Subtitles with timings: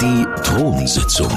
[0.00, 1.30] Die Thronsitzung.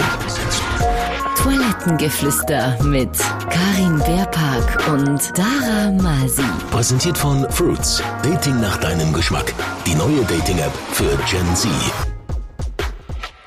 [1.36, 3.12] Toilettengeflüster mit
[3.52, 6.42] Karin Beerpark und Dara Masi.
[6.72, 8.02] Präsentiert von Fruits.
[8.24, 9.54] Dating nach deinem Geschmack.
[9.86, 11.70] Die neue Dating-App für Gen Z.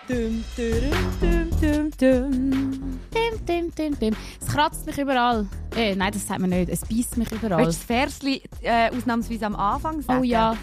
[0.07, 3.01] Dum, dum, dum, dum, dum.
[3.35, 4.17] Dim, dim, dim, dim.
[4.41, 5.47] Es kratzt mich überall.
[5.77, 6.69] Äh, nein, das sagt man nicht.
[6.69, 7.65] Es beißt mich überall.
[7.65, 10.21] Willst du das Versli äh, ausnahmsweise am Anfang sagen?
[10.21, 10.57] Oh ja.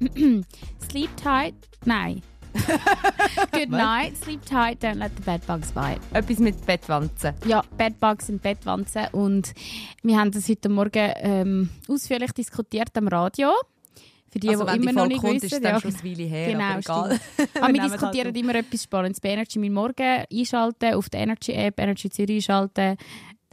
[0.90, 1.54] sleep tight.
[1.84, 2.22] Nein.
[3.52, 4.16] Good night.
[4.16, 4.82] Sleep tight.
[4.82, 6.00] Don't let the bed bugs bite.
[6.12, 7.34] Etwas mit Bettwanzen.
[7.46, 9.08] Ja, Bedbugs sind Bettwanzen.
[9.12, 9.52] Und
[10.02, 13.52] wir haben das heute Morgen ähm, ausführlich diskutiert am Radio.
[14.34, 15.62] Für die, also die immer die noch nicht kommt, wissen.
[15.62, 17.20] ist ja, schon eine her, Genau, aber egal.
[17.60, 19.58] Aber wir es diskutieren halt immer etwas Spannendes bei Energy.
[19.60, 22.96] Mein Morgen einschalten, auf der Energy-App, Energy Zürich einschalten.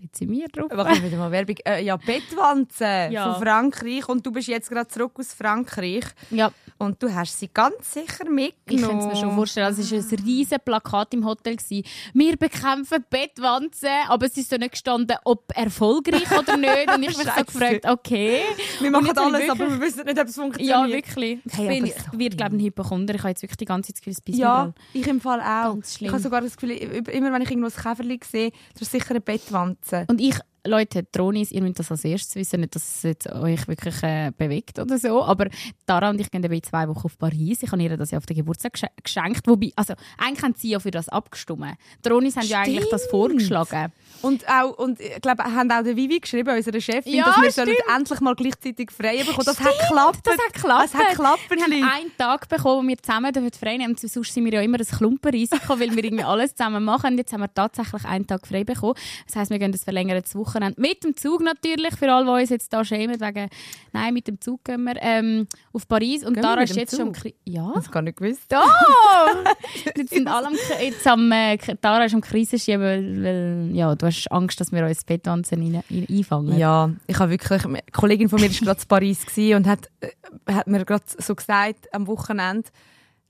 [0.02, 0.72] Dort sind wir drauf.
[0.74, 1.58] Machen wieder mal Werbung.
[1.64, 3.32] Äh, ja, Bettwanzen Ja.
[3.36, 4.10] von Frankreich.
[4.10, 6.06] Und du bist jetzt gerade zurück aus Frankreich.
[6.32, 8.56] Ja, Und du hast sie ganz sicher mitgenommen.
[8.68, 9.68] ich kann es mir schon vorstellen.
[9.68, 11.56] Also Es war ein riesiges Plakat im Hotel.
[11.56, 11.84] Gewesen.
[12.14, 16.72] Wir bekämpfen Bettwanzen, aber es ist so nicht gestanden, ob erfolgreich oder nicht.
[16.96, 18.42] Und ich habe mich so gefragt, okay.
[18.80, 20.70] Wir machen alles, ich aber wirklich- wir wissen nicht, ob es funktioniert.
[20.78, 21.40] Ja, wirklich.
[21.46, 23.16] Ich, Hey, bin, ich werde, glaube ich, ein Hypochonder.
[23.16, 25.78] Ich habe jetzt wirklich die ganze Zeit das Gefühl, Ja, ich im Fall auch.
[26.00, 29.12] Ich habe sogar das Gefühl, immer wenn ich irgendwo ein Käferli sehe, das ist sicher
[29.12, 30.06] eine Bettwanze.
[30.10, 33.68] Und ich, Leute, Dronis, ihr müsst das als erstes wissen, nicht, dass es jetzt euch
[33.68, 35.48] wirklich äh, bewegt oder so, aber
[35.88, 37.64] Tara und ich gehen in zwei Wochen auf Paris.
[37.64, 40.70] Ich habe ihr das ja auf den Geburtstag gesche- geschenkt, wobei, also eigentlich haben sie
[40.70, 41.66] ja für das abgestimmt.
[42.04, 43.12] Dronis haben ja eigentlich das Stimmt.
[43.12, 43.92] vorgeschlagen.
[44.22, 47.52] Und auch, und ich glaube, haben auch der Vivi geschrieben, unsere Chefin, Ja, dass wir
[47.52, 47.98] sollen stimmt.
[47.98, 49.46] endlich mal gleichzeitig frei bekommen.
[49.46, 50.20] Das hat geklappt.
[50.26, 50.84] Das hat geklappt.
[50.84, 51.40] Das hat geklappt.
[51.50, 53.96] Wir haben einen Tag bekommen, wo wir zusammen dürfen frei nehmen.
[53.98, 57.18] Sonst sind wir ja immer ein Klumpenrisiko, weil wir irgendwie alles zusammen machen.
[57.18, 58.94] Jetzt haben wir tatsächlich einen Tag frei bekommen.
[59.26, 60.80] Das heisst, wir gehen das verlängertes Wochenende.
[60.82, 63.50] Mit dem Zug natürlich, für alle, die uns jetzt hier schämen, wegen,
[63.94, 66.26] nein, mit dem Zug gehen wir ähm, auf Paris.
[66.26, 67.14] Und mit ist jetzt schon...
[67.14, 67.24] Zug?
[67.24, 67.72] Kri- Ja.
[67.76, 68.44] Das gar nicht gewusst.
[68.50, 68.64] Da!
[69.96, 74.06] jetzt sind alle am, jetzt am äh, Tara ist am Krisenschieben, weil, weil ja, du
[74.06, 76.58] hast Angst, dass wir uns Bettwanzen rein, rein, einfangen.
[76.58, 79.26] Ja, ich habe wirklich, eine Kollegin von mir war gerade in Paris
[79.56, 82.70] und hat, äh, hat mir gerade so gesagt am Wochenende,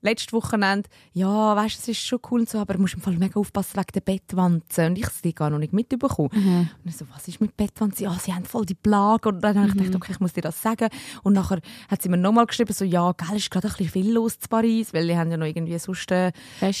[0.02, 3.14] letztes Wochenende, ja, weißt, es ist schon cool und so, aber du musst im Fall
[3.14, 4.86] mega aufpassen wegen der Bettwanzen.
[4.86, 6.28] Und ich habe sie gar noch nicht mitbekommen.
[6.32, 8.04] Und ich so, was ist mit Bettwanzen?
[8.04, 9.28] Ja, sie haben voll die Plage.
[9.28, 10.88] Und dann habe ich gedacht, okay, ich muss dir das sagen.
[11.22, 14.12] Und nachher hat sie mir nochmal geschrieben, so, ja, gell, ist gerade ein bisschen viel
[14.12, 16.32] los in Paris, weil die haben ja noch irgendwie sonst äh,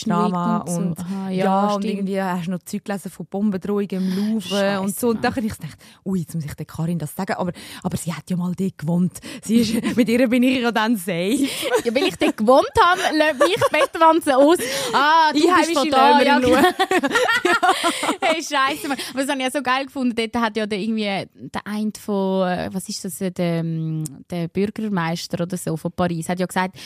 [0.04, 0.80] Drama und so.
[0.80, 4.80] und, Aha, ja, ja, und irgendwie hast du noch Zeug gelesen von Bombendrohungen im Louvre
[4.80, 5.10] und so.
[5.10, 7.34] Und dann habe ich gedacht, ui, jetzt muss ich der Karin das sagen.
[7.34, 9.18] Aber, aber sie hat ja mal dort gewohnt.
[9.42, 11.46] Sie ist, mit ihr bin ich ja dann safe.
[11.84, 14.58] Ja, weil ich dort gewohnt habe, lasse mich Bettwanzen aus.
[14.92, 16.22] Ah, du bist Einheimische von da.
[16.22, 16.56] Ja, genau.
[18.20, 18.88] hey, scheiße.
[18.88, 18.98] Mann.
[19.10, 20.14] Aber das habe ich ja so geil gefunden.
[20.14, 24.04] Dort hat ja der, irgendwie der eine von, äh, was ist das, äh, der, ähm,
[24.30, 26.76] der Bürgermeister oder so von Paris, hat ja gesagt,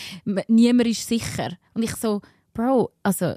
[0.48, 1.50] niemand ist sicher.
[1.74, 2.20] Und ich so,
[2.54, 3.34] Bro, also,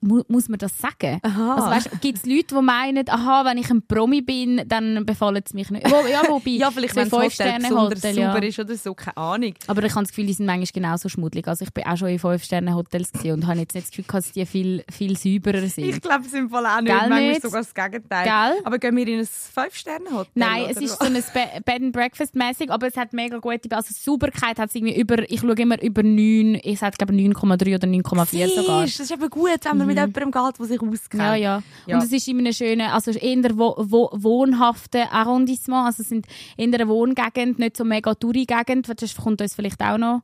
[0.00, 1.20] muss man das sagen?
[1.22, 1.54] Aha.
[1.54, 5.42] Also, weißt, gibt es Leute, die meinen, aha, wenn ich ein Promi bin, dann befallen
[5.48, 5.90] sie mich nicht.
[5.90, 8.34] Wo, ja, wobei, Ja, vielleicht wenn Hotel Fünf-Sterne-Hotel, ja.
[8.36, 9.54] ist oder so, keine Ahnung.
[9.66, 11.46] Aber ich habe das Gefühl, die sind manchmal genauso schmuddelig.
[11.48, 14.46] Also ich bin auch schon in Fünf-Sterne-Hotels und habe jetzt nicht das Gefühl, dass die
[14.46, 16.02] viel, viel säuberer Ich sind.
[16.02, 16.86] glaube es im Fall auch nicht.
[16.86, 17.42] Gell Manchmal nicht?
[17.42, 18.24] sogar das Gegenteil.
[18.24, 18.60] Gell?
[18.64, 20.30] Aber gehen wir in ein Fünf-Sterne-Hotel?
[20.34, 23.74] Nein, es ist so ein Be Bed and Breakfast mäßig, aber es hat mega gute,
[23.74, 27.74] also Sauberkeit hat es irgendwie über, ich schaue immer über 9, ich sage glaube 9,3
[27.74, 28.82] oder 9,4 sogar.
[28.82, 31.22] Das ist eben gut, wenn man mit jemandem geht, der sich auskennt.
[31.22, 31.96] Ja, ja, Ja.
[31.96, 36.26] Und es ist in einem schönen, also eher wo, wo, wohnhaften Arrondissement, also es sind
[36.56, 40.22] in einer Wohngegend, nicht so mega Touri-Gegend, das kommt uns vielleicht auch noch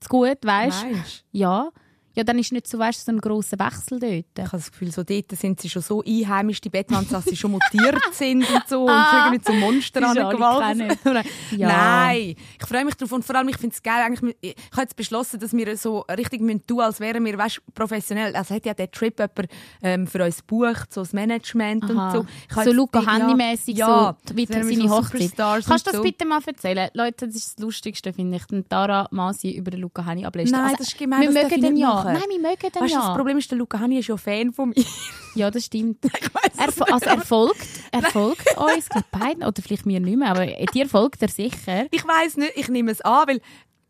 [0.00, 0.88] zu gut, weißt du?
[1.32, 1.70] Ja.
[2.14, 4.12] Ja, dann ist nicht so, weißt, so ein grosser Wechsel dort.
[4.12, 7.36] Ich habe das Gefühl, so dort sind sie schon so einheimisch, die Bettwanzen, dass sie
[7.36, 8.88] schon mutiert sind und so.
[8.88, 10.98] Ah, und irgendwie zu Monstern die sie alle angewalzt.
[11.52, 11.68] Ja.
[11.68, 14.82] Nein, ich freue mich drauf und vor allem, ich finde es geil, eigentlich, ich habe
[14.82, 18.34] jetzt beschlossen, dass wir so richtig müssen tun, als wären wir weißt, professionell.
[18.34, 19.52] Also hat ja der Trip jemand
[19.82, 21.90] ähm, für uns gebucht, so das Management Aha.
[21.90, 22.26] und so.
[22.48, 25.36] Ich So Luca Handy-mäßig, ja, so wie seine so Hochzeit.
[25.36, 26.02] Kannst du das so.
[26.02, 26.88] bitte mal erzählen?
[26.94, 28.44] Leute, das ist das Lustigste, finde ich.
[28.46, 30.52] Den Tara Masi über den Luca Hanni ablesen.
[30.52, 32.01] Nein, das ist gemein, Wir mögen den ja.
[32.04, 32.12] Machen.
[32.14, 33.00] Nein, wir mögen den Weißt ja.
[33.00, 34.84] das Problem ist, der Luca Hani ist ja Fan von mir.
[35.34, 36.04] Ja, das stimmt.
[36.58, 40.46] Er, also er folgt, er folgt uns, glaub beiden, oder vielleicht mir nicht mehr, aber
[40.46, 41.86] dir folgt er sicher.
[41.90, 43.40] Ich weiß nicht, ich nehme es an, weil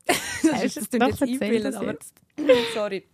[0.06, 2.14] das, ist, das doch jetzt aber jetzt?
[2.72, 3.04] sorry.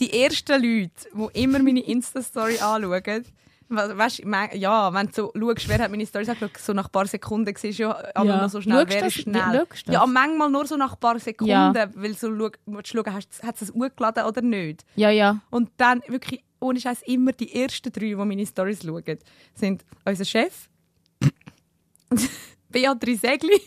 [0.00, 3.26] Die ersten Leute, die immer meine Insta-Story anschauen,
[3.76, 4.22] weißt,
[4.54, 7.54] ja, wenn du so schaust, wer hat meine Stories angeschaut, so nach ein paar Sekunden
[7.56, 8.42] siehst du ja einmal Ja.
[8.42, 9.22] noch so schnell, Schaust wer du ist das?
[9.22, 9.66] schnell.
[9.94, 10.08] Ja, das?
[10.08, 11.72] manchmal nur so nach ein paar Sekunden, Ja.
[11.94, 14.84] weil so schau, du schauen, hast- hat es hochgeladen oder nicht.
[14.96, 15.40] Ja, ja.
[15.50, 19.18] Und dann wirklich, ohne Scheiß, immer die ersten drei, die meine Stories schauen,
[19.54, 20.68] sind unser Chef,
[22.70, 23.60] Beatrice Egli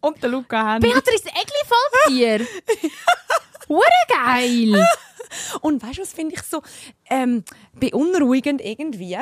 [0.00, 0.88] und der Luca Henny.
[0.88, 2.46] Beatrice Egli folgt dir.
[3.68, 4.86] Hure geil.
[5.60, 6.62] Und weißt du, was finde ich so
[7.10, 7.44] ähm,
[7.78, 9.16] beunruhigend irgendwie?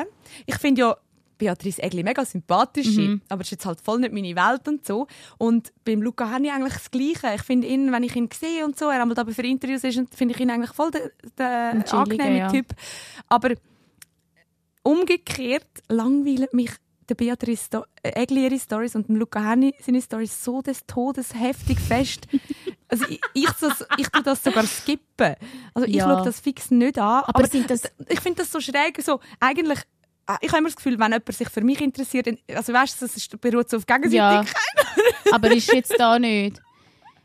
[0.45, 0.97] Ich finde ja
[1.41, 5.07] Beatrice Egli mega sympathisch, aber das ist jetzt halt voll nicht meine Welt und so.
[5.39, 7.33] Und beim Luca Henny eigentlich das Gleiche.
[7.35, 9.99] Ich finde ihn, wenn ich ihn sehe und so, er einmal da für Interviews ist,
[10.13, 12.51] finde ich ihn eigentlich voll der, der angenehme ja.
[12.51, 12.67] Typ.
[13.27, 13.55] Aber
[14.83, 16.71] umgekehrt langweilen mich
[17.09, 21.79] der Beatrice äh, Egli ihre Stories und Luca Henny seine Stories so des Todes heftig
[21.79, 22.27] fest.
[22.91, 25.35] Also ich, ich, das, ich tue das sogar skippen.
[25.73, 26.03] Also ich Ja.
[26.05, 27.23] schaue das fix nicht an.
[27.25, 29.01] Aber sind das- ich finde das so schräg.
[29.01, 29.79] So, eigentlich,
[30.27, 33.07] äh, ich habe immer das Gefühl, wenn jemand sich für mich interessiert, also weißt du,
[33.07, 33.97] das beruht so auf Ja.
[33.97, 34.55] Gegenseitigkeit.
[35.31, 36.61] aber ist jetzt da nicht.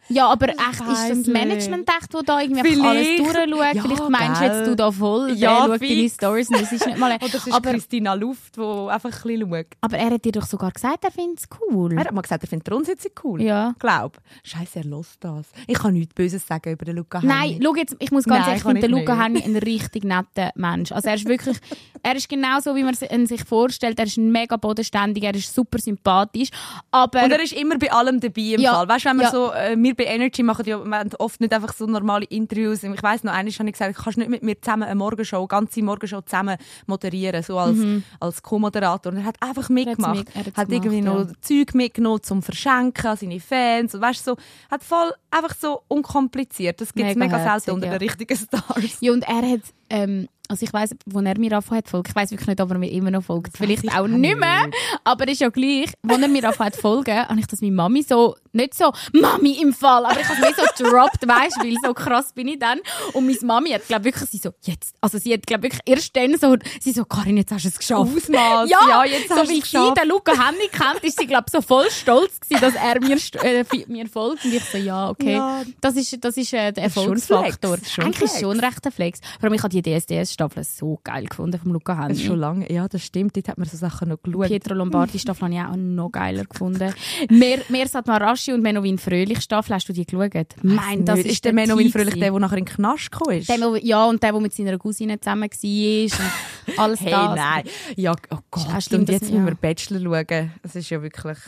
[0.08, 1.26] Ja, aber echt, ist das nicht.
[1.28, 3.18] Management echt, das da irgendwie einfach alles Vielleicht.
[3.20, 3.74] durchschaut?
[3.74, 4.50] Ja, Vielleicht meinst gell.
[4.58, 6.08] jetzt du da voll, Ja, der schaut deine.
[6.08, 7.14] Stories und das ist nicht mal...
[7.16, 9.66] Oder es ist aber, Christina Luft, die einfach ein bisschen schaut.
[9.80, 11.92] aber er hat dir doch sogar gesagt, er findet es cool.
[11.92, 13.42] Er hat mal gesagt, er findet die Rundsitzung cool.
[13.42, 13.74] Ja.
[13.78, 14.18] Glaub.
[14.44, 15.46] Scheiße, er lässt das.
[15.66, 17.60] Ich kann nichts Böses sagen über den Luca Nein, Henny.
[17.64, 19.22] schau jetzt, ich muss ganz Nein, ehrlich, ich kann finde den ich Luca.
[19.22, 20.92] Henny ein richtig netter Mensch.
[20.92, 21.56] Also er ist wirklich,
[22.02, 23.98] er ist genau so, wie man ihn sich vorstellt.
[23.98, 26.50] Er ist mega bodenständig, er ist super sympathisch.
[26.90, 28.74] Aber Und er ist immer bei allem dabei im Ja.
[28.74, 28.88] Fall.
[28.88, 29.30] Weißt du, wenn wir Ja.
[29.30, 30.80] so, äh, bei Energy machen ja
[31.18, 32.82] oft nicht einfach so normale Interviews.
[32.82, 35.38] Ich weiss noch, einmal habe ich gesagt, du kannst nicht mit mir zusammen eine Morgenshow,
[35.38, 36.56] eine ganze Morgenshow zusammen
[36.86, 37.78] moderieren, so als,
[38.20, 39.12] als Co-Moderator.
[39.12, 40.16] Und er hat einfach mitgemacht.
[40.18, 43.94] mit- er hat's hat irgendwie gemacht, noch Zeug mitgenommen zum Verschenken an seine Fans.
[43.94, 44.36] Und weißt du, so,
[44.70, 46.80] hat voll einfach so unkompliziert.
[46.80, 47.98] Das gibt es Mega mega, selten unter ja.
[47.98, 49.00] den richtigen Stars.
[49.00, 49.60] Ja, und er hat,
[49.90, 52.70] ähm, also ich weiss, wo er mir angefangen hat folgen, ich weiss wirklich nicht, ob
[52.70, 53.56] er mir immer noch folgt.
[53.56, 54.70] Vielleicht ich auch nicht mehr,
[55.04, 55.92] aber ist ja gleich.
[56.02, 59.60] Wo er mir angefangen hat folgen, habe ich das meiner Mami so, nicht so, Mami
[59.60, 62.58] im Fall, aber ich habe es mir so gedroppt, weißt weil so krass bin ich
[62.58, 62.80] dann.
[63.12, 66.16] Und meine Mami hat, glaube wirklich, sie so, jetzt, also sie hat, glaube wirklich erst
[66.16, 68.16] dann so, sie so, Karin, jetzt hast du es geschafft.
[68.16, 68.70] Ausmaß.
[68.70, 70.00] Ja, Ja, jetzt so hast du wie es sie geschafft.
[70.00, 73.64] den Luca Henny kennt, ist sie glaube so voll stolz gewesen, dass er mir, äh,
[73.88, 75.62] mir folgt und ich so ja okay, Ja.
[75.80, 77.76] das ist das ist äh, der ist Erfolgsfaktor.
[77.76, 78.40] Ist schon Eigentlich ist Flex.
[78.40, 79.20] schon recht ein Flex.
[79.40, 82.72] Vor allem ich habe die DSDS Staffel so geil gefunden vom Luca ist schon lange.
[82.72, 83.36] Ja, das stimmt.
[83.36, 84.48] Dort hat man so Sachen noch geschaut.
[84.48, 86.92] Pietro Lombardi Staffel habe ich auch noch geiler gefunden.
[87.30, 90.46] Mehr Mersat Marashi und Menowin Fröhlich Staffel hast du die geschaut?
[90.62, 93.38] Mein, das ist, ist der Menowin Peak Fröhlich der, der nachher in den Knast gekommen
[93.38, 93.48] ist?
[93.48, 97.36] Der, ja, und der, der mit seiner Cousine zusammen war alles Hey, das.
[97.36, 97.64] nein.
[97.96, 98.66] Ja, oh Gott.
[98.68, 99.58] Ja, stimmt, und jetzt müssen wir ja.
[99.60, 100.52] Bachelor schauen.
[100.62, 101.38] Es ist ja wirklich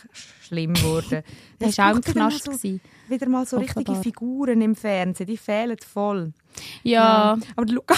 [0.49, 1.23] schlimm geworden.
[1.61, 2.45] Es war auch im Knast.
[2.45, 2.81] So, gewesen.
[3.09, 4.03] wieder mal so richtige Offenbar.
[4.03, 5.27] Figuren im Fernsehen.
[5.27, 6.33] Die fehlen voll.
[6.83, 7.39] Ja.
[7.57, 7.95] Aber der Luca...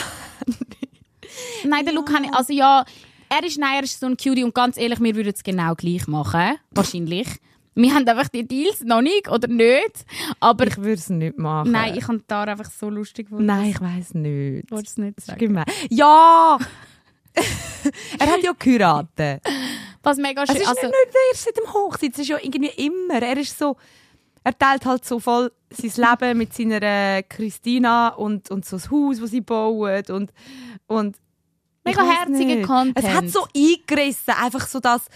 [1.64, 2.30] Nein, der ja.
[2.32, 2.84] also ja,
[3.28, 5.74] er ist, nein, er ist so ein Cutie und ganz ehrlich, wir würden es genau
[5.74, 6.56] gleich machen.
[6.72, 7.28] Wahrscheinlich.
[7.74, 10.04] Wir haben einfach die Deals noch nicht oder nicht.
[10.40, 11.70] Aber Ich würde es nicht machen.
[11.70, 13.46] nein, ich habe da einfach so lustig gefunden.
[13.46, 14.64] Nein, ich weiß nicht.
[14.64, 15.62] Ich wollte es nicht Das sagen.
[15.88, 16.58] Ja!
[18.18, 19.42] er hat ja geheiratet.
[20.02, 20.60] Was mega Es schön.
[20.60, 23.22] ist Also, nicht nur erst seit dem Hochzeit, es ist ja irgendwie immer.
[23.22, 23.76] Er ist so,
[24.44, 28.90] er teilt halt so voll sein Leben mit seiner äh, Christina und, und so das
[28.90, 30.32] Haus, das sie bauen und,
[30.86, 31.16] und
[31.84, 32.66] Mega herziger.
[32.66, 32.98] Content.
[32.98, 35.06] Es hat so eingerissen, einfach so das,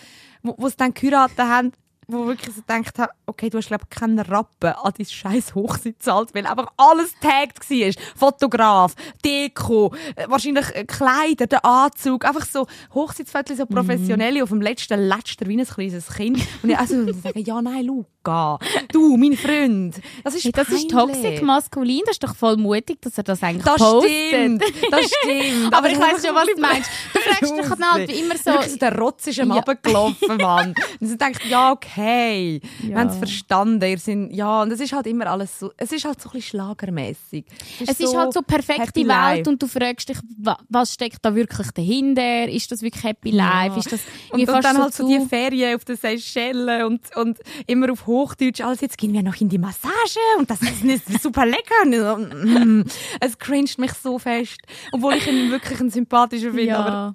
[0.42, 1.72] wo, wo sie dann geheiratet haben,
[2.08, 5.54] wo wirklich so gedacht haben, okay, du hast glaube ich keinen Rappen an dein scheiß
[5.54, 8.02] Hochzeit gezahlt, weil einfach alles tagged war.
[8.16, 14.60] Fotograf, Deko, äh, wahrscheinlich äh, Kleider, der Anzug, einfach so Hochzeitsfotos, so professionelle, auf dem
[14.60, 16.38] letzten Letzter wie ein kleines Kind.
[16.62, 17.86] Und ich also sagen, ja, nein,
[18.24, 18.58] Luca,
[18.90, 23.00] du, mein Freund, das ist hey, das ist toxic maskulin, das ist doch voll mutig,
[23.02, 24.10] dass er das eigentlich Das postet.
[24.28, 25.74] stimmt, das stimmt.
[25.74, 26.90] Aber ich weiss es schon, was du meinst.
[27.12, 28.50] Du fragst dich dann halt immer so...
[28.52, 29.54] Wirklich so der Rotz ist ihm Ja.
[29.56, 30.74] runtergelaufen, Mann.
[31.00, 32.60] Und sie denkt, ja, okay.
[32.81, 32.98] Wir Ja.
[33.00, 33.82] haben es verstanden.
[33.84, 36.32] Ihr sind, ja, und es ist halt immer alles so, es ist halt so ein
[36.32, 37.44] bisschen schlagermässig.
[37.86, 39.50] Es ist halt so perfekte Welt Life.
[39.50, 42.48] und du fragst dich, wa- was steckt da wirklich dahinter?
[42.48, 43.78] Ist das wirklich Happy Life?
[43.78, 44.00] Ist das
[44.31, 48.06] und, und dann so halt so die Ferien auf den Seychellen und, und immer auf
[48.14, 48.60] Hochdeutsch.
[48.60, 51.74] Alles, jetzt gehen wir noch in die Massage und das ist nicht super lecker.
[51.84, 52.84] Ich so, mm,
[53.20, 54.60] es cringet mich so fest.
[54.92, 56.76] Obwohl ich ihn wirklich ein sympathischer finde.
[56.76, 57.12] Aber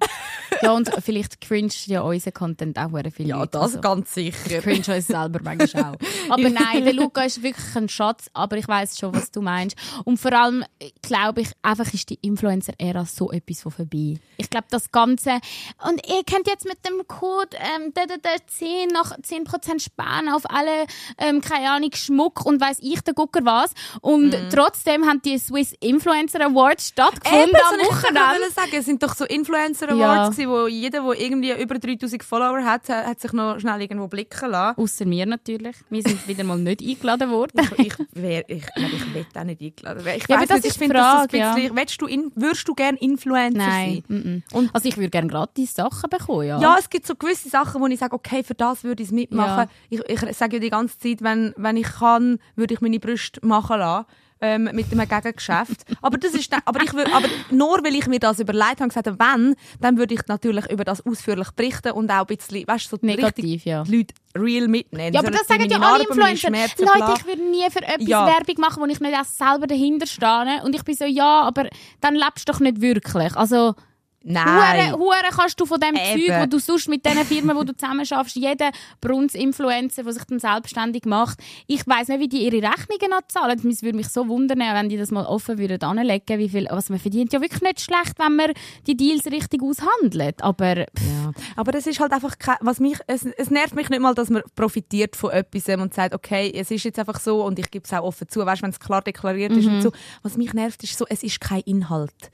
[0.62, 0.72] Ja.
[0.72, 3.28] und vielleicht cringe ja unser Content auch sehr viel.
[3.28, 4.60] ja, das Also, ganz sicher.
[4.60, 5.96] cringe uns selber manchmal auch.
[6.32, 9.76] Aber nein, der Luca ist wirklich ein Schatz, aber ich weiß schon, was du meinst.
[10.04, 10.64] Und vor allem,
[11.02, 14.14] glaube ich, einfach ist die Influencer-Ära so etwas von vorbei.
[14.36, 15.38] Ich glaube, das Ganze,
[15.86, 20.28] und ihr könnt jetzt mit dem Code ähm, da, da, da 10 noch 10% sparen
[20.28, 20.86] auf alle
[21.18, 23.72] ähm, keine Ahnung, Schmuck und weiss ich, der Gucker was.
[24.00, 28.20] Und trotzdem haben die Swiss Influencer Awards stattgefunden Eben, am ich Wochenende.
[28.40, 30.26] wollte sagen, es sind doch so Influencer Ja.
[30.40, 34.50] Gewesen, wo jeder, der irgendwie über 3000 Follower hat, hat sich noch schnell irgendwo blicken
[34.50, 34.78] lassen.
[34.80, 35.76] Ausser mir natürlich.
[35.90, 37.60] Wir sind wieder mal nicht eingeladen worden.
[37.76, 40.20] Ich, ich, wär, ich glaube, ich will auch nicht eingeladen werden.
[40.22, 41.54] Ich Ja, weiss das nicht, ich ist die finde das ein ja.
[41.54, 41.76] bisschen...
[41.76, 44.02] Willst du in, würdest du gerne Influencer Nein.
[44.08, 44.42] sein?
[44.52, 44.70] mm, mm.
[44.72, 46.60] Also ich würde gerne gratis Sachen bekommen, ja.
[46.60, 49.12] Ja, es gibt so gewisse Sachen, wo ich sage, okay, für das würde ich es
[49.12, 49.68] mitmachen.
[49.88, 53.44] Ich, ich sage ja die ganze Zeit, wenn, wenn ich kann, würde ich meine Brüste
[53.46, 54.06] machen lassen.
[54.42, 55.84] Ähm, mit einem Gegengeschäft.
[56.00, 59.06] aber das ist aber ich würd, aber nur weil ich mir das überlegt habe, gesagt
[59.06, 62.90] habe, wenn, dann würde ich natürlich über das ausführlich berichten und auch ein bisschen, weißt
[62.90, 63.82] du, so Negativ, richtig ja.
[63.82, 65.12] die Leute real mitnehmen.
[65.12, 66.50] Ja, aber das sagen ja alle Influencer.
[66.50, 68.26] Leute, ich würde nie für etwas Ja.
[68.26, 70.62] Werbung machen, wo ich nicht auch selber dahinter stehe.
[70.64, 71.68] Und ich bin so, ja, aber
[72.00, 73.36] dann lebst du doch nicht wirklich.
[73.36, 73.74] Also,
[74.22, 74.92] Nein.
[74.92, 76.26] Hure, Hure kannst du von dem Eben.
[76.26, 80.24] Zeug, wo du sonst mit diesen Firmen, wo du zusammen schaffst, jeder Brunz-Influencer, der sich
[80.24, 83.58] dann selbstständig macht, ich weiss nicht, wie die ihre Rechnungen anzahlen.
[83.68, 86.90] Es würde mich so wundern, wenn die das mal offen würden anlegen, wie viel, was
[86.90, 87.32] man verdient.
[87.32, 88.52] Ja, wirklich nicht schlecht, wenn man
[88.86, 90.42] die Deals richtig aushandelt.
[90.42, 90.86] Aber, Ja.
[91.56, 94.42] Aber es ist halt einfach was mich, es, es nervt mich nicht mal, dass man
[94.54, 97.92] profitiert von etwas und sagt, okay, es ist jetzt einfach so und ich gebe es
[97.92, 99.74] auch offen zu, weißt, wenn es klar deklariert ist Mhm.
[99.76, 99.92] und so.
[100.22, 102.30] Was mich nervt, ist so, es ist kein Inhalt.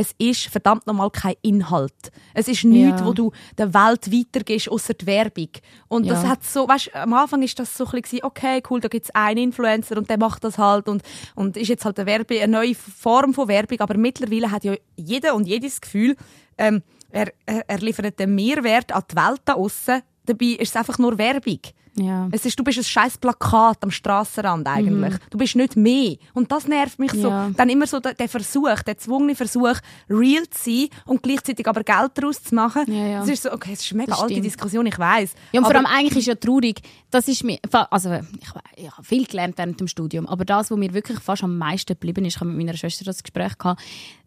[0.00, 2.10] Es ist verdammt nochmal kein Inhalt.
[2.32, 3.06] Es ist nichts, Ja.
[3.06, 5.50] wo du der Welt weitergehst, außer die Werbung.
[5.88, 6.30] Und das Ja.
[6.30, 9.14] hat so, weißt, am Anfang ist das so ein bisschen, okay, cool, da gibt es
[9.14, 11.02] einen Influencer und der macht das halt und,
[11.34, 14.74] und ist jetzt halt eine, Werbe, eine neue Form von Werbung, aber mittlerweile hat ja
[14.96, 16.16] jeder und jedes Gefühl,
[16.56, 20.00] ähm, er, er, er liefert den Mehrwert an die Welt da aussen.
[20.24, 21.60] Dabei ist es einfach nur Werbung.
[21.96, 22.28] Ja.
[22.30, 25.14] Es ist, du bist ein scheiß Plakat am Strassenrand eigentlich.
[25.30, 26.16] Du bist nicht mehr.
[26.34, 27.20] Und das nervt mich Mhm.
[27.20, 27.46] Ja.
[27.48, 27.54] so.
[27.56, 29.74] Dann immer so der, der Versuch, der zwungene Versuch,
[30.08, 32.84] real zu sein und gleichzeitig aber Geld daraus zu machen.
[32.86, 33.20] Ja, ja.
[33.20, 34.40] Das ist so, okay, es ist eine mega alte.
[34.40, 35.34] Diskussion, ich weiß.
[35.52, 36.80] Ja, und vor allem eigentlich ist ja traurig,
[37.10, 37.58] das ist mir,
[37.90, 41.42] also ich, ich habe viel gelernt während dem Studium, aber das, was mir wirklich fast
[41.42, 43.80] am meisten geblieben ist, ich habe mit meiner Schwester das Gespräch gehabt,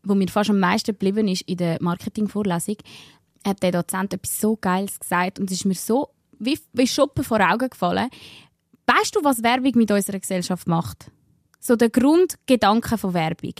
[0.03, 2.75] wo mir fast am meisten geblieben ist in der Marketingvorlesung,
[3.46, 6.10] hat der Dozent etwas so Geiles gesagt und es ist mir so
[6.40, 8.10] wie, wie Schuppen vor Augen gefallen.
[8.86, 11.12] Weißt du, was Werbung mit unserer Gesellschaft macht?
[11.60, 13.54] So der Grundgedanke von Werbung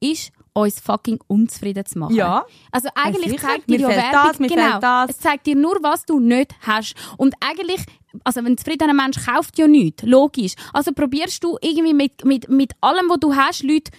[0.00, 2.14] ist, uns fucking unzufrieden zu machen.
[2.14, 2.46] Ja.
[2.70, 3.48] Also eigentlich sicher.
[3.48, 5.10] zeigt dir ja Werbung, das, genau, das.
[5.10, 6.94] es zeigt dir nur, was du nicht hast.
[7.18, 7.80] Und eigentlich,
[8.22, 10.54] also ein zufriedener Mensch kauft ja nichts, logisch.
[10.72, 13.90] Also probierst du irgendwie mit, mit, mit allem, was du hast, Leute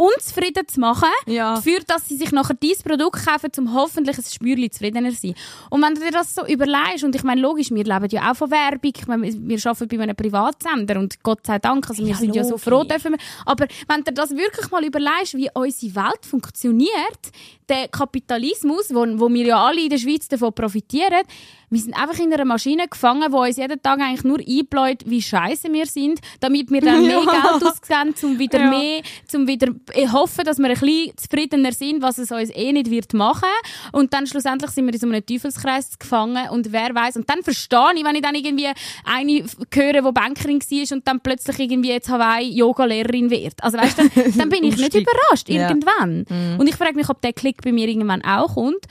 [0.00, 1.56] unzufrieden zu machen, Ja.
[1.56, 5.34] dafür, dass sie sich nachher dieses Produkt kaufen, um hoffentlich ein Spürchen zufriedener zu sein.
[5.70, 8.36] Und wenn du dir das so überlegst, und ich meine, logisch, wir leben ja auch
[8.36, 12.10] von Werbung, ich meine, wir arbeiten bei einem Privatsender und Gott sei Dank, also wir
[12.12, 12.64] Ja, sind ja so logisch.
[12.64, 17.32] froh, dürfen wir, aber wenn du das wirklich mal überlegst, wie unsere Welt funktioniert,
[17.68, 21.22] der Kapitalismus, wo, wo wir ja alle in der Schweiz davon profitieren,
[21.70, 25.20] wir sind einfach in einer Maschine gefangen, die uns jeden Tag eigentlich nur einbläut, wie
[25.22, 27.58] scheiße wir sind, damit wir dann mehr Ja.
[27.58, 28.70] Geld ausgeben, um wieder Ja.
[28.70, 29.72] mehr, zum wieder
[30.12, 33.48] hoffen, dass wir ein bisschen zufriedener sind, was es uns eh nicht wird machen.
[33.92, 37.16] Und dann schlussendlich sind wir in so einem Teufelskreis gefangen und wer weiß.
[37.16, 38.68] Und dann verstehe ich, wenn ich dann irgendwie
[39.04, 39.44] eine
[39.74, 43.62] höre, die Bankerin war und dann plötzlich irgendwie jetzt Hawaii Yoga-Lehrerin wird.
[43.62, 45.68] Also weißt du, dann, dann bin ich nicht überrascht Ja.
[45.68, 46.24] irgendwann.
[46.58, 48.86] Und ich frage mich, ob der Klick bei mir irgendwann auch kommt.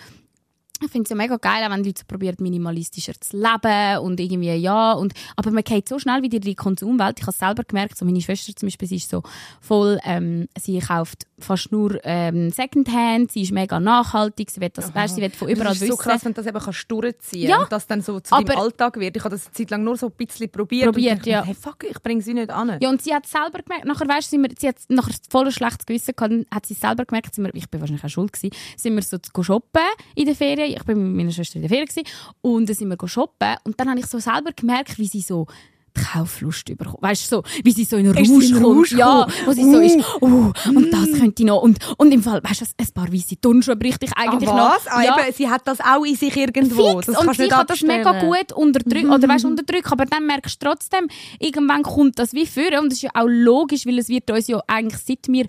[0.84, 4.20] Ich finde es ja mega geil, auch wenn die Leute probieren, minimalistischer zu leben und
[4.20, 7.18] irgendwie, ja, und, aber man geht so schnell wieder in die Konsumwelt.
[7.20, 9.24] Ich habe es selber gemerkt, so meine Schwester zum Beispiel, sie ist so
[9.62, 14.94] voll, ähm, sie kauft fast nur ähm, Secondhand, sie ist mega nachhaltig, sie will das,
[14.94, 16.02] weißt, sie will von überall das ist so wissen.
[16.10, 17.62] krass, wenn du das eben kannst durchziehen Ja.
[17.62, 19.16] und das dann so zu deinem Alltag wird.
[19.18, 20.86] Ich habe das eine Zeit lang nur so ein bisschen probiert.
[20.92, 21.44] Probiert, ja.
[21.44, 22.78] Hey, fuck, ich bringe sie nicht an.
[22.82, 25.46] Ja, und sie hat es selber gemerkt, nachher, weißt, sind wir, sie hat nachher voll
[25.46, 28.10] ein schlechtes Gewissen gehabt, hat sie es selber gemerkt, sind wir, ich bin wahrscheinlich auch
[28.10, 29.82] schuld gewesen, sind wir so zu shoppen
[30.16, 32.08] in der Ferien, ich bin mit meiner Schwester in der Ferien gewesen,
[32.42, 35.48] und dann sind wir shoppen, und dann habe ich so selber gemerkt, wie sie so
[35.98, 37.02] die Kauflust bekommt.
[37.02, 38.92] Weißt du, so, wie sie so in Rausch kommt.
[38.92, 41.62] Ja, wo sie so ist, oh, und das könnte ich noch.
[41.62, 44.76] Und, und im Fall, weißt du, ein paar weisse Turnschuhe bräuchte ich eigentlich ah, noch.
[44.76, 44.88] was?
[44.88, 47.00] Ah, ja, eben, sie hat das auch in sich irgendwo.
[47.00, 47.08] fix.
[47.08, 50.68] Das und sie kann das mega gut unterdrücken, oder weißt, unterdrücken, aber dann merkst du
[50.68, 51.08] trotzdem,
[51.40, 54.48] irgendwann kommt das wie vor und das ist ja auch logisch, weil es wird uns
[54.48, 55.48] ja eigentlich seit wir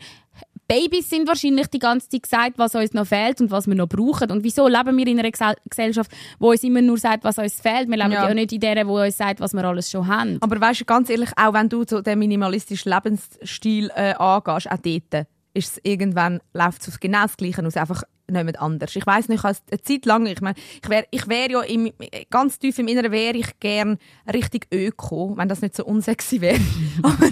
[0.68, 3.88] Babys sind wahrscheinlich die ganze Zeit gesagt, was uns noch fehlt und was wir noch
[3.88, 4.30] brauchen.
[4.30, 7.58] Und wieso leben wir in einer Gesell Gesellschaft, wo uns immer nur sagt, was uns
[7.58, 7.88] fehlt?
[7.88, 8.34] Wir leben ja, Ja.
[8.34, 10.36] nicht in der, wo uns sagt, was wir alles schon haben.
[10.42, 14.76] Aber weißt du, ganz ehrlich, auch wenn du so den minimalistischen Lebensstil äh, angehst, auch
[14.76, 18.94] dort, ist es irgendwann, läuft es auf genau das Gleiche aus, einfach nicht anders.
[18.94, 21.90] Ich weiss nicht, ich eine Zeit lang, ich meine, ich wäre ich wär ja im,
[22.30, 23.98] ganz tief im Inneren wäre ich gern
[24.32, 26.60] richtig öko, wenn das nicht so unsexy wäre.
[27.02, 27.26] aber,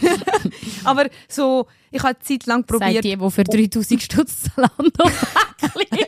[0.85, 3.05] aber so, Ich habe eine Zeit lang probiert.
[3.05, 5.05] die, die für 3000 Stutz Zalando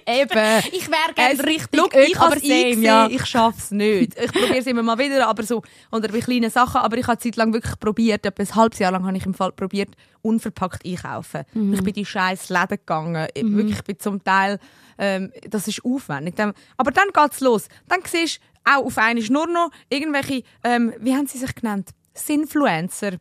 [0.06, 0.38] Eben.
[0.72, 3.08] Ich wäre gerne Es- richtig Öko, ich aber es same, ja.
[3.08, 4.18] ich schaffe es nicht.
[4.18, 6.80] Ich probiere es immer mal wieder, aber so oder bei kleinen Sachen.
[6.80, 9.26] Aber ich habe eine Zeit lang wirklich probiert, etwa ein halbes Jahr lang habe ich
[9.26, 9.90] im Fall probiert,
[10.22, 11.42] unverpackt einkaufen.
[11.54, 11.72] Mhm.
[11.74, 13.28] Ich bin in die scheiß Läden gegangen.
[13.34, 14.58] Ich- Wirklich, ich bin zum Teil,
[14.98, 16.34] ähm, das ist aufwendig.
[16.76, 17.68] Aber dann geht's los.
[17.86, 21.90] Dann siehst du auch auf einmal nur noch irgendwelche, ähm, wie haben sie sich genannt?
[22.14, 23.12] Sinfluencer.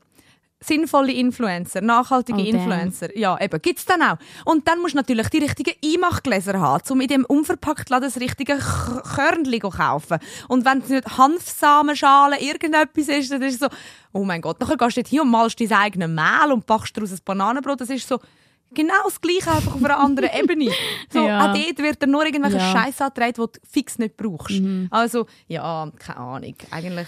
[0.59, 2.55] Sinnvolle Influencer, nachhaltige Oh, damn.
[2.55, 3.15] Influencer.
[3.15, 4.17] Ja, eben, gibt's dann auch.
[4.43, 8.19] Und dann musst du natürlich die richtigen Einmachgläser haben, um in dem unverpackt Laden das
[8.19, 10.17] richtige Körnchen zu kaufen.
[10.47, 13.67] Und wenn es nicht Hanfsamenschale irgendetwas ist, dann ist es so,
[14.13, 16.97] oh mein Gott, nachher gehst du dort hin und malst dein eigenes Mehl und backst
[16.97, 17.79] daraus ein Bananenbrot.
[17.81, 18.19] Das ist so,
[18.73, 20.71] genau das Gleiche, einfach auf einer anderen Ebene.
[21.13, 21.51] So, Ja.
[21.51, 22.71] auch dort wird dir nur irgendwelche Ja.
[22.71, 24.59] Scheiß angetragen, die du fix nicht brauchst.
[24.89, 26.55] Also, ja, keine Ahnung.
[26.71, 27.07] Eigentlich.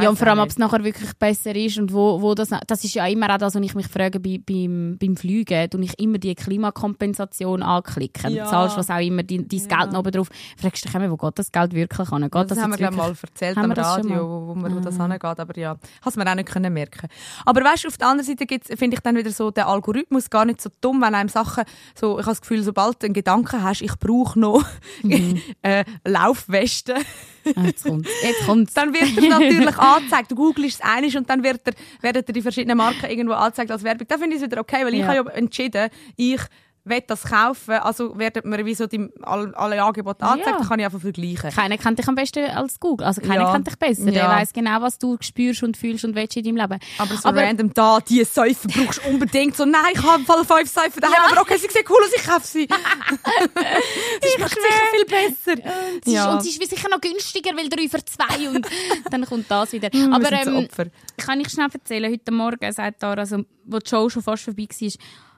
[0.00, 2.50] Ja, und vor allem, ob es nachher wirklich besser ist und wo, wo das...
[2.66, 5.68] Das ist ja immer auch das, was ich mich frage bei, beim, beim Fliegen.
[5.68, 8.32] Du ich immer die Klimakompensation anklicken.
[8.32, 8.44] Ja.
[8.44, 10.28] Du zahlst was auch immer, dein, dein Geld noch oben drauf.
[10.56, 12.08] Fragst du dich immer, wo geht das Geld wirklich?
[12.08, 14.80] Geht Das, das, haben wir jetzt glaub, mal erzählt am Radio, wo, wo, man, wo
[14.80, 15.22] das angeht.
[15.24, 17.08] Aber ja, hast mir auch nicht können merken.
[17.44, 20.44] Aber weißt, du, auf der anderen Seite finde ich dann wieder so der Algorithmus gar
[20.44, 23.62] nicht so dumm, wenn einem Sachen so, ich habe das Gefühl, sobald du einen Gedanken
[23.62, 24.64] hast, ich brauche noch
[25.62, 26.94] äh, Laufweste,
[27.56, 28.08] Ah, jetzt kommt's.
[28.22, 28.74] Jetzt kommt's.
[28.74, 30.30] dann wird er natürlich angezeigt.
[30.30, 33.70] Du googelst es einig und dann wird er, werden dir die verschiedenen Marken irgendwo angezeigt
[33.70, 34.06] als Werbung.
[34.08, 35.08] Da finde ich es wieder okay, weil ich Ja.
[35.08, 36.40] habe ja entschieden, ich
[36.84, 40.58] will das kaufen, also werden mir wie so die, alle, alle Angebote angezeigt, Ja.
[40.58, 41.50] dann kann ich einfach vergleichen.
[41.50, 43.06] Keiner kennt dich am besten als Google.
[43.06, 43.52] Also keiner Ja.
[43.52, 44.04] kennt dich besser.
[44.06, 44.28] Der Ja.
[44.30, 46.80] weiß genau, was du spürst und fühlst und willst in deinem Leben.
[46.98, 49.56] Aber so Aber- random da, die Säufe brauchst du unbedingt.
[49.56, 52.24] So, nein, ich habe Fall fünf Säufe daheim, aber okay, sie sehen cool aus, ich
[52.26, 52.66] kaufe sie.
[54.20, 55.52] das schmeckt sicher viel besser.
[55.94, 56.28] Und sie, Ja.
[56.28, 58.66] ist, und sie ist sicher noch günstiger, weil 3 für 2 und
[59.10, 59.88] dann kommt das wieder.
[59.92, 60.68] Wir Aber ähm,
[61.16, 64.66] kann ich schnell erzählen, heute Morgen sagt Dara, also, wo die Show schon fast vorbei
[64.68, 64.88] war,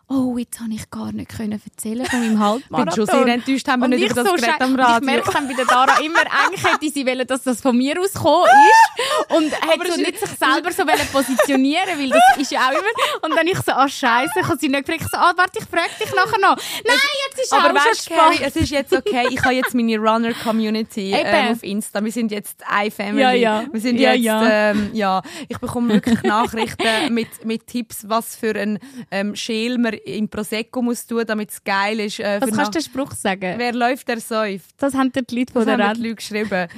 [0.08, 2.94] oh, jetzt habe ich gar nicht können erzählen von meinem Ich bin Halbmarathon.
[2.94, 4.84] schon sehr enttäuscht, haben wir Und nicht ich über das so geredet am und Ich
[4.86, 5.06] Radio.
[5.06, 8.46] merke dann bei der Dara immer, eigentlich hätte sie wollen, dass das von mir ausgekommen
[8.46, 9.32] ist.
[9.34, 13.22] Und hätte so nicht sich selber so wollen positionieren weil das ist ja auch immer.
[13.22, 15.02] Und dann ich so, ah, Scheiße, ich habe sie nicht gefragt.
[15.04, 16.56] Ich so, ah, warte, ich frage dich nachher noch.
[16.86, 16.96] Nein,
[17.30, 19.26] jetzt ist aber auch weißt schon Carrie, es ist jetzt okay.
[19.30, 22.04] Ich habe jetzt meine Runner-Community ähm, auf Insta.
[22.04, 23.22] Wir sind jetzt eine Family.
[23.22, 23.64] Ja, ja.
[23.70, 24.70] Wir sind Ja, jetzt, ja.
[24.70, 25.22] Ähm, ja.
[25.48, 28.78] Ich bekomme wirklich Nachrichten mit, mit Tipps, was für ein
[29.10, 32.20] ähm, Schäl man im Prosecco muss tun, damit es geil ist.
[32.20, 33.54] Äh, Was kannst du den Spruch sagen?
[33.56, 34.70] Wer läuft, der säuft.
[34.78, 36.08] Das haben dir die Leute von Das der haben die.
[36.08, 36.68] Leute geschrieben.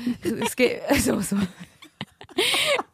[0.44, 1.36] es gibt, so, so.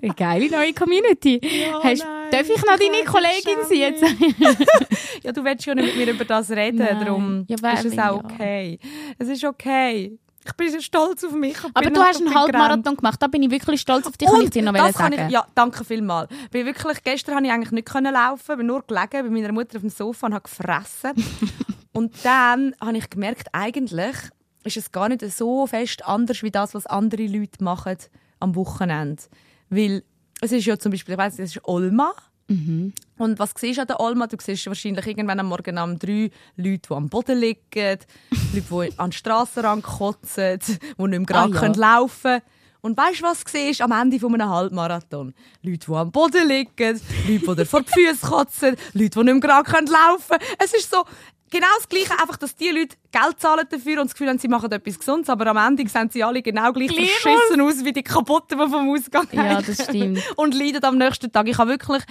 [0.00, 1.40] Eine geile neue Community.
[1.82, 4.04] Hast, nein, darf ich noch deine Kollegin sein jetzt?
[5.24, 6.98] Ja, du willst ja nicht mit mir über das reden, Nein.
[7.04, 8.24] darum Ja, ist es auch ja.
[8.24, 8.78] okay.
[9.18, 10.18] Es ist okay.
[10.44, 11.52] Ich bin stolz auf mich.
[11.52, 12.34] Ich Aber du hast einen.
[12.34, 13.22] Halbmarathon gemacht.
[13.22, 15.14] Da bin ich wirklich stolz auf dich, kann ich dir noch das sagen.
[15.26, 16.30] ich, ja, danke vielmals.
[16.50, 19.76] Bin wirklich, gestern konnte ich eigentlich nicht können laufen, bin nur gelegen bei meiner Mutter
[19.76, 21.12] auf dem Sofa und habe gefressen.
[21.92, 24.16] und dann habe ich gemerkt, eigentlich
[24.64, 27.96] ist es gar nicht so fest anders wie das, was andere Leute machen
[28.40, 29.22] am Wochenende.
[29.70, 30.02] Weil
[30.40, 32.12] es ist ja zum Beispiel, ich weiss, es ist Olma.
[32.48, 34.26] Und was siehst du an der Olma?
[34.26, 37.60] Du siehst wahrscheinlich irgendwann am Morgen um drei Leute, die am Boden liegen,
[38.52, 41.72] Leute, die an den Strassenrand kotzen, die nicht mehr gerade Ah, ja.
[41.76, 42.42] laufen können.
[42.82, 45.32] Und weißt du, was du siehst am Ende von einem Halbmarathon?
[45.62, 49.40] Leute, die am Boden liegen, Leute, die vor die Füße kotzen, Leute, die nicht mehr
[49.40, 50.42] gerade laufen können.
[50.58, 51.04] Es ist so
[51.52, 54.48] genau das Gleiche, einfach, dass die Leute Geld zahlen dafür und das Gefühl haben, sie
[54.48, 57.92] machen etwas Gesundes, aber am Ende sehen sie alle genau gleich Gleich verschissen aus wie
[57.92, 60.20] die kaputten, die vom Ausgang Ja, das stimmt.
[60.36, 61.46] Und leiden am nächsten Tag.
[61.48, 62.02] Ich habe wirklich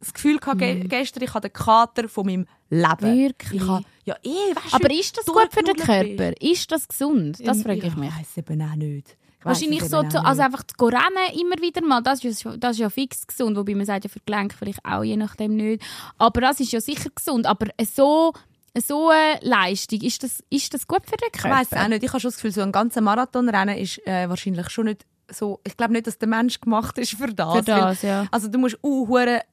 [0.00, 2.96] das Gefühl gehabt, ge gestern, ich habe den Kater von meinem Leben.
[3.00, 3.18] Mhm.
[3.18, 3.62] Wirklich?
[3.62, 6.42] Ich habe, ja, eh, weißt, Aber wie ist das du gut für den durchgenudelt Körper?
[6.42, 7.38] Ist das gesund?
[7.44, 8.10] Das frage ich mich.
[8.10, 9.16] Ich weiss eben auch nicht.
[9.38, 10.46] Ich weiss Wahrscheinlich es so, eben zu, auch also nicht.
[10.46, 13.74] einfach zu rennen immer wieder mal, das ist, ja, das ist ja fix gesund, wobei
[13.74, 15.82] man sagt ja für die Gelenke vielleicht auch, je nachdem nicht.
[16.18, 17.46] Aber das ist ja sicher gesund.
[17.46, 18.32] Aber so,
[18.80, 21.56] so eine Leistung, ist das, ist das gut für den Ich Körper?
[21.60, 22.02] weiss auch nicht.
[22.02, 25.60] Ich habe schon das Gefühl, so ein ganzer Marathonrennen ist äh, wahrscheinlich schon nicht so.
[25.64, 27.54] Ich glaube nicht, dass der Mensch gemacht ist für das.
[27.56, 28.26] Für das, Weil- ja.
[28.30, 29.08] Also du musst auch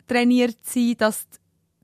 [0.08, 1.38] trainiert sein, dass du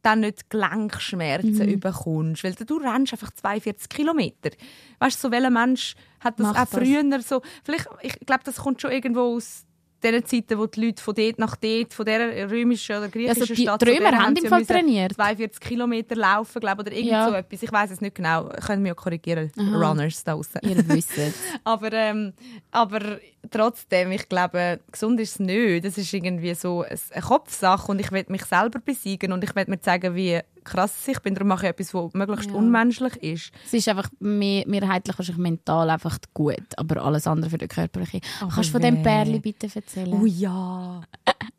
[0.04, 1.80] dann nicht Gelenkschmerzen Mhm.
[1.80, 2.44] bekommst.
[2.44, 4.52] Weil du rennst einfach 42 Kilometer.
[5.00, 6.80] Weißt du, so welcher Mensch hat das Macht auch das?
[6.80, 7.42] früher so?
[7.64, 9.66] Vielleicht, ich glaube, das kommt schon irgendwo aus
[10.12, 13.54] den Zeiten, wo die Leute von dort nach dort, von dieser römischen oder griechischen Also
[13.54, 15.14] die Stadt, zu Römer haben im Fall trainiert.
[15.14, 17.30] 42 Kilometer laufen, glaube oder irgend Ja.
[17.30, 17.64] so etwas.
[17.64, 18.50] Ich weiß es nicht genau.
[18.66, 20.60] Können wir ja korrigieren, Runners da draussen.
[20.64, 21.12] Ihr wisst
[21.64, 22.34] Aber, ähm,
[22.72, 23.18] aber
[23.50, 25.86] trotzdem, ich glaube, gesund ist es nicht.
[25.86, 29.56] Es ist irgendwie so ein- eine Kopfsache und ich will mich selber besiegen und ich
[29.56, 31.34] will mir zeigen, wie krass ich bin.
[31.34, 32.56] Darum mache ich etwas, was möglichst Ja.
[32.56, 33.52] unmenschlich ist.
[33.66, 38.22] Es ist einfach mehr, mehrheitlich wahrscheinlich mental einfach gut, aber alles andere für den körperlichen.
[38.40, 39.04] Kannst du von dem weh.
[39.04, 40.14] Pärli bitte erzählen?
[40.22, 41.02] Oh ja.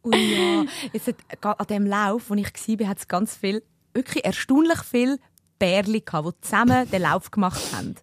[0.03, 0.65] Oh ja.
[0.93, 1.17] Jetzt hat,
[1.61, 2.47] an dem Lauf, wo ich
[2.81, 3.63] war, hat es ganz viel,
[3.95, 5.19] wirklich erstaunlich viel
[5.59, 7.97] Bärli gehabt, die zusammen den Lauf gemacht haben.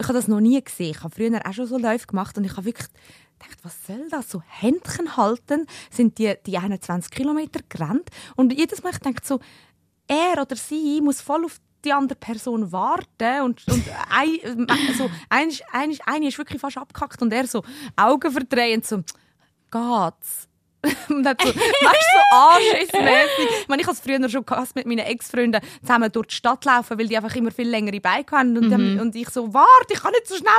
[0.00, 0.90] Ich habe das noch nie gesehen.
[0.92, 2.88] Ich habe früher auch schon so Läufe gemacht und ich habe wirklich
[3.38, 4.30] gedacht, was soll das?
[4.30, 8.10] So Händchen halten, sind die, die 21 Kilometer gerannt.
[8.36, 9.40] Und jedes Mal ich denke so,
[10.10, 15.50] er oder sie muss voll auf die andere Person warten und, und ein, also, ein,
[15.72, 17.62] ein, eine ist wirklich fast abgekackt und er so
[17.96, 19.02] Augen verdrehend so
[19.70, 20.48] geht's
[21.10, 23.48] und hat so, weißt du, so anschissmässig.
[23.60, 26.64] Ich meine, ich habe es früher schon gehasst, mit meinen Ex-Freunden zusammen durch die Stadt
[26.64, 28.56] laufen, weil die einfach immer viel längere Beine haben.
[28.56, 28.98] Und, mhm.
[28.98, 30.50] und ich so, warte, ich kann nicht so schnell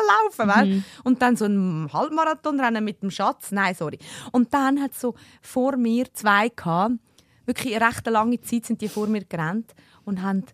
[0.48, 0.70] laufen.
[0.70, 0.84] Mhm.
[1.04, 3.52] Und dann so ein Halbmarathonrennen mit dem Schatz.
[3.52, 3.98] Nein, sorry.
[4.32, 6.98] Und dann hat so vor mir zwei gehabt,
[7.46, 9.74] wirklich eine recht lange Zeit sind die vor mir gerannt
[10.06, 10.46] und haben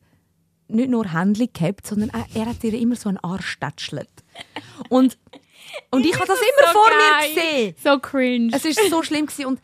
[0.67, 4.09] nicht nur Händchen gehabt, sondern er hat ihr immer so einen Arsch tätschelt.
[4.89, 5.17] Und
[5.91, 7.29] und ich, ich habe das immer so vor geil.
[7.33, 7.75] mir gesehen.
[7.83, 8.51] So cringe.
[8.53, 9.45] Es war so schlimm gewesen.
[9.45, 9.61] und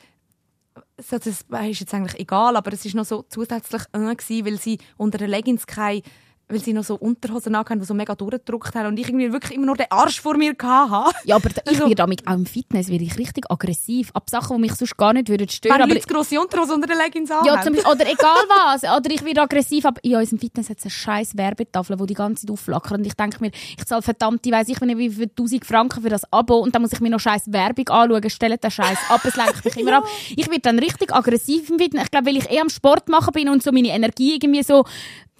[0.95, 4.77] das ist jetzt eigentlich egal, aber es war noch so zusätzlich äh, gewesen, weil sie
[4.97, 6.01] unter den Leggings keine
[6.49, 9.55] weil sie noch so Unterhosen anhatten, die so mega durchgedruckt haben und ich irgendwie wirklich
[9.55, 11.15] immer nur den Arsch vor mir hatte.
[11.25, 14.11] Ja, aber ich also, werde auch im Fitness werde ich richtig aggressiv.
[14.13, 15.79] Ab Sachen, die mich sonst gar nicht würden stören.
[15.79, 17.45] Wenn Leute grosse Unterhosen unter den Leggings haben.
[17.45, 18.83] Ja, zum Beispiel, oder egal was.
[18.83, 19.85] Oder ich werde aggressiv.
[19.85, 22.99] Aber in unserem Fitness hat es eine scheiß Werbetafel, die die ganze Zeit aufflackert.
[22.99, 26.01] Und ich denke mir, ich zahle verdammt, ich weiss ich nicht wie viel 1000 Franken
[26.01, 28.97] für das Abo und dann muss ich mir noch scheiß Werbung anschauen, stelle den scheiß
[29.09, 29.97] ab, es lenkt mich immer ja.
[29.99, 30.07] ab.
[30.35, 32.05] Ich werde dann richtig aggressiv im Fitness.
[32.05, 34.85] Ich glaube, weil ich eh am Sport machen bin und so meine Energie irgendwie so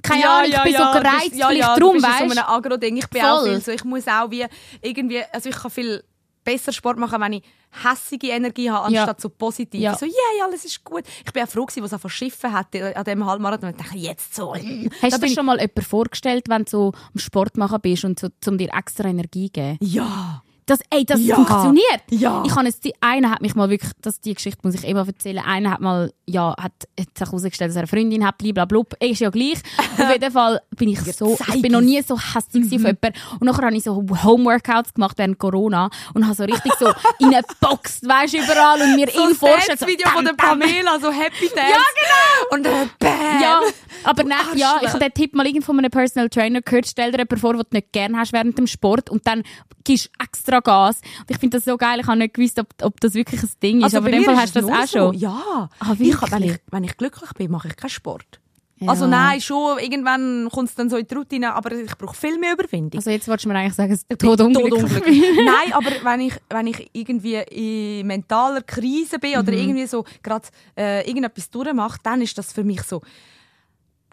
[0.04, 2.30] keine Ahnung, ich bin so gereizt, bist, ja, vielleicht ja, drum, weißt du?
[2.30, 2.98] so ein Agro-Ding.
[2.98, 3.32] Ich bin Voll.
[3.32, 4.46] auch viel so, ich muss auch wie
[4.82, 6.04] irgendwie, also ich kann viel
[6.44, 7.44] besser Sport machen, wenn ich
[7.84, 9.22] hässige Energie habe, anstatt ja.
[9.22, 9.82] so positiv.
[9.82, 9.96] Ja.
[9.96, 11.04] So, yeah, alles ist gut.
[11.26, 13.70] Ich bin auch froh was er von Schiffen hatte an diesem Halbmarathon.
[13.70, 14.54] Und ich dachte, jetzt so.
[14.54, 18.20] Hast du dir schon mal jemanden vorgestellt, wenn du so am Sport machen bist und
[18.20, 19.78] so, um dir extra Energie zu geben?
[19.82, 20.43] Ja.
[20.66, 21.36] Das, ey, das ja.
[21.36, 22.04] funktioniert.
[22.10, 22.44] Ja.
[22.46, 25.44] Ich habe es, einer hat mich mal wirklich, das, die Geschichte muss ich immer erzählen,
[25.44, 29.20] einer hat mal, ja, hat, hat sich herausgestellt, dass er eine Freundin hat, blablabla, ist
[29.20, 29.60] ja gleich.
[29.98, 32.66] auf jeden Fall bin ich so, ich bin noch nie so hässlich mhm.
[32.66, 33.14] auf jemanden.
[33.40, 36.86] Und nachher habe ich so Homeworkouts gemacht während Corona und habe so richtig so
[37.22, 39.78] reingeboxt, weißt du, überall und mir so vorstellen.
[39.78, 41.72] So Video von der Pamela, so Happy Dance.
[41.72, 42.56] Ja, genau!
[42.56, 43.42] Und dann bam!
[43.42, 43.62] Ja,
[44.04, 47.12] aber nein, ja, ich habe den Tipp mal irgendwo von einem Personal Trainer gehört, stell
[47.12, 49.44] dir jemanden vor, den du nicht gerne hast während dem Sport und dann
[49.84, 51.02] gibst extra Gas.
[51.20, 52.00] Und ich finde das so geil.
[52.00, 53.86] Ich habe nicht gewusst, ob, ob das wirklich ein Ding ist.
[53.86, 54.98] Also aber in dem Fall hast du das auch so.
[55.00, 55.14] schon.
[55.16, 55.70] Ja.
[55.80, 58.40] Ah, ich, wenn, ich, wenn ich glücklich bin, mache ich keinen Sport.
[58.84, 58.90] Ja.
[58.90, 62.38] Also nein, schon, irgendwann kommt es dann so in die Routine, aber ich brauche viel
[62.38, 63.00] mehr Überwindung.
[63.00, 65.24] Also jetzt wolltest du mir eigentlich sagen, es Tod unglücklich.
[65.46, 69.58] nein, aber wenn ich, wenn ich irgendwie in mentaler Krise bin oder mhm.
[69.58, 73.02] irgendwie so gerade äh, irgendetwas durchmache, dann ist das für mich so,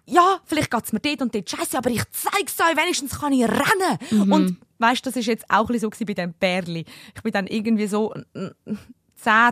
[0.06, 3.18] ja, vielleicht geht es mir dort und dort scheiße, aber ich zeige es euch, wenigstens
[3.18, 3.98] kann ich rennen.
[4.10, 4.32] Mhm.
[4.32, 6.84] Und weißt, das ist jetzt auch ein so bei dem Bärli.
[7.14, 8.52] Ich bin dann irgendwie so 10,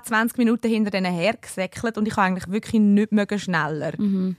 [0.05, 3.93] 20 Minuten hinter denen hergesäckelt und ich habe eigentlich wirklich nicht mehr schneller.
[3.99, 4.37] Mhm.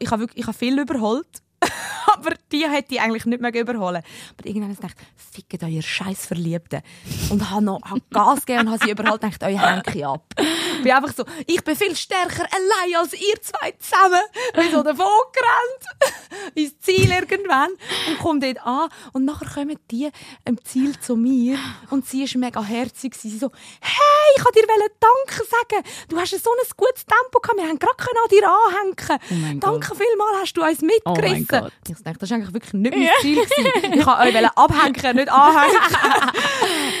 [0.00, 1.42] Ich habe wirklich, ich habe viel überholt
[2.16, 4.02] aber die hätte ich eigentlich nicht mehr überholen
[4.36, 4.96] Aber irgendwann habe ich gedacht,
[5.32, 6.82] fickt euer scheiß Verliebten.
[7.30, 10.24] Und habe noch hab Gas gegeben und habe sie überholt und gedacht, euer Henki ab.
[10.38, 14.20] Ich bin einfach so, ich bin viel stärker allein als ihr zwei zusammen.
[14.54, 16.14] Bin so davon gerannt.
[16.54, 17.70] ins Ziel irgendwann.
[18.08, 18.88] Und komme dort an.
[19.12, 20.10] Und nachher kommen die
[20.44, 21.58] im Ziel zu mir.
[21.90, 23.14] Und sie ist mega herzig.
[23.14, 23.50] Sie so,
[23.80, 24.66] hey, ich wollte dir
[25.00, 25.84] Danke sagen.
[26.08, 27.58] Du hast so ein gutes Tempo gehabt.
[27.58, 29.56] Wir haben gerade an dir anhängen.
[29.56, 31.66] Oh Danke vielmals, hast du uns mitgerissen.
[31.66, 31.68] Oh
[32.06, 33.38] dachte, das war eigentlich wirklich nicht mein Ziel.
[33.38, 35.80] ich wollte euch abhängen, nicht anhängen.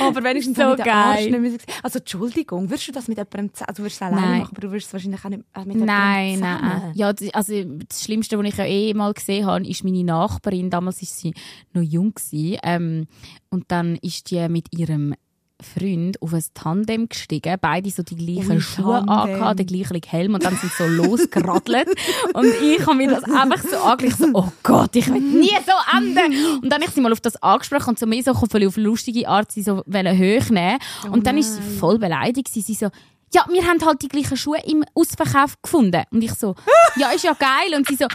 [0.00, 0.88] aber wenigstens so geil.
[0.88, 4.50] Arsch nicht Also Entschuldigung, würdest du das mit jemandem also würdest du es alleine machen,
[4.52, 6.92] aber du würdest es wahrscheinlich auch nicht äh, mit jemandem Nein, nein.
[6.94, 10.70] Ja, also das Schlimmste, was ich ja eh mal gesehen habe, ist meine Nachbarin.
[10.70, 11.34] Damals war sie
[11.72, 12.14] noch jung.
[12.32, 13.06] Ähm,
[13.50, 15.14] und dann ist die mit ihrem
[15.62, 20.34] Freund auf ein Tandem gestiegen, beide so die gleichen oh, Schuhe angehabt, den gleichen Helm
[20.34, 21.88] und dann sind sie so losgeradelt.
[22.34, 25.96] Und ich habe mir das einfach so angelegt, so, oh Gott, ich will nie so
[25.96, 26.62] enden.
[26.62, 29.28] Und dann habe ich sie mal auf das angesprochen und so mehr so auf lustige
[29.28, 30.78] Art sie so hochnehmen.
[31.06, 32.88] Oh und dann ist sie voll beleidigt, sie so,
[33.34, 36.04] ja, wir haben halt die gleichen Schuhe im Ausverkauf gefunden.
[36.10, 36.54] Und ich so,
[36.96, 37.74] ja, ist ja geil.
[37.76, 38.06] Und sie so,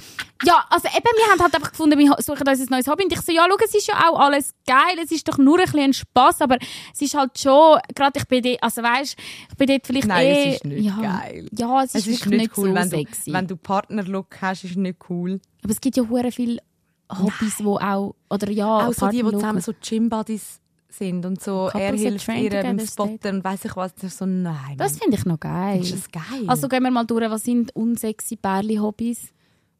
[0.44, 3.04] ja, also eben, wir haben halt einfach gefunden, wir suchen uns ein neues Hobby.
[3.04, 5.60] Und ich so, ja, schau, es ist ja auch alles geil, es ist doch nur
[5.60, 6.58] ein bisschen Spass, aber
[6.94, 9.18] es ist halt schon, gerade ich bin dort, also weißt,
[9.50, 10.50] ich bin dort vielleicht Nein, eh...
[10.50, 11.50] es ist nicht ja, geil.
[11.58, 13.32] Ja, es, es ist, ist wirklich nicht, cool, so wenn sexy.
[13.32, 15.42] Du, wenn du Partnerlook hast, ist es nicht cool.
[15.64, 16.60] Aber es gibt ja hure viele
[17.12, 17.66] Hobbys, Nein.
[17.66, 20.61] wo auch, oder ja, Auch so die, die zusammen so Gym-Buddies
[20.94, 24.76] sind und so, Couples er hilft ihrem Spotter und weiss ich was, so, nein.
[24.78, 25.82] Das finde ich noch geil.
[25.82, 26.44] Ist das geil?
[26.48, 29.34] Also gehen wir mal durch, was sind unsexy Bärli-Hobbys?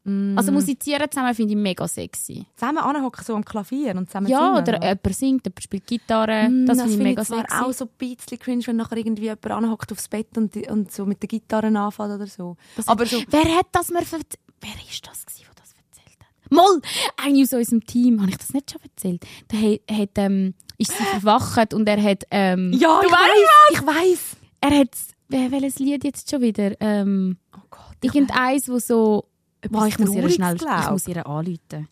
[0.04, 2.44] Also musizieren zusammen finde ich mega sexy.
[2.56, 4.56] Zusammen anhocken, so am Klavier und zusammen Ja, singen.
[4.58, 6.48] oder jemand singt, jemand spielt Gitarre.
[6.48, 7.54] Mm, das finde ich mega sexy.
[7.62, 11.06] auch so ein bisschen cringe, wenn nachher irgendwie jemand anhockt aufs Bett und, und so
[11.06, 12.56] mit der Gitarre anfängt oder so.
[12.74, 14.00] Das- Aber so, Wer hat das mir?
[14.00, 16.41] Wer ist das gewesen, der das erzählt hat?
[16.52, 16.80] Moll!
[17.16, 19.24] Einer aus unserem Team, habe ich das nicht schon erzählt?
[19.50, 23.22] Der hat, hat, ähm, ist sie verwacht und er hat, ähm, ja, du ich weißt
[23.22, 24.36] weiß, ich weiß.
[24.60, 24.90] er hat,
[25.28, 26.72] wel- welches Lied jetzt schon wieder?
[26.80, 29.24] Ähm, Oh Gott, ich irgendeins, wo so,
[29.70, 30.90] Boah, ich muss ihr schnell, ich glaub.
[30.90, 31.88] muss ihr anrufen.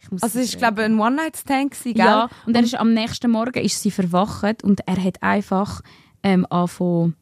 [0.00, 1.96] Ich Also es ist glaube ich ein One-Night-Stand gell?
[1.96, 5.80] Ja, und er ist am nächsten Morgen ist sie verwacht und er hat einfach
[6.22, 7.16] ähm, angefangen,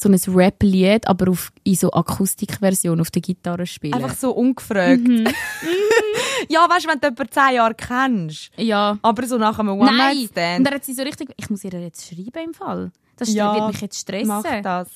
[0.00, 3.94] so ein Rap-Lied, aber auf, in so Akustikversion auf der Gitarre spielen.
[3.94, 5.06] Einfach so ungefragt.
[5.06, 5.26] Mhm.
[6.48, 8.98] ja, weißt du, wenn du jemanden zehn Jahre kennst, ja.
[9.02, 9.80] aber so nach einem Nein!
[9.80, 12.90] Und One-Night-Stand, er hat sie so richtig, ich muss ihr jetzt schreiben im Fall.
[13.16, 14.28] Das Ja, wird mich jetzt stressen.
[14.28, 14.88] mach das.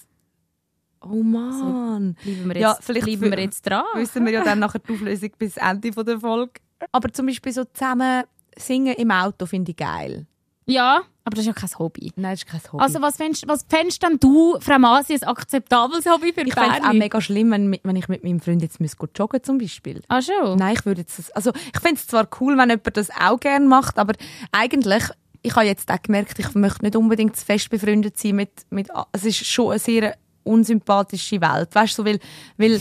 [1.03, 2.17] Oh Mann.
[2.23, 3.85] Bleiben wir jetzt, Ja, vielleicht bleiben wir jetzt dran.
[3.95, 6.53] Wissen wir ja dann nachher die Auflösung bis Ende der Folge.
[6.93, 8.25] Aber zum Beispiel so zusammen
[8.57, 10.27] singen im Auto finde ich geil.
[10.67, 12.13] Ja, aber das ist ja kein Hobby.
[12.17, 12.83] Nein, das ist kein Hobby.
[12.83, 16.79] Also was fändest, was fändest denn du, Frau Masi, ein akzeptables Hobby für ich fände
[16.79, 20.03] es auch mega schlimm, wenn, wenn ich mit meinem Freund jetzt müsste joggen zum Beispiel.
[20.09, 20.59] Ah schon?
[20.59, 23.41] Nein, ich würde jetzt das, also ich finde es zwar cool, wenn jemand das auch
[23.41, 24.13] gerne macht, aber
[24.53, 25.05] eigentlich,
[25.43, 28.89] ich habe jetzt auch gemerkt, ich möchte nicht unbedingt zu fest befreundet sein mit, mit
[29.13, 32.19] es ist schon eine sehr unsympathische Welt, weißt du, so, weil,
[32.59, 32.79] weil,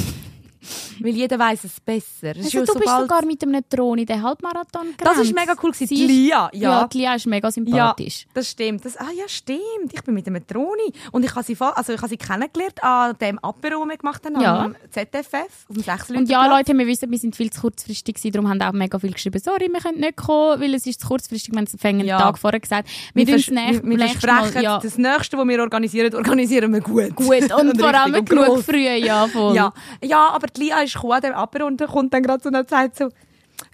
[1.02, 2.34] weil jeder weiß es besser.
[2.36, 5.20] Also, ja du bist sogar mit einem Thron in den Halbmarathon das gerannt.
[5.26, 5.88] ist mega cool gewesen.
[5.88, 6.88] Sie Lia, Ja, ja.
[6.88, 8.26] die Lia ist mega Ja, sympathisch.
[8.34, 8.86] das stimmt.
[8.86, 9.60] Das, ah ja, stimmt.
[9.92, 10.92] Ich bin mit einem Troni.
[11.12, 14.24] Und ich habe sie, also ich habe sie kennengelernt an dem Apero, den wir gemacht
[14.26, 14.60] haben, Ja.
[14.66, 18.16] am ZFF, auf dem 6 Und ja, Leute, wir wissen, wir sind viel zu kurzfristig
[18.16, 21.02] gewesen, darum haben auch mega viel geschrieben, sorry, wir können nicht kommen, weil es ist
[21.02, 22.18] zu kurzfristig, wir haben es einen Ja.
[22.20, 22.90] Tag vorher gesagt.
[23.14, 26.82] Wir, Wir, nächst- wir, wir versprechen, Mal, ja, das Nächste, was wir organisieren, organisieren wir
[26.82, 27.16] gut.
[27.16, 27.52] gut.
[27.54, 29.56] Und vor allem genug früh, ja, voll.
[29.56, 29.74] Ja,
[30.04, 32.98] ja, aber die Lia ist gekommen dem Apero und kommt dann gerade so und sagt
[32.98, 33.10] so,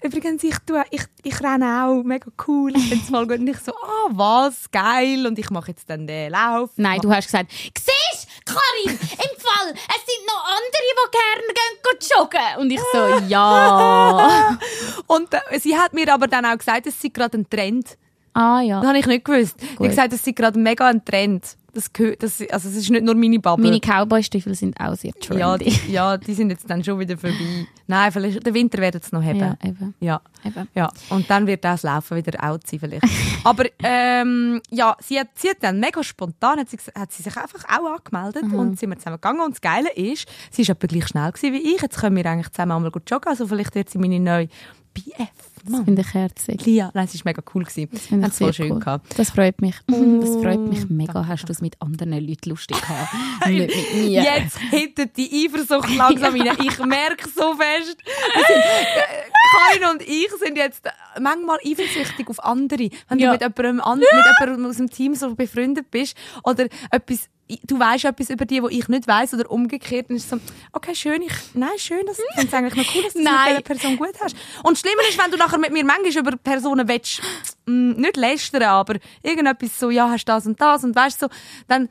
[0.02, 3.38] übrigens, ich, tue, ich, ich renne auch, mega cool, ich es voll gut.
[3.38, 5.26] Und ich so, ah, was, geil.
[5.26, 6.70] Und ich mache jetzt dann den Lauf.
[6.76, 11.70] Nein, du hast gesagt, siehst, Karin, im Fall, es sind noch andere, die gerne gehen
[12.16, 12.60] joggen.
[12.60, 14.58] Und ich so, ja.
[15.06, 17.96] Und äh, sie hat mir aber dann auch gesagt, es sei gerade ein Trend.
[18.34, 18.80] ah, ja.
[18.80, 19.56] Das habe ich nicht gewusst.
[19.60, 19.78] Ich Gut.
[19.78, 21.56] habe gesagt, es sei gerade mega ein Trend.
[21.72, 23.64] Das, gehört- das, also es ist nicht nur meine Bubble.
[23.64, 25.40] Meine Cowboy-Stiefel sind auch sehr trendy.
[25.40, 27.66] ja, die, ja, die sind jetzt dann schon wieder vorbei.
[27.86, 29.38] Nein, vielleicht der Winter werden es noch haben.
[29.38, 29.94] ja, eben.
[30.00, 30.20] Ja.
[30.44, 30.68] eben.
[30.74, 33.04] Ja, und dann wird das Laufen wieder out sein vielleicht.
[33.44, 37.36] Aber ähm, ja, sie hat, sie hat dann mega spontan hat sie, hat sie sich
[37.36, 38.54] einfach auch angemeldet Mhm.
[38.58, 39.40] und sind wir zusammen gegangen.
[39.40, 41.82] Und das Geile ist, sie ist etwa gleich schnell gewesen wie ich.
[41.82, 43.28] Jetzt können wir eigentlich zusammen einmal gut joggen.
[43.28, 44.48] Also vielleicht wird sie meine neue
[44.94, 45.28] BF.
[45.64, 46.64] Das finde ich herzig.
[46.66, 47.64] Lia, nein, es war mega cool.
[47.64, 47.88] Gewesen.
[47.92, 48.78] Das finde ich sehr schön cool.
[48.80, 49.18] gehabt.
[49.18, 49.74] Das freut mich.
[49.86, 51.12] Das freut mich mega.
[51.12, 53.12] danke, Hast du es mit anderen Leuten lustig gehabt?
[53.46, 54.22] Nicht mit mir.
[54.22, 56.56] Jetzt hittet die Eifersucht langsam rein.
[56.62, 57.96] Ich merke so fest.
[58.00, 60.84] Äh, Karin und ich sind jetzt
[61.20, 62.88] manchmal eifersüchtig auf andere.
[63.08, 63.36] Wenn Ja.
[63.36, 64.08] du mit jemandem, an, mit
[64.40, 67.28] jemandem aus dem Team so befreundet bist oder etwas
[67.66, 70.38] du weißt etwas über die, wo ich nicht weiß oder umgekehrt, dann ist es so,
[70.72, 73.24] okay, schön, ich, nein, schön, das, ich finde es eigentlich noch cool, dass du es
[73.24, 74.36] mit dieser Person gut hast.
[74.62, 77.20] Und das Schlimme ist, wenn du nachher mit mir manchmal über Personen willst,
[77.66, 81.28] mh, nicht lästern, aber irgendetwas so, ja, hast das und das und weißt so,
[81.68, 81.88] dann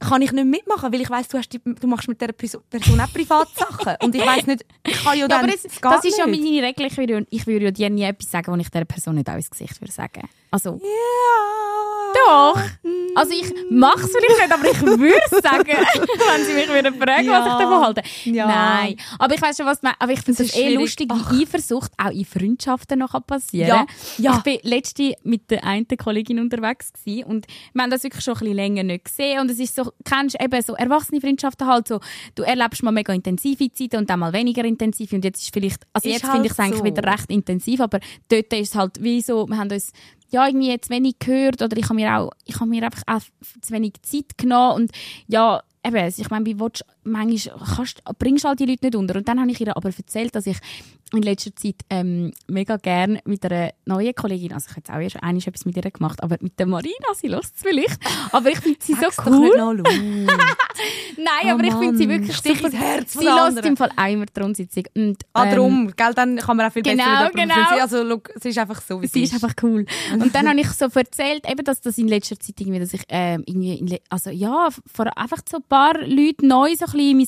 [0.00, 3.00] kann ich nicht mitmachen, weil ich weiss, du, hast die, du machst mit dieser Person
[3.00, 3.94] auch Privatsachen.
[4.02, 6.42] Und ich weiss nicht, ich kann ja Ja, dann, aber es, das ist ja nicht.
[6.42, 6.86] meine Regel.
[6.86, 9.28] Ich würde, ja- ich würde ja dir nie etwas sagen, was ich dieser Person nicht
[9.30, 10.28] auch ins Gesicht würde sagen.
[10.52, 12.14] Also, Ja.
[12.54, 12.60] doch.
[13.14, 17.28] Also ich mache es vielleicht nicht, aber ich würde sagen, wenn sie mich würden fragen,
[17.28, 17.52] was Ja.
[17.58, 18.02] ich davon halte.
[18.24, 18.46] Ja.
[18.46, 18.96] Nein.
[19.18, 20.00] Aber ich weiß schon, was du meinst.
[20.00, 20.78] Aber ich finde es eh schwierig.
[20.78, 23.86] lustig, wie Eifersucht auch in Freundschaften noch kann passieren Ja.
[24.16, 24.36] Ja.
[24.38, 28.34] Ich bin letzte mit der einen Kollegin unterwegs gewesen und wir haben das wirklich schon
[28.34, 31.88] ein bisschen länger nicht gesehen und es ist so, kennst eben so erwachsene Freundschaften halt
[31.88, 32.00] so,
[32.34, 35.82] du erlebst mal mega intensive Zeiten und dann mal weniger intensiv und jetzt ist vielleicht,
[35.92, 36.84] also Ist jetzt halt finde ich es eigentlich so.
[36.84, 39.92] wieder recht intensiv, aber dort ist es halt wie so, wir haben uns
[40.32, 43.20] ja, irgendwie jetzt wenig gehört oder ich habe mir auch, ich habe mir einfach auch
[43.60, 44.92] zu wenig Zeit genommen und
[45.28, 49.16] ja, eben, ich meine, wie willst, manchmal kannst, bringst du halt die Leute nicht unter.
[49.16, 50.56] Und dann habe ich ihr aber erzählt, dass ich
[51.12, 55.00] in letzter Zeit ähm, mega gern mit einer neuen Kollegin, also ich habe jetzt auch
[55.00, 57.98] erst einmal etwas mit ihr gemacht, aber mit der Marina, sie lässt es vielleicht,
[58.32, 59.50] aber ich finde sie so cool.
[61.16, 62.66] Nein, Oh aber ich finde sie wirklich Stich super.
[62.68, 64.84] ins Herz sie lässt im Fall auch immer die Rundsitzung.
[64.96, 67.80] Und, Ah, ähm, darum, gell, dann kann man auch viel Genau, besser mit jemandem genau.
[67.82, 69.84] Also, look, sie ist einfach so, wie Sie ist einfach cool.
[70.12, 73.02] Und dann habe ich so erzählt, eben, dass das in letzter Zeit irgendwie, dass ich
[73.08, 77.16] ähm, irgendwie, also ja, vor einfach so ein paar Leute neu so ein bisschen in
[77.18, 77.26] mein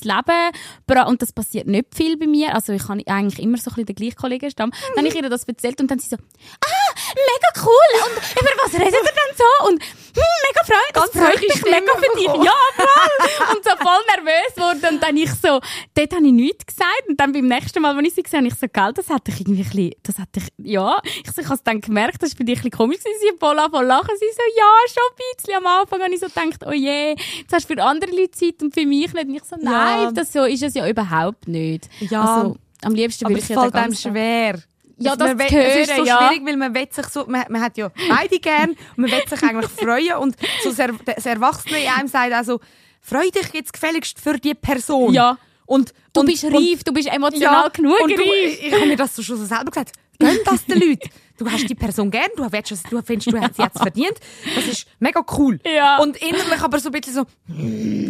[0.87, 2.53] Leben und das passiert nicht viel bei mir.
[2.55, 4.71] Also ich habe eigentlich immer so bisschen den gleichen Kollegenstamm.
[4.95, 8.51] Dann habe ich ihr das erzählt und dann sie so, ah, mega cool und über
[8.63, 9.67] was redet ihr denn so?
[9.67, 12.45] Und hm, mega freut, das Ganz freut mich mega für dich.
[12.45, 13.55] Ja, voll.
[13.55, 15.59] Und so voll nervös geworden und dann ich so,
[15.93, 18.47] dort habe ich nichts gesagt und dann beim nächsten Mal, als ich sie gesehen habe,
[18.47, 21.41] ich so, gell, das hat dich irgendwie ein bisschen, das hat dich, ja, ich, so,
[21.41, 23.85] ich habe es dann gemerkt, das war für dich ein bisschen komisch, sie voll voll
[23.85, 27.15] lachen, sie so, ja, schon ein bisschen, am Anfang habe ich so gedacht, oh je,
[27.39, 30.03] jetzt hast du für andere Leute Zeit und für mich nicht und ich so, nein,
[30.03, 30.11] Ja.
[30.11, 31.89] das so ist es ja überhaupt nicht.
[31.99, 32.23] Ja.
[32.23, 34.59] Also, am liebsten würde ich ja fällt einem schwer.
[34.97, 36.17] Ja, Also das man zu will- Es ist hören, so ja.
[36.29, 39.21] schwierig, weil man will sich so, man, man hat ja beide gern und man will
[39.27, 42.59] sich eigentlich freuen und so das, Er- das Erwachsene in einem sagt auch so,
[43.01, 45.13] freu dich jetzt gefälligst für die Person.
[45.13, 45.37] Ja.
[45.65, 48.59] Und, Du und, bist und, reif, du bist emotional genug und du, reif.
[48.63, 49.91] ich habe mir das so schon so selber gesagt.
[50.19, 51.09] Gönn das den Leuten.
[51.37, 54.19] Du hast die Person gern, du, willst, du findest, du hast sie jetzt verdient.
[54.55, 55.59] Das ist mega cool.
[55.65, 55.97] Ja.
[55.97, 57.25] Und innerlich aber so ein bisschen so,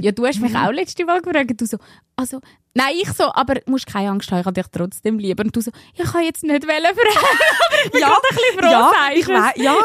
[0.01, 1.77] Ja, du hast mich auch letzte Mal gefragt, du so,
[2.15, 2.39] also,
[2.73, 5.43] nein, ich so, aber du musst keine Angst haben, ich habe dich trotzdem lieber.
[5.43, 7.01] Und du so, ich kann jetzt nicht wählen für
[7.85, 9.41] Ich bin ja, ein bisschen froh, ja, ich du es.
[9.41, 9.75] wei- ja.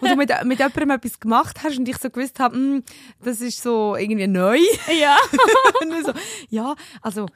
[0.00, 2.82] Und du mit, mit jemandem etwas gemacht hast und ich so gewusst habe, mm,
[3.22, 4.58] das ist so irgendwie neu.
[5.00, 5.16] Ja.
[5.82, 6.12] und so,
[6.50, 7.26] ja, also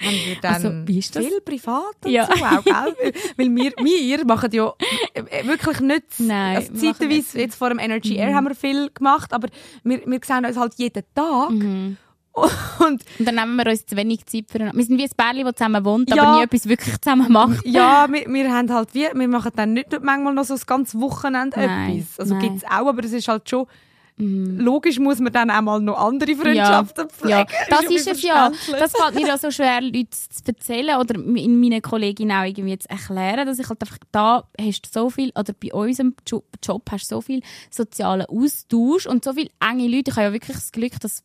[0.00, 1.24] haben wir dann Also, wie ist das?
[1.26, 2.24] viel privat und Ja.
[2.28, 3.12] auch, gell?
[3.36, 4.72] Weil wir, wir machen ja
[5.14, 7.34] äh, wirklich nicht, Nein, also zeitweise, nicht.
[7.34, 9.48] jetzt vor dem Energy Air haben wir viel gemacht, aber
[9.84, 11.50] wir, wir sehen uns halt jeden Tag.
[11.50, 11.96] Mhm.
[12.32, 15.44] Und Und dann nehmen wir uns zu wenig Zeit für Wir sind wie ein Pärchen,
[15.46, 16.22] das zusammen wohnt, Ja.
[16.22, 17.64] aber nie etwas wirklich zusammen macht.
[17.64, 21.00] ja, wir, wir haben halt wie, wir machen dann nicht manchmal noch so das ganze
[21.00, 22.20] Wochenende Nein, etwas.
[22.20, 22.34] Also.
[22.34, 22.40] Mhm.
[22.40, 23.66] gibt's auch, aber es ist halt schon,
[24.18, 27.30] logisch muss man dann auch mal noch andere Freundschaften pflegen.
[27.30, 28.50] Ja, das ja ist wie es ja.
[28.78, 32.78] Das fällt mir ja so schwer, Leute zu erzählen oder in meinen Kolleginnen auch irgendwie
[32.78, 36.44] zu erklären, dass ich halt einfach da hast du so viel, oder bei unserem Jo-
[36.62, 40.10] Job hast du so viel sozialen Austausch und so viele enge Leute.
[40.10, 41.22] Ich habe ja wirklich das Glück, dass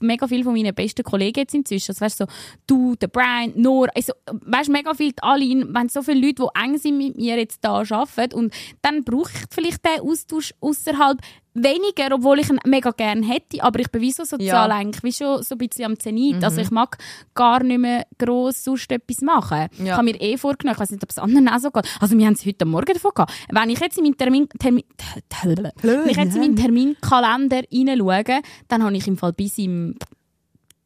[0.00, 2.26] mega viele von meinen besten Kollegen jetzt inzwischen, also weißt, so
[2.66, 6.78] du, der Brian, Nora, also, weißt, mega viele, alle, wenn so viele Leute, die eng
[6.78, 11.18] sind mit mir jetzt da arbeiten und dann brauche ich vielleicht den Austausch außerhalb
[11.54, 14.74] weniger, obwohl ich ihn mega gerne hätte, aber ich bin wie so sozial Ja.
[14.76, 16.42] eigentlich wie schon so ein bisschen am Zenit.
[16.42, 16.98] Also ich mag
[17.34, 19.68] gar nicht mehr gross sonst etwas machen.
[19.72, 19.94] Ich Ja.
[19.96, 21.86] habe mir eh vorgenommen, ich weiß nicht, ob es anderen auch so geht.
[22.00, 23.32] Also wir haben es heute Morgen davon gehabt.
[23.50, 24.84] Wenn ich jetzt in meinen Termin, Termin,
[25.82, 29.94] wenn ich jetzt in meinen Terminkalender hineinschaue, dann habe ich im Fall bis im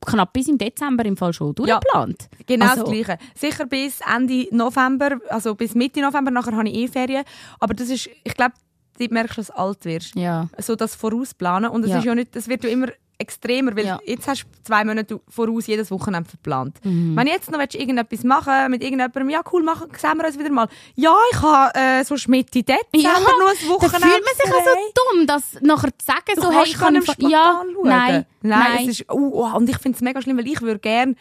[0.06, 1.80] knapp bis im Dezember im Fall schon Ja.
[1.80, 2.28] durchgeplant.
[2.46, 3.18] Genau Also- das Gleiche.
[3.34, 7.24] Sicher bis Ende November, also bis Mitte November, nachher habe ich eh Ferien.
[7.58, 8.52] Aber das ist, ich glaube,
[8.98, 10.14] dort merkst du, dass du alt wirst.
[10.16, 10.48] Ja.
[10.58, 11.70] So das Vorausplanen.
[11.70, 11.98] Und es Ja.
[11.98, 12.88] ist ja nicht, das wird ja immer
[13.20, 13.98] extremer, weil Ja.
[14.06, 16.78] jetzt hast du zwei Monate voraus jedes Wochenende verplant.
[16.84, 17.16] Mhm.
[17.16, 20.50] Wenn jetzt noch willst, irgendetwas machen mit irgendjemandem, ja cool, machen, sehen wir uns wieder
[20.52, 20.68] mal.
[20.94, 24.06] Ja, ich habe äh, so Mitte Dezember Ja, noch ein Da Wochenende.
[24.06, 24.80] fühlt man sich auch frei.
[24.86, 27.88] so dumm, das nachher zu sagen, Du so, hey, ich kann im ja, schauen.
[27.88, 28.78] nein, nein, nein.
[28.88, 31.16] Es ist, oh, oh, und ich finde es mega schlimm, weil ich würde gerne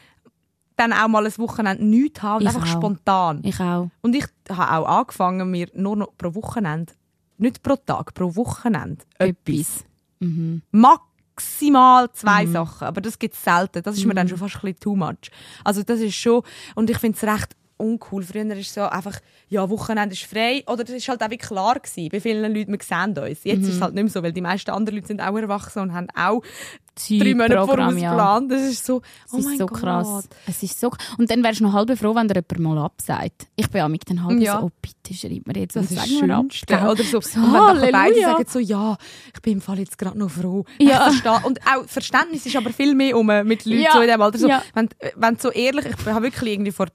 [0.76, 2.78] dann auch mal ein Wochenende nichts haben Ich einfach auch.
[2.78, 3.42] spontan.
[3.44, 3.90] Ich auch.
[4.04, 6.94] Und ich habe auch angefangen, mir nur noch pro Wochenende,
[7.38, 9.86] nicht pro Tag, pro Wochenende etwas.
[10.20, 10.62] Mhm.
[10.72, 13.84] Maximal zwei Sachen, aber das gibt es selten.
[13.84, 15.32] Das ist mir dann schon fast ein bisschen too much.
[15.64, 16.44] Also das ist schon,
[16.76, 18.24] und ich finde es recht uncool.
[18.24, 19.20] Früher ist es so einfach,
[19.50, 20.64] ja, Wochenende ist frei.
[20.68, 22.10] Oder das ist halt auch wie klar gewesen.
[22.10, 23.44] Bei vielen Leuten, wir sehen uns.
[23.44, 25.84] Jetzt ist es halt nicht mehr so, weil die meisten anderen Leute sind auch erwachsen
[25.84, 26.42] und haben auch
[26.98, 28.10] drei Monate Zeitprogramm, voraus ja.
[28.12, 28.52] geplant.
[28.52, 29.80] Das ist so, Es oh ist mein so Gott.
[29.80, 30.30] krass.
[30.48, 33.48] Es ist so Und dann wärst du noch halb froh, wenn dir jemand mal absagt.
[33.56, 34.60] Ich bin auch mit den halb Ja.
[34.60, 36.92] so, oh bitte schreib mir jetzt Das und ist sag mir ab.
[36.92, 37.22] Oder so.
[37.22, 38.98] So, und wenn nachher beide sagen so, ja,
[39.34, 40.66] ich bin im Fall jetzt gerade noch froh.
[40.80, 41.08] Ja.
[41.44, 43.92] Und auch Verständnis ist aber viel mehr um mit Leuten Ja.
[43.94, 44.38] so in dem Alter.
[44.40, 44.64] So, Ja.
[44.74, 46.88] wenn, wenn du so ehrlich, ich habe wirklich irgendwie vor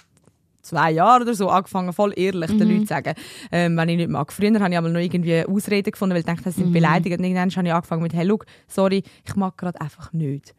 [0.63, 2.75] zwei Jahren oder so angefangen, voll ehrlich den Mhm.
[2.75, 3.15] Leuten zu sagen,
[3.51, 4.33] ähm, wenn ich nicht mag.
[4.33, 6.63] Früher habe ich aber noch irgendwie Ausreden gefunden, weil ich dachte, das Mhm.
[6.63, 7.19] sind beleidigend.
[7.21, 10.55] Und irgendwann habe ich angefangen mit, hey, look, sorry, ich mag gerade einfach nicht.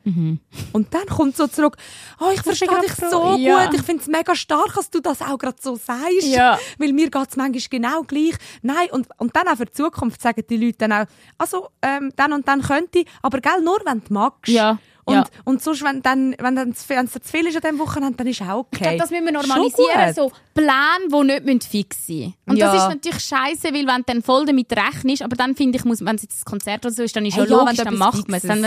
[0.74, 1.78] Und dann kommt so zurück,
[2.20, 2.82] oh, ich verstehe Mhm.
[2.82, 3.66] dich so Ja.
[3.66, 6.24] gut, ich finde es mega stark, dass du das auch gerade so sagst.
[6.28, 6.60] Ja.
[6.78, 8.34] Weil mir geht es manchmal genau gleich.
[8.62, 11.06] Nein, und, und dann auch für die Zukunft sagen die Leute dann auch,
[11.38, 14.52] also ähm, dann und dann könnte ich, aber gell, nur wenn du magst.
[14.52, 14.80] Ja.
[15.06, 15.24] Und, Ja.
[15.44, 17.80] und sonst, wenn, dann, wenn dann zu viel, wenn's dir zu viel ist an diesem
[17.80, 18.68] Wochenende, dann ist auch okay.
[18.72, 20.14] Ich glaube, das müssen wir normalisieren.
[20.14, 22.34] So Pläne, die nicht fix sein.
[22.46, 22.72] Und Ja.
[22.72, 25.86] das ist natürlich scheiße, weil wenn du dann voll damit rechnest, aber dann finde ich,
[25.86, 27.86] muss, wenn es jetzt ein Konzert oder so ist, dann ist Hey, ja logisch, wenn
[27.86, 28.44] dann macht man es.
[28.44, 28.64] Dann,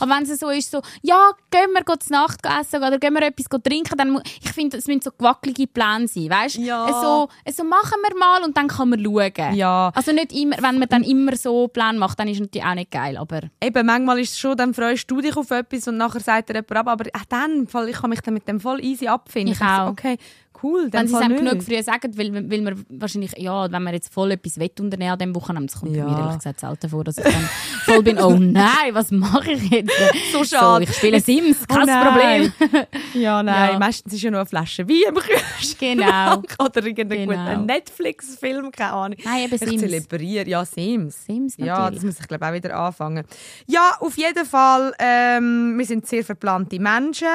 [0.00, 3.22] aber wenn es so ist, so, ja, gehen wir zu Nacht essen oder gehen wir
[3.22, 6.56] etwas trinken, dann ich finde, es müssen so gewackelige Pläne sein, weißt?
[6.56, 6.86] Ja.
[7.00, 9.54] So, so machen wir mal und dann kann man schauen.
[9.54, 9.90] Ja.
[9.94, 12.74] Also nicht immer, wenn man dann immer so Pläne macht, dann ist es natürlich auch
[12.74, 15.98] nicht geil, aber Eben, manchmal ist es schon, dann freust du dich auf etwas und
[15.98, 18.82] nachher sagt dir jemand ab, aber auch dann, ich kann mich dann mit dem voll
[18.82, 19.52] easy abfinden.
[19.52, 19.90] Ich so, auch.
[19.90, 20.16] Okay,
[20.62, 23.92] cool, dann wenn sie es genug früh sagen, weil, weil wir wahrscheinlich, ja, wenn wir
[23.92, 26.04] jetzt voll etwas wett unternehmen an diesem Wochenende, das kommt Ja.
[26.04, 27.48] mir ehrlich gesagt selten vor, dass ich dann
[27.84, 29.92] voll bin, oh nein, was mache ich jetzt?
[30.32, 30.84] So schade.
[30.84, 32.52] ich spiele Sims, Oh kein nein.
[32.60, 32.86] Problem.
[33.14, 33.78] Ja, nein, Ja.
[33.78, 35.78] meistens ist ja noch eine Flasche Wein im Kühlschrank.
[35.78, 36.42] Genau.
[36.64, 37.62] Oder irgendeinen Genau.
[37.64, 39.18] Netflix-Film, keine Ahnung.
[39.24, 39.80] Nein, eben Ich Sims.
[39.80, 41.24] zelebriere, ja, Sims.
[41.24, 41.94] Sims Ja, natürlich.
[41.96, 43.24] das muss ich glaube auch wieder anfangen.
[43.66, 47.26] Ja, auf jeden Fall, ähm, wir sind sehr verplante Menschen.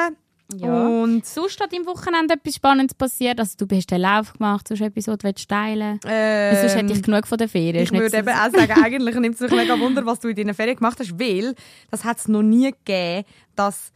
[0.59, 0.87] Ja.
[0.87, 3.39] Und Sonst hat im Wochenende etwas Spannendes passiert.
[3.39, 7.01] Also du hast den Lauf gemacht, sonst etwas, was du teilen ähm, Sonst hätte ich
[7.03, 7.83] genug von der Ferien.
[7.83, 10.27] Ich nicht würde so- eben auch sagen, eigentlich nimmt es mich mega Wunder, was du
[10.29, 11.55] in deinen Ferien gemacht hast, weil
[11.91, 13.25] das hat es noch nie gegeben,
[13.55, 13.91] dass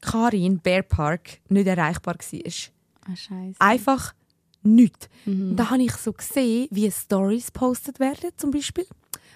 [0.00, 2.52] Karin Bear Park nicht erreichbar war.
[3.04, 3.56] Ah, Scheiße.
[3.60, 4.14] Einfach
[4.62, 5.08] nichts.
[5.24, 5.56] Mhm.
[5.56, 8.86] Da habe ich so gesehen, wie Stories postet werden, zum Beispiel.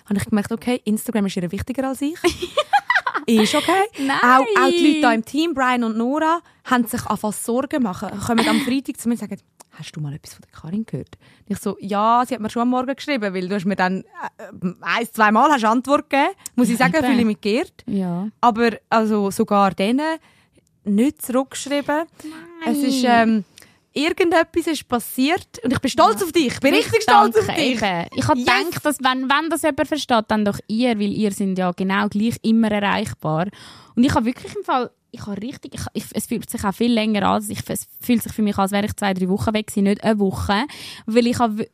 [0.06, 2.16] Habe ich gemerkt, okay, Instagram ist ihr wichtiger als ich.
[3.26, 3.82] ist okay.
[3.98, 4.18] Nein.
[4.22, 8.08] Auch, auch die Leute hier im Team, Brian und Nora, haben sich angefangen Sorgen machen.
[8.20, 9.40] Kommen am Freitag zu mir und sagen,
[9.78, 11.18] hast du mal etwas von der Karin gehört?
[11.46, 13.76] Und ich so, ja, sie hat mir schon am Morgen geschrieben, weil du hast mir
[13.76, 14.00] dann
[14.38, 16.30] äh, ein, zwei Mal hast Antwort gegeben.
[16.54, 17.06] Muss ich sagen, Eben.
[17.06, 17.84] fühle ich mich geehrt.
[17.86, 18.28] Ja.
[18.40, 20.18] Aber also sogar denen
[20.84, 22.04] nicht zurückgeschrieben.
[22.64, 23.44] Es ist, ähm,
[23.96, 26.48] irgendetwas ist passiert und ich bin stolz auf dich.
[26.54, 27.82] Ich bin richtig stolz Danke, auf dich.
[27.82, 28.06] Eben.
[28.14, 28.46] Ich habe Yes.
[28.46, 32.08] gedacht, dass wenn, wenn das jemand versteht, dann doch ihr, weil ihr sind ja genau
[32.08, 33.46] gleich immer erreichbar.
[33.94, 36.74] Und ich habe wirklich im Fall, ich habe richtig, ich, ich, es fühlt sich auch
[36.74, 37.44] viel länger an.
[37.48, 39.84] Ich, es fühlt sich für mich an, als wäre ich zwei, drei Wochen weg gewesen,
[39.84, 40.66] nicht eine Woche.
[41.06, 41.66] Weil ich habe,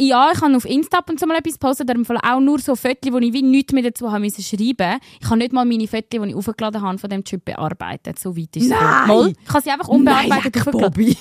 [0.00, 2.76] ja, ich habe auf Insta ab und zu mal etwas gepostet, aber auch nur so
[2.76, 5.00] Fotos, wo ich wie nichts mehr dazu haben müssen schreiben.
[5.20, 8.18] Ich habe nicht mal meine Fotos, die ich aufgeladen habe, von dem Typ bearbeitet.
[8.18, 8.70] So weit ist es.
[8.70, 9.06] Nein!
[9.06, 9.32] Mal.
[9.42, 10.80] Ich habe sie einfach unbearbeitet aufgeladen.
[10.92, 11.16] Bobby.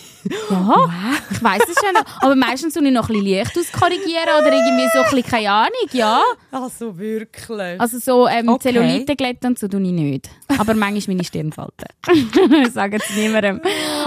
[0.49, 0.89] Ja,
[1.29, 2.03] ich weiß es schon.
[2.21, 5.51] Aber meistens tue ich noch ein bisschen Licht auskorrigieren oder irgendwie so ein bisschen, keine
[5.51, 6.21] Ahnung, ja.
[6.51, 7.79] Also wirklich.
[7.79, 8.71] Also so ähm, Okay.
[8.73, 10.29] Zellulite-Glätte und so tue ich nicht.
[10.57, 11.87] Aber manchmal meine Stirnfalten.
[12.11, 13.61] ich sage es niemandem.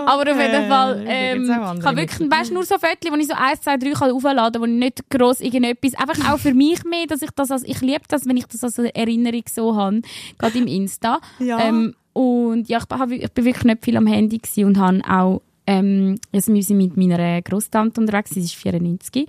[0.06, 3.34] Aber auf jeden Fall, ähm, ich habe wirklich, weißt, nur so Fotos, wo ich so
[3.34, 6.84] 1, 2, 3 kann aufladen kann, wo ich nicht gross irgendetwas, einfach auch für mich
[6.84, 10.02] mehr, dass ich das als, ich liebe das, wenn ich das als Erinnerung so habe,
[10.38, 11.20] gerade im Insta.
[11.38, 11.60] Ja.
[11.60, 15.42] Ähm, und ja, ich, hab, ich bin wirklich nicht viel am Handy und habe auch,
[15.66, 19.28] ähm, also wir sind mit meiner Großtante unterwegs, sie ist 94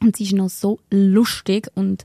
[0.00, 2.04] und sie ist noch so lustig und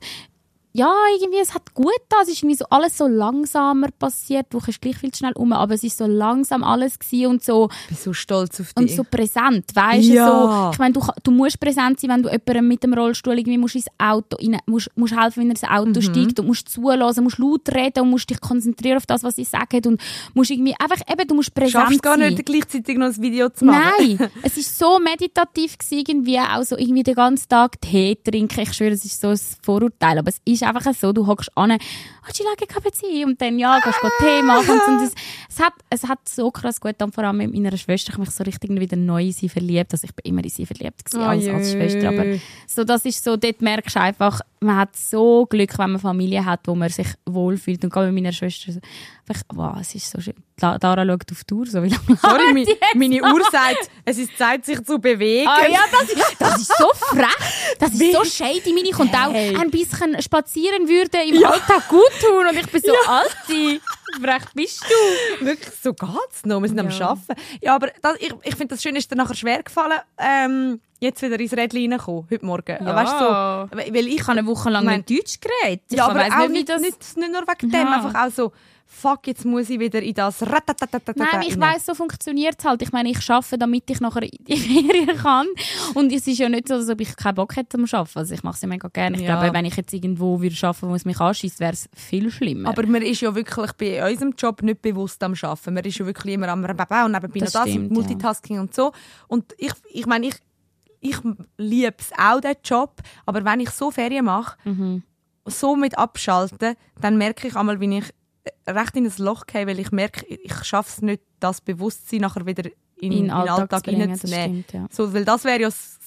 [0.75, 2.17] ja, irgendwie, es hat gut da.
[2.23, 4.47] Es ist irgendwie so alles so langsamer passiert.
[4.49, 7.69] Du kannst gleich viel schnell um, aber es ist so langsam alles gewesen und so,
[7.83, 8.95] Ich bin so stolz auf und dich.
[8.95, 10.13] so präsent, weißt du?
[10.13, 10.25] Ja.
[10.27, 13.59] So, ich meine, du, du musst präsent sein, wenn du jemandem mit dem Rollstuhl irgendwie
[13.59, 16.01] musst ins Auto rein, musst, musst helfen, wenn er ins Auto Mhm.
[16.01, 19.43] steigt und musst zulassen, musst laut reden und musst dich konzentrieren auf das, was sie
[19.43, 20.01] sagen und
[20.33, 22.33] musst irgendwie einfach eben, du musst präsent Schaffst gar sein.
[22.33, 23.83] nicht gleichzeitig noch ein Video zu machen.
[24.17, 28.59] Nein, es ist so meditativ gewesen, irgendwie auch so irgendwie den ganzen Tag Tee trinken.
[28.61, 31.77] Ich schwöre, es ist so ein Vorurteil, aber es ist einfach so, du hockst an,
[32.23, 35.13] hast du lange KPC und dann ja, gehst du Tee machen und, und es,
[35.49, 38.21] es hat es hat so krass gut getan, vor allem mit meiner Schwester, ich habe
[38.21, 41.05] mich so richtig wieder neu in sie verliebt, also ich bin immer in sie verliebt
[41.05, 41.71] gewesen, Oh als, als.
[41.71, 42.25] Schwester, aber
[42.67, 46.45] so das ist so, dort merkst du einfach, man hat so Glück, wenn man Familie
[46.45, 48.79] hat, wo man sich wohlfühlt und gerade mit meiner Schwester, so,
[49.27, 50.35] einfach, wow, es ist so schön.
[50.57, 54.17] Da- Dara schaut auf die Uhr, so wie lange Sorry, hat- meine Uhr sagt, es
[54.19, 55.47] ist Zeit, sich zu bewegen.
[55.47, 57.25] Ah ja, das ist, das ist so frech.
[57.79, 58.71] Das ist so shady.
[58.73, 59.55] Meine kommt Hey.
[59.55, 62.47] auch ein bisschen spazieren würde im Alltag gut tun.
[62.49, 63.81] Und ich bin so, Alti,
[64.21, 65.45] frech bist du.
[65.45, 66.61] Wirklich, so geht's noch.
[66.61, 67.09] Wir sind am Ja.
[67.09, 67.41] Arbeiten.
[67.61, 71.21] Ja, aber das, ich, ich finde, das Schöne ist dir nachher schwer gefallen, ähm, jetzt
[71.21, 72.77] wieder ins Rädchen reinkommen, heute Morgen.
[72.85, 72.95] Ja.
[72.95, 75.83] Weißt du, so, weil ich Ich habe eine Woche lang Mein- nicht Deutsch geredet.
[75.89, 77.91] Ja, aber auch nicht, nicht, nicht, nicht nur wegen dem, Ja.
[77.91, 78.51] einfach auch so,
[78.85, 82.81] fuck, jetzt muss ich wieder in das Nein, ich weiss, so funktioniert es halt.
[82.81, 85.47] Ich meine, ich arbeite, damit ich nachher in die Ferien kann.
[85.95, 88.19] Und es ist ja nicht so, als ob ich keinen Bock hätte am Arbeiten.
[88.19, 89.15] Also ich mache es ja mega gerne.
[89.17, 89.39] Ich Ja.
[89.39, 92.69] glaube, wenn ich jetzt irgendwo würde arbeiten wo es mich anschießt, wäre es viel schlimmer.
[92.69, 95.73] Aber man ist ja wirklich bei unserem Job nicht bewusst am Arbeiten.
[95.73, 98.59] Man ist ja wirklich immer am Rababa und nebenbei noch Das das stimmt, und Multitasking
[98.59, 98.91] und so.
[99.27, 100.35] Und ich, ich meine, ich,
[100.99, 101.17] ich
[101.57, 103.01] liebe es auch, den Job.
[103.25, 105.03] Aber wenn ich so Ferien mache, Mhm.
[105.45, 108.05] so mit abschalten, dann merke ich einmal, wie ich
[108.67, 112.45] recht in ein Loch gehe, weil ich merke, ich schaffe es nicht, das Bewusstsein nachher
[112.45, 112.69] wieder
[112.99, 114.65] in, den Alltag, Alltag, das reinzunehmen.
[114.71, 114.87] ja.
[114.91, 115.99] So, weil das wäre ja das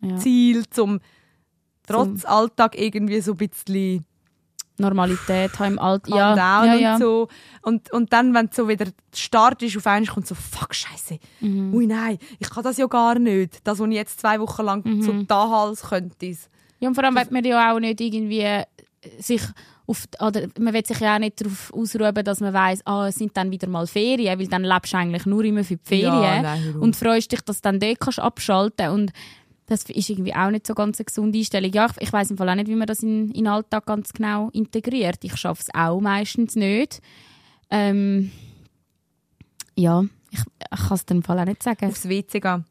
[0.00, 0.16] ja.
[0.16, 1.00] Ziel, zum
[1.86, 4.04] trotz Alltag irgendwie so ein bisschen
[4.78, 6.14] Normalität haben im Alltag.
[6.14, 7.28] Ja, down ja, und so.
[7.62, 11.18] Und, und dann, wenn so wieder der Start ist, auf einmal kommt so, fuck, scheiße.
[11.40, 11.74] Mhm.
[11.74, 13.66] Ui, nein, ich kann das ja gar nicht.
[13.66, 15.02] Das, was ich jetzt zwei Wochen lang Mhm.
[15.02, 16.34] so da Hals könnte.
[16.80, 18.62] Ja, und vor allem will man ja auch nicht irgendwie
[19.18, 19.42] sich
[19.92, 23.16] auf, oder man will sich ja auch nicht darauf ausruhen, dass man weiss, ah, es
[23.16, 26.22] sind dann wieder mal Ferien, weil dann lebst du eigentlich nur immer für die Ferien
[26.22, 29.12] Ja, nein, und freust dich, dass du dann dort kannst abschalten und
[29.66, 31.72] das ist irgendwie auch nicht so ganz eine gesunde Einstellung.
[31.72, 33.86] Ja, ich, ich weiss im Fall auch nicht, wie man das in, in den Alltag
[33.86, 35.18] ganz genau integriert.
[35.22, 37.00] Ich schaffe es auch meistens nicht.
[37.70, 38.32] Ähm,
[39.76, 41.86] ja, ich, ich kann es dir im Fall auch nicht sagen.
[41.86, 42.64] Aufs WC gehen.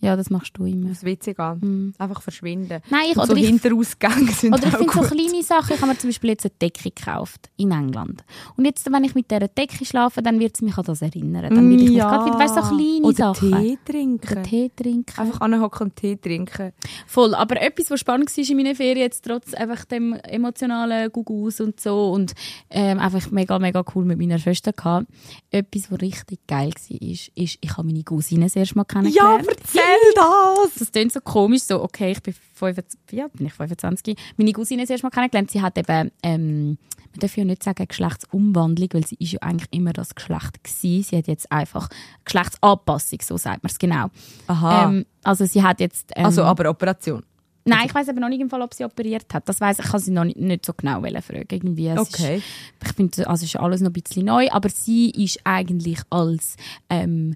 [0.00, 0.90] Ja, das machst du immer.
[0.90, 1.58] aufs WC gehen.
[1.60, 1.94] Mhm.
[1.98, 2.80] Einfach verschwinden.
[2.88, 5.74] Nein, ich, Und oder so ich Hinterausgänge sind Oder ich finde so kleine Sachen.
[5.74, 8.22] Ich habe mir zum Beispiel jetzt eine Decke gekauft in England.
[8.56, 11.52] Und jetzt, wenn ich mit dieser Decke schlafe, dann wird es mich an das erinnern.
[11.52, 13.52] Dann will ich mich gerade wieder, weißt so kleine Oder Sachen.
[13.52, 14.32] Tee trinken.
[14.32, 15.20] Oder Tee trinken.
[15.20, 16.72] Einfach anhocken und Tee trinken.
[17.06, 17.34] Voll.
[17.34, 21.80] Aber etwas, was spannend war in meinen Ferien, jetzt trotz einfach dem emotionalen Gugus und
[21.80, 22.34] so und
[22.70, 25.06] ähm, einfach mega, mega cool mit meiner Schwester gehabt.
[25.50, 28.94] Etwas, was richtig geil war, ist, ist, ich habe meine Cousine das erste Mal Ja,
[28.94, 29.46] kennengelernt.
[29.88, 30.74] Erzähl das!
[30.78, 34.16] Das klingt so komisch, so, okay, ich bin 25, ja, bin ich 25.
[34.36, 35.50] Meine Cousine das erste Mal kennengelernt.
[35.50, 36.78] Sie hat eben, ähm,
[37.10, 41.02] man darf ja nicht sagen Geschlechtsumwandlung, weil sie ist ja eigentlich immer das Geschlecht gewesen.
[41.02, 41.88] Sie hat jetzt einfach
[42.24, 44.06] Geschlechtsanpassung, so sagt man es genau.
[44.46, 44.88] Aha.
[44.88, 46.12] Ähm, also sie hat jetzt...
[46.14, 47.22] Ähm, also, aber Operation.
[47.64, 49.46] Nein, ich weiß aber noch nicht im Fall, ob sie operiert hat.
[49.46, 51.44] Das weiß ich, kann sie noch nicht, nicht so genau fragen.
[51.50, 52.36] Irgendwie, es Okay.
[52.36, 52.44] Ist,
[52.82, 56.56] ich finde, also es ist alles noch ein bisschen neu, aber sie ist eigentlich als
[56.88, 57.34] ähm,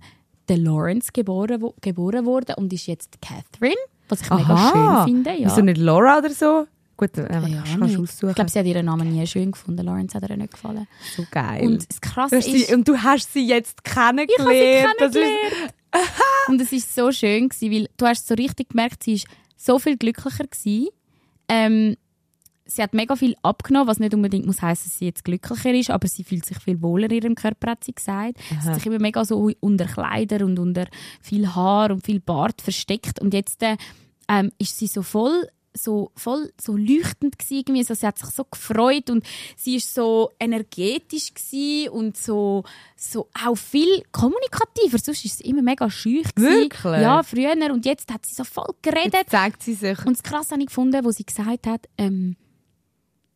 [0.48, 3.76] der Lawrence geboren, wo, geboren worden und ist jetzt Catherine,
[4.08, 5.06] was ich mega Aha.
[5.06, 5.40] schön finde.
[5.40, 5.48] Ja.
[5.48, 6.66] Wieso nicht Laura oder so?
[6.96, 8.30] Gut, äh, Ja, kannst du aussuchen.
[8.30, 9.84] Ich glaube, sie hat ihren Namen nie schön gefunden.
[9.84, 10.86] Lawrence hat ihr nicht gefallen.
[11.16, 11.66] so geil.
[11.66, 12.44] Und das Krasse ist...
[12.44, 14.98] sie, und du hast sie jetzt Ich habe sie kennengelernt.
[14.98, 15.72] Kennengelernt.
[16.48, 19.26] und es ist so schön gewesen, weil du hast so richtig gemerkt, sie ist
[19.56, 20.88] so viel glücklicher gewesen.
[21.48, 21.96] Ähm,
[22.64, 25.90] sie hat mega viel abgenommen, was nicht unbedingt muss heißen, dass sie jetzt glücklicher ist,
[25.90, 28.38] aber sie fühlt sich viel wohler in ihrem Körper, hat sie gesagt.
[28.48, 30.86] Sie hat sich immer mega so unter Kleider und unter
[31.20, 33.76] viel Haar und viel Bart versteckt und jetzt äh,
[34.28, 38.28] ähm, ist sie so voll so voll so leuchtend gsi irgendwie so sie hat sich
[38.28, 39.24] so gefreut und
[39.56, 45.62] sie ist so energetisch gsi und so so auch viel kommunikativer sonst ist sie immer
[45.62, 46.26] mega schüch.
[46.36, 47.00] Wirklich?
[47.00, 49.98] ja früher und jetzt hat sie so voll geredet Jetzt zeigt sie sich.
[50.04, 52.36] und das Krasse habe ich gefunden, wo sie gesagt hat, ähm,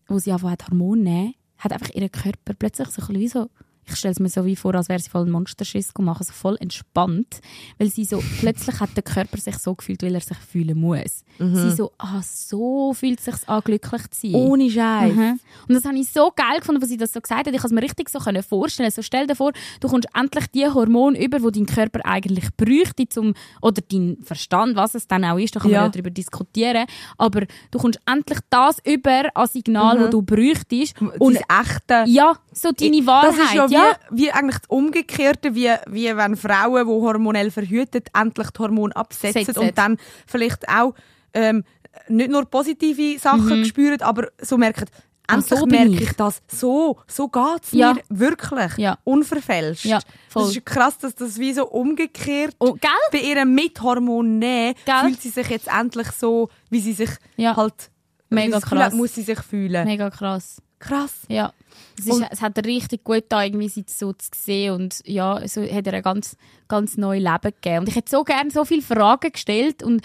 [0.09, 3.51] wo sie hat, Hormone nehmen, hat einfach ihren Körper plötzlich so ein bisschen wie so,
[3.89, 6.33] ich stelle es mir so wie vor, als wäre sie voll einen Monsterschiss gemacht, so
[6.33, 7.41] voll entspannt,
[7.79, 11.25] weil sie so, plötzlich hat der Körper sich so gefühlt, weil er sich fühlen muss.
[11.39, 14.35] Sie so, ah, so fühlt es sich an, glücklich zu sein.
[14.35, 15.15] Ohne Scheiß.
[15.15, 15.39] Mhm.
[15.69, 17.55] Und das habe ich so geil gefunden, was sie das so gesagt hat.
[17.55, 18.91] Ich kann es mir richtig so vorstellen.
[18.91, 23.07] So stell dir vor, du kommst endlich die Hormone über, die dein Körper eigentlich bräuchte,
[23.09, 25.81] zum, oder dein Verstand, was es dann auch ist, da kann Ja.
[25.81, 26.87] man ja darüber diskutieren.
[27.19, 31.01] Aber du kommst endlich das über an Signal, das du bräuchtest.
[31.03, 32.05] Und Und das echte.
[32.11, 33.71] ja, so deine Wahrheit.
[33.77, 38.59] Das ja wie, eigentlich das Umgekehrte, wie, wie wenn Frauen, die hormonell verhütet, endlich die
[38.59, 39.61] Hormone absetzen Setzen.
[39.61, 39.97] und dann
[40.27, 40.95] vielleicht auch
[41.35, 41.65] ähm,
[42.09, 44.87] nicht nur positive Sachen spüren, aber so merken,
[45.29, 45.57] endlich Mhm.
[45.59, 46.13] so merke ich.
[46.13, 46.41] das.
[46.47, 47.95] So, so geht es Ja.
[47.95, 48.77] mir wirklich.
[48.79, 48.99] Ja.
[49.05, 49.85] Unverfälscht.
[49.85, 49.99] Ja.
[50.33, 52.91] Das ist krass, dass das wie so umgekehrt Oh, gell?
[53.13, 57.91] bei ihrem mit Hormon nehmen, fühlt sie sich jetzt endlich so, wie sie sich halt
[58.29, 58.93] Mega das krass.
[58.95, 59.85] muss sie sich fühlen.
[59.87, 60.61] Mega krass.
[60.79, 61.23] Krass.
[61.29, 61.53] Ja.
[61.99, 65.63] Es, ist, es hat richtig gut da irgendwie sie so zu sehen und ja, so
[65.63, 66.37] hat ihr ein ganz,
[66.69, 67.79] ganz neues Leben gegeben.
[67.81, 70.03] Und ich hätte so gerne so viele Fragen gestellt und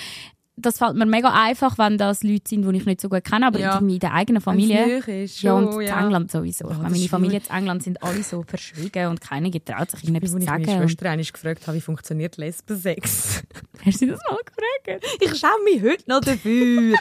[0.62, 3.48] das fällt mir mega einfach, wenn das Leute sind, die ich nicht so gut kenne,
[3.48, 3.78] aber Ja.
[3.80, 4.98] in der eigenen Familie.
[5.00, 6.00] Ist, Ja, und schon, in ja.
[6.02, 6.70] England sowieso.
[6.70, 10.34] ich das meine, Familie in England sind alle so verschwiegen und keiner getraut sich irgendetwas
[10.34, 10.88] Als zu ich meine sagen.
[10.90, 13.44] Schwester einmal gefragt habe, wie funktioniert Lesbensex.
[13.86, 15.06] Hast du das mal gefragt?
[15.20, 16.96] Ich schäme mich heute noch dafür.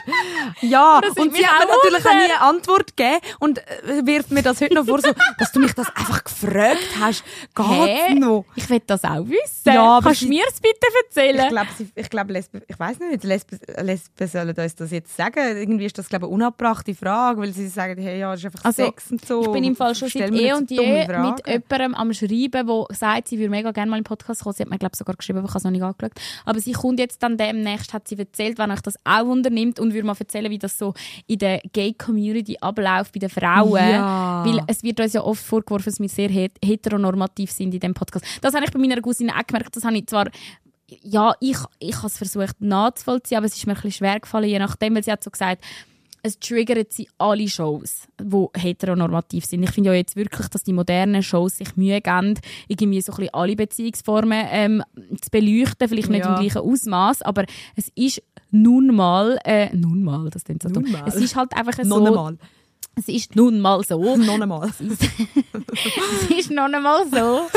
[0.61, 4.41] ja, und sie hat mir natürlich auch nie eine Antwort gegeben und äh, wirft mir
[4.41, 7.23] das heute noch vor, so, dass du mich das einfach gefragt hast.
[7.55, 7.69] Geht's
[8.07, 8.15] Hä?
[8.15, 8.45] noch?
[8.55, 9.73] Ich will das auch wissen.
[9.73, 11.39] Ja, Kannst du mir es bitte erzählen?
[11.43, 12.29] Ich glaube, ich glaub,
[12.67, 13.50] ich weiß nicht, Lesben,
[13.81, 15.57] Lesben sollen uns das jetzt sagen.
[15.57, 18.45] Irgendwie ist das, glaube ich, eine unabbrachte Frage, weil sie sagen, hey, ja, das ist
[18.45, 19.41] einfach Also, Sex und so.
[19.41, 23.27] Ich bin im Fall schon seit eh und je mit jemandem am Schreiben, der sagt,
[23.27, 24.53] sie würde mega gerne mal im Podcast kommen.
[24.55, 26.11] Sie hat mir, glaube sogar geschrieben, aber ich habe es noch nicht angeschaut.
[26.45, 29.93] Aber sie kommt jetzt dann demnächst, hat sie erzählt, wenn euch das auch unternimmt und
[29.93, 30.93] würde mal erzählen, wie das so
[31.27, 33.89] in der Gay-Community abläuft bei den Frauen.
[33.89, 34.43] Ja.
[34.45, 37.93] Weil es wird uns ja oft vorgeworfen, dass wir sehr het- heteronormativ sind in dem
[37.93, 38.25] Podcast.
[38.41, 39.75] Das habe ich bei meiner Cousine auch gemerkt.
[39.75, 40.29] Das habe ich zwar
[41.03, 44.49] ja, ich, ich habe es versucht nachzuvollziehen, aber es ist mir ein bisschen schwer gefallen,
[44.49, 45.63] je nachdem, weil sie hat so gesagt,
[46.23, 49.63] es triggert sie alle Shows, die heteronormativ sind.
[49.63, 52.35] Ich finde ja jetzt wirklich, dass die modernen Shows sich Mühe geben,
[52.67, 54.83] irgendwie so ein bisschen alle Beziehungsformen ähm,
[55.19, 56.35] zu beleuchten, vielleicht nicht Ja.
[56.35, 58.21] im gleichen Ausmaß, aber es ist
[58.51, 60.85] nun mal, äh, nun mal, das klingt so dumm.
[61.07, 62.37] Es ist halt einfach so, Noch einmal.
[62.95, 64.69] Es ist nun mal so, Noch einmal.
[64.79, 67.47] es ist noch einmal so,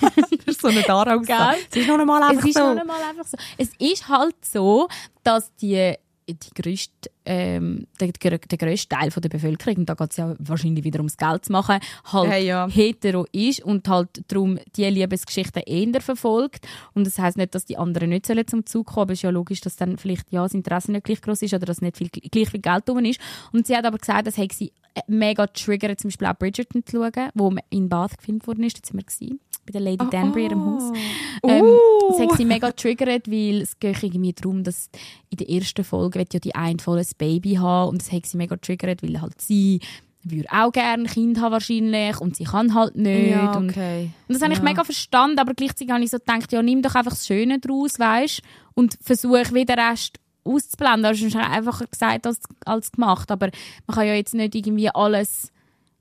[0.46, 1.36] Das ist so eine Dara Gell?
[1.70, 2.74] Es ist noch einmal einfach es ist so.
[2.74, 3.36] noch einmal einfach so.
[3.56, 4.88] Es ist halt so,
[5.22, 5.94] dass die,
[6.34, 10.16] die grösste, ähm, der, der, der grösste Teil von der Bevölkerung, und da geht es
[10.16, 11.78] ja wahrscheinlich wieder ums Geld zu machen,
[12.12, 12.68] halt Hey, ja.
[12.68, 16.66] hetero ist und halt darum die Liebesgeschichten eher verfolgt.
[16.94, 19.22] Und das heisst nicht, dass die anderen nicht sollen zum Zug kommen, aber es ist
[19.22, 21.96] ja logisch, dass dann vielleicht ja, das Interesse nicht gleich groß ist oder dass nicht
[21.96, 23.20] viel, gleich viel Geld drum ist.
[23.52, 24.72] Und sie hat aber gesagt, das hat sie
[25.06, 28.86] mega triggert, zum Beispiel auch Bridgerton zu schauen, wo in Bath gefilmt worden ist, da
[28.86, 29.40] sind wir gewesen
[29.70, 30.92] bei der Lady Danbury in ihrem Haus.
[31.42, 31.48] Oh.
[31.48, 31.78] Ähm, Uh.
[32.10, 34.90] das hat sie mega triggert, weil es geht irgendwie darum, dass
[35.30, 36.78] in der ersten Folge wird ja die ein
[37.18, 39.80] Baby haben und das hat sie mega triggert, weil halt sie
[40.22, 43.30] würde auch gerne ein Kind haben wahrscheinlich und sie kann halt nicht.
[43.30, 44.10] Ja, und, okay.
[44.28, 44.64] und das habe ich Ja.
[44.64, 47.98] mega verstanden, aber gleichzeitig habe ich so gedacht, ja, nimm doch einfach das Schöne daraus,
[47.98, 48.42] weißt
[48.74, 51.02] und versuch wieder den Rest auszublenden.
[51.04, 53.50] Das ist einfacher gesagt als, als gemacht, aber
[53.86, 55.52] man kann ja jetzt nicht irgendwie alles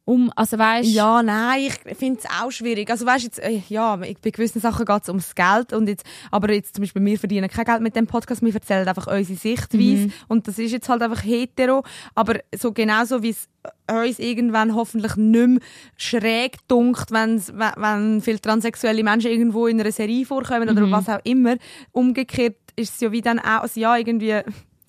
[0.10, 2.89] um, also weißt Ja, nein, ich finde es auch schwierig.
[2.89, 6.51] Also weißt jetzt, äh, ja, bei gewissen Sachen geht es ums Geld und jetzt, aber
[6.51, 10.07] jetzt zum Beispiel wir verdienen kein Geld mit dem Podcast, wir erzählen einfach unsere Sichtweise
[10.07, 10.14] Mhm.
[10.28, 11.84] und das ist jetzt halt einfach hetero,
[12.16, 13.47] aber so genauso wie es
[13.91, 15.60] uns irgendwann hoffentlich nicht mehr
[15.95, 20.78] schräg dunkt, wenn's, wenn, wenn viele transsexuelle Menschen irgendwo in einer Serie vorkommen Mhm.
[20.78, 21.57] oder was auch immer.
[21.91, 24.39] Umgekehrt ist es ja wie dann auch, also ja, irgendwie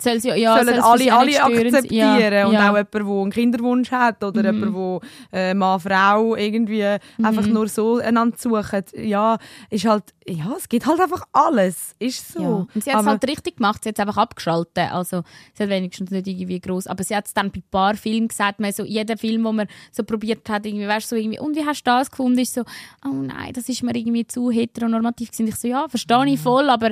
[0.01, 2.33] soll sie, ja, sollen soll alle, alle akzeptieren.
[2.33, 2.61] Ja, und ja.
[2.61, 2.67] Mhm.
[2.67, 6.83] auch jemand, der einen Kinderwunsch hat oder jemand, der äh, Mann, Frau irgendwie
[7.21, 8.83] einfach nur so einander suchen.
[8.95, 9.37] Ja,
[9.69, 11.95] ist halt, ja, es gibt halt einfach alles.
[11.99, 12.41] Ist so.
[12.41, 12.67] Ja.
[12.73, 14.91] Und sie hat es halt richtig gemacht, sie hat es einfach abgeschaltet.
[14.91, 15.23] Also,
[15.53, 16.87] sie hat wenigstens nicht irgendwie groß.
[16.87, 19.51] Aber sie hat es dann bei ein paar Filmen gesagt, man so, jeder Film, wo
[19.51, 22.39] man so probiert hat, irgendwie, weißt, du, so irgendwie, und wie hast du das gefunden?
[22.39, 22.61] Ist so,
[23.05, 25.47] oh nein, das ist mir irgendwie zu heteronormativ gewesen.
[25.47, 26.91] Ich so, ja, verstehe ich voll, aber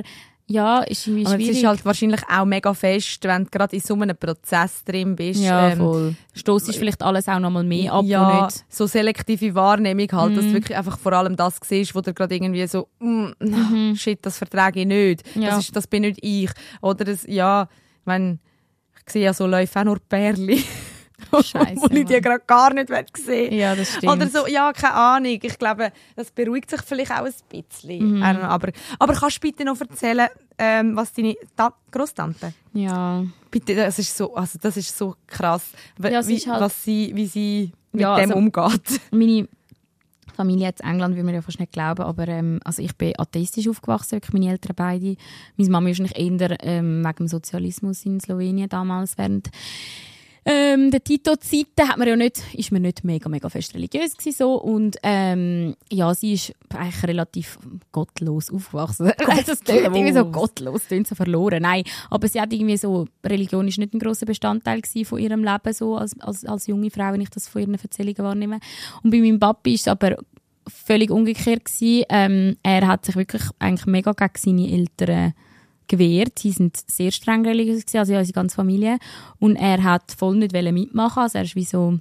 [0.50, 1.58] ja, ist irgendwie aber es schwierig.
[1.58, 5.40] ist halt wahrscheinlich auch mega fest, wenn du gerade in so einem Prozess drin bist.
[5.40, 8.64] ja, ähm, ist vielleicht alles auch noch mal mehr ab, ja, nicht.
[8.68, 10.36] so selektive Wahrnehmung halt, Mhm.
[10.36, 14.18] dass du wirklich einfach vor allem das siehst, wo du gerade irgendwie so, mm, shit,
[14.26, 15.36] das vertrage ich nicht.
[15.36, 15.42] Mhm.
[15.42, 15.50] Ja.
[15.50, 16.50] Das, ist, das bin nicht ich.
[16.82, 17.68] Oder das, ja,
[18.00, 18.38] ich meine,
[19.06, 20.64] ich sehe ja so Läufe auch nur Pärli.
[21.42, 24.12] Scheisse, wo ich die gerade gar nicht sehen Ja, das stimmt.
[24.12, 25.38] Oder so, ja, keine Ahnung.
[25.42, 28.16] Ich glaube, das beruhigt sich vielleicht auch ein bisschen.
[28.16, 28.22] Mhm.
[28.22, 28.68] Ähm, Aber,
[28.98, 32.52] aber kannst du bitte noch erzählen, ähm, was deine Ta Grosstante?
[32.72, 33.24] Ja.
[33.50, 37.12] Bitte, das ist so, also das ist so krass, wie, Ja, wie, halt- was sie,
[37.14, 39.00] wie sie mit Ja, dem also- umgeht.
[39.10, 39.48] Meine
[40.36, 43.12] Familie jetzt in England, will man ja fast nicht glauben, aber ähm, also ich bin
[43.18, 45.16] atheistisch aufgewachsen, wirklich meine Eltern beide.
[45.56, 49.50] Meine Mama ist wahrscheinlich eher ähm, wegen dem Sozialismus in Slowenien damals während
[50.44, 54.36] ähm, der Tito-Zeiten hat man ja nicht, ist man nicht mega, mega fest religiös gewesen,
[54.36, 57.58] so und ähm, ja, sie ist eigentlich relativ
[57.92, 59.12] gottlos aufgewachsen.
[59.46, 61.62] das klingt irgendwie so gottlos, klingt so verloren.
[61.62, 65.44] Nein, aber sie hat irgendwie so, Religion ist nicht ein grosser Bestandteil gewesen von ihrem
[65.44, 68.60] Leben so als, als, als junge Frau, wenn ich das von ihren Erzählungen wahrnehme.
[69.02, 70.16] Und bei meinem Papi ist es aber
[70.66, 72.04] völlig umgekehrt gewesen.
[72.08, 75.34] Ähm, er hat sich wirklich eigentlich mega gegen seine Eltern
[75.90, 76.38] gewehrt.
[76.38, 78.98] Sie sind sehr streng religiös gewesen, also unsere ganze Familie.
[79.38, 81.22] Und er hat voll nicht mitmachen.
[81.24, 81.98] Also er ist wie so,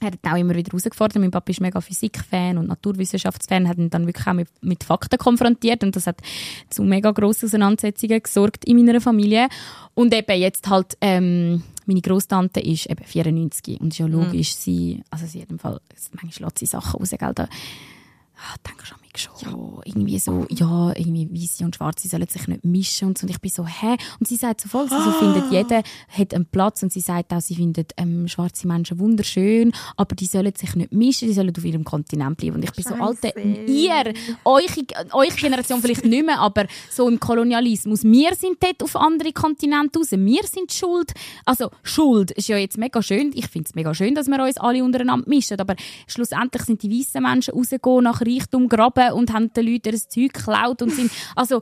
[0.00, 1.20] er hat auch immer wieder herausgefordert.
[1.20, 5.16] Mein Papa ist mega Physikfan und Naturwissenschaftsfan, hat ihn dann wirklich auch mit, mit Fakten
[5.18, 6.20] konfrontiert und das hat
[6.68, 9.48] zu mega grossen Auseinandersetzungen gesorgt in meiner Familie.
[9.94, 15.02] Und eben jetzt halt, ähm, meine Großtante ist eben 94 und ist ja logisch, sie,
[15.10, 15.80] also sie hat im Fall,
[16.12, 20.92] manchmal lässt sie Sachen raus, gell, da, ah, denkst du mich schon, irgendwie so, ja,
[20.96, 23.24] irgendwie Weiße und Schwarze sollen sich nicht mischen und so.
[23.24, 23.96] Und ich bin so, hä?
[24.18, 27.32] Und sie sagt so voll, sie so findet, jeder hat einen Platz und sie sagt
[27.32, 31.52] auch, sie findet ähm, schwarze Menschen wunderschön, aber die sollen sich nicht mischen, die sollen
[31.56, 32.56] auf ihrem Kontinent bleiben.
[32.56, 34.64] Und ich bin so, Alter, ihr, eure,
[35.12, 39.98] eure Generation vielleicht nicht mehr, aber so im Kolonialismus, wir sind dort auf andere Kontinente
[39.98, 41.12] raus, wir sind schuld.
[41.44, 44.56] Also, Schuld ist ja jetzt mega schön, ich finde es mega schön, dass wir uns
[44.58, 49.52] alle untereinander mischen, aber schlussendlich sind die weißen Menschen rausgegangen nach Reichtum graben und haben
[49.52, 51.60] den Leuten ihr Zeug geklaut und sind, also,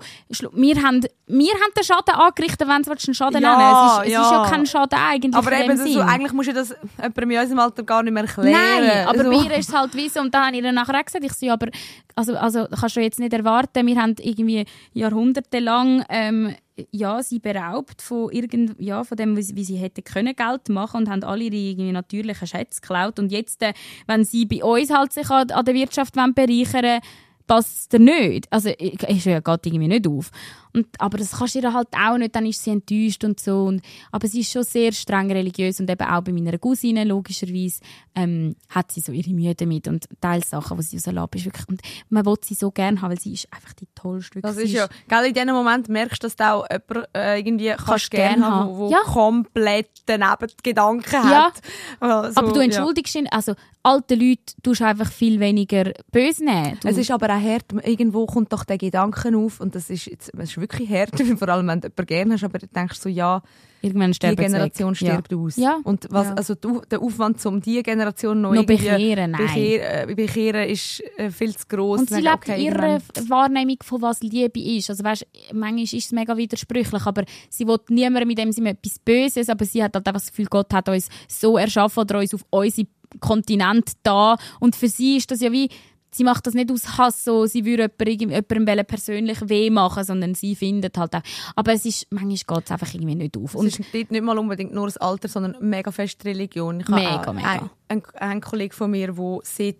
[0.52, 3.72] wir haben, wir haben den Schaden angerichtet, wenn du einen Schaden Ja, nennen.
[3.74, 4.22] Es, ist, es ja.
[4.22, 7.58] ist ja kein Schaden eigentlich Aber eben, so, eigentlich musst du das jemandem in unserem
[7.60, 8.52] Alter gar nicht mehr erklären.
[8.52, 10.72] Nein, aber Also- bei ihr ist es halt wie so, und dann habe ich ihr
[10.72, 11.68] nachher auch gesagt, ich so, ja, aber,
[12.14, 16.54] also, also, kannst du jetzt nicht erwarten, wir haben irgendwie jahrhundertelang, ähm,
[16.90, 20.68] ja, sie beraubt von irgend, ja, von dem, wie sie, wie sie hätte können Geld
[20.68, 23.72] machen und haben alle ihre irgendwie natürlichen Schätze geklaut und jetzt, äh,
[24.06, 27.00] wenn sie bei uns halt sich an, an der Wirtschaft bereichern wollen,
[27.46, 28.46] passt es dir nicht.
[28.50, 30.30] Also, ich- ist ja geht irgendwie nicht auf.
[30.74, 33.64] Und, aber das kannst du ihr halt auch nicht, dann ist sie enttäuscht und so.
[33.64, 37.80] Und, aber sie ist schon sehr streng religiös und eben auch bei meiner Cousine, logischerweise,
[38.14, 41.68] ähm, hat sie so ihre Mühe damit und teils Sachen, die sie rauslässt, ist wirklich,
[41.68, 44.40] und man will sie so gerne haben, weil sie ist einfach die tollste.
[44.40, 47.68] Das ist ja, gell, in diesem Moment merkst du, dass du auch jemanden äh, irgendwie
[47.68, 49.00] kannst Kannst gerne gern haben, wo Ja.
[49.04, 51.46] komplett daneben Gedanken Ja.
[51.46, 51.60] hat.
[52.00, 52.64] Also, aber du ja.
[52.64, 56.78] entschuldigst ihn, also alte Leute tust du einfach viel weniger böse nehmen.
[56.80, 60.06] Du, Es ist aber auch hart, irgendwo kommt doch der Gedanke auf und das ist,
[60.06, 60.30] jetzt,
[60.62, 63.42] wirklich hart, vor allem wenn du jemanden gerne hast, aber du denkst so, ja,
[63.82, 65.38] irgendwann die sie Generation stirbt ja.
[65.38, 65.56] aus.
[65.56, 65.80] Ja.
[65.84, 66.34] Und was, Ja.
[66.34, 69.46] also der Aufwand, um diese Generation Noch irgendwie bekehren, nein.
[69.46, 72.00] bekehr, äh, bekehren ist äh, viel zu gross.
[72.00, 74.88] Und sie lebt okay, ihre Wahrnehmung von was Liebe ist.
[74.88, 78.98] Also weißt, manchmal ist es mega widersprüchlich, aber sie will niemandem mit dem Sinne etwas
[79.00, 82.34] Böses, aber sie hat halt einfach das Gefühl, Gott hat uns so erschaffen oder uns
[82.34, 82.86] auf unseren
[83.20, 85.68] Kontinent da und für sie ist das ja wie
[86.14, 90.34] sie macht das nicht aus Hass, so, sie würde jemandem, jemandem persönlich weh machen, sondern
[90.34, 91.22] sie findet halt auch.
[91.56, 93.54] Aber es ist, manchmal geht es einfach irgendwie nicht auf.
[93.54, 96.80] Und es ist nicht mal unbedingt nur das Alter, sondern mega fest Religion.
[96.80, 97.48] Ich mega, mega.
[97.48, 99.76] Ein, ein, ein Kollege von mir, der seit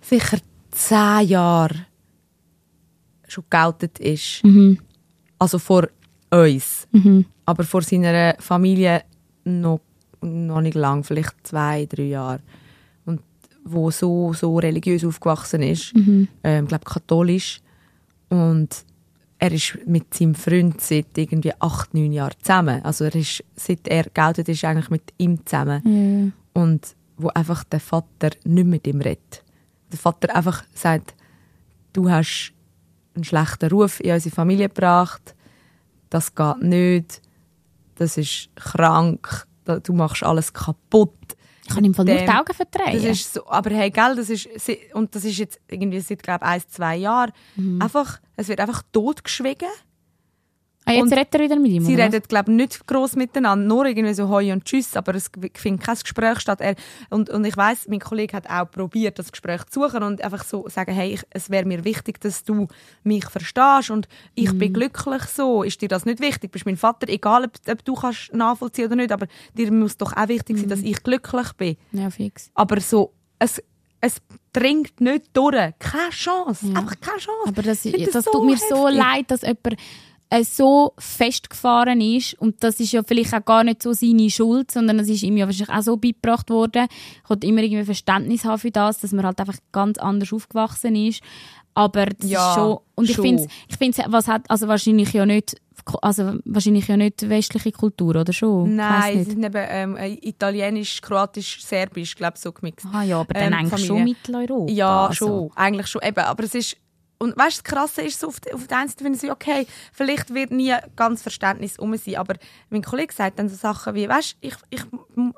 [0.00, 0.38] sicher
[0.70, 1.86] zehn Jahren
[3.26, 4.44] schon geoutet ist.
[4.44, 4.78] Mhm.
[5.38, 5.88] Also vor
[6.30, 6.86] uns.
[6.92, 7.26] Mhm.
[7.46, 9.02] Aber vor seiner Familie
[9.44, 9.80] noch,
[10.20, 12.40] noch nicht lang, vielleicht zwei, drei Jahre.
[13.64, 16.28] Wo so, so religiös aufgewachsen ist, Mhm.
[16.42, 17.60] ähm, glaube katholisch.
[18.28, 18.84] Und
[19.38, 22.82] er ist mit seinem Freund seit irgendwie acht, neun Jahren zusammen.
[22.84, 26.32] Also er ist, seit er geoutet ist, eigentlich mit ihm zusammen.
[26.52, 29.44] Und wo einfach der Vater nicht mit ihm redet.
[29.92, 31.14] Der Vater einfach sagt,
[31.92, 32.52] du hast
[33.14, 35.34] einen schlechten Ruf in unsere Familie gebracht,
[36.10, 37.22] das geht nicht,
[37.96, 41.33] das ist krank, du machst alles kaputt.
[41.66, 42.92] Ich kann ihm voll nur die Augen verdrehen.
[42.94, 44.48] Das ist so, aber hey, gell, das ist,
[44.92, 47.80] und das ist jetzt irgendwie seit, glaube ein, zwei Jahren, Mhm.
[47.80, 49.68] einfach, es wird einfach totgeschwiegen.
[50.86, 53.16] Ah, jetzt und redet er wieder mit ihm, Sie oder reden, glaube ich, nicht gross
[53.16, 56.60] miteinander, nur irgendwie so Hoi und Tschüss, aber es findet kein Gespräch statt.
[56.60, 56.74] Er,
[57.10, 60.44] und, und ich weiß, mein Kollege hat auch probiert, das Gespräch zu suchen und einfach
[60.44, 62.68] so sagen, hey, ich, es wäre mir wichtig, dass du
[63.02, 64.58] mich verstehst und ich Mhm.
[64.58, 65.62] bin glücklich so.
[65.62, 66.42] Ist dir das nicht wichtig?
[66.42, 69.26] Du bist mein Vater, egal ob, ob du kannst nachvollziehen oder nicht, aber
[69.56, 70.60] dir muss doch auch wichtig Mhm.
[70.60, 71.76] sein, dass ich glücklich bin.
[71.92, 72.50] Ja, fix.
[72.54, 73.62] Aber so, es,
[74.00, 74.16] es
[74.52, 75.72] dringt nicht durch.
[75.78, 76.66] Keine Chance.
[76.68, 77.48] Einfach keine Chance.
[77.48, 78.98] Aber das, finde das tut mir so heftig.
[79.02, 79.76] leid, dass jemand
[80.42, 84.98] so festgefahren ist und das ist ja vielleicht auch gar nicht so seine Schuld, sondern
[84.98, 86.86] es ist ihm ja wahrscheinlich auch so beigebracht worden.
[87.22, 90.96] Ich wollte immer irgendwie Verständnis haben für das, dass man halt einfach ganz anders aufgewachsen
[90.96, 91.22] ist.
[91.76, 95.26] Aber das Ja, ist schon und ich finde ich finde was hat also wahrscheinlich ja
[95.26, 95.56] nicht
[96.02, 99.30] also wahrscheinlich ja nicht westliche Kultur oder schon Ich Nein, nicht.
[99.30, 102.86] sind eben ähm, äh, italienisch, kroatisch, serbisch, glaube so gemixt.
[102.92, 103.86] Ah ja, aber dann ähm, eigentlich Familie.
[103.88, 104.72] schon Mitteleuropa.
[104.72, 105.14] Ja, also.
[105.14, 105.50] schon.
[105.56, 106.02] Eigentlich schon.
[106.02, 106.76] Eben, aber es ist...
[107.24, 109.66] Und weißt das Krasse ist so, auf auf der einen Seite finde ich so, okay,
[109.92, 112.34] vielleicht wird nie ganz Verständnis um sein, aber
[112.70, 114.82] mein Kollege sagt dann so Sachen wie, weißt ich, ich,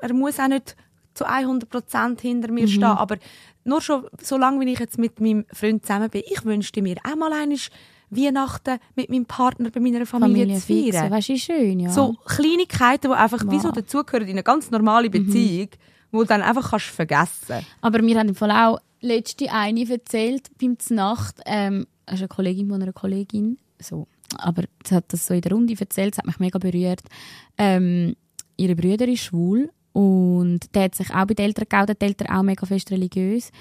[0.01, 0.75] er muss auch nicht
[1.13, 2.53] zu 100% hinter Mhm.
[2.53, 3.17] mir stehen, aber
[3.63, 6.97] nur schon so lange, wie ich jetzt mit meinem Freund zusammen bin, ich wünschte mir
[7.03, 7.57] auch mal einmal
[8.09, 11.11] Weihnachten mit meinem Partner bei meiner Familie, zu fix, feiern.
[11.11, 11.89] Weißt du, ist schön, ja.
[11.89, 13.71] So Kleinigkeiten, die einfach Wow.
[13.73, 15.69] dazugehören in eine ganz normale Beziehung,
[16.11, 20.49] wo du dann einfach kannst vergessen Aber mir hat im Fall auch letzte eine erzählt,
[20.59, 25.33] beim Znacht, ähm, ist eine Kollegin von einer Kollegin, so, aber sie hat das so
[25.33, 27.01] in der Runde erzählt, es hat mich mega berührt.
[27.57, 28.15] Ähm,
[28.57, 32.29] ihre Brüder ist schwul und der hat sich auch bei den Eltern geoutet, die Eltern
[32.29, 33.51] auch mega fest religiös.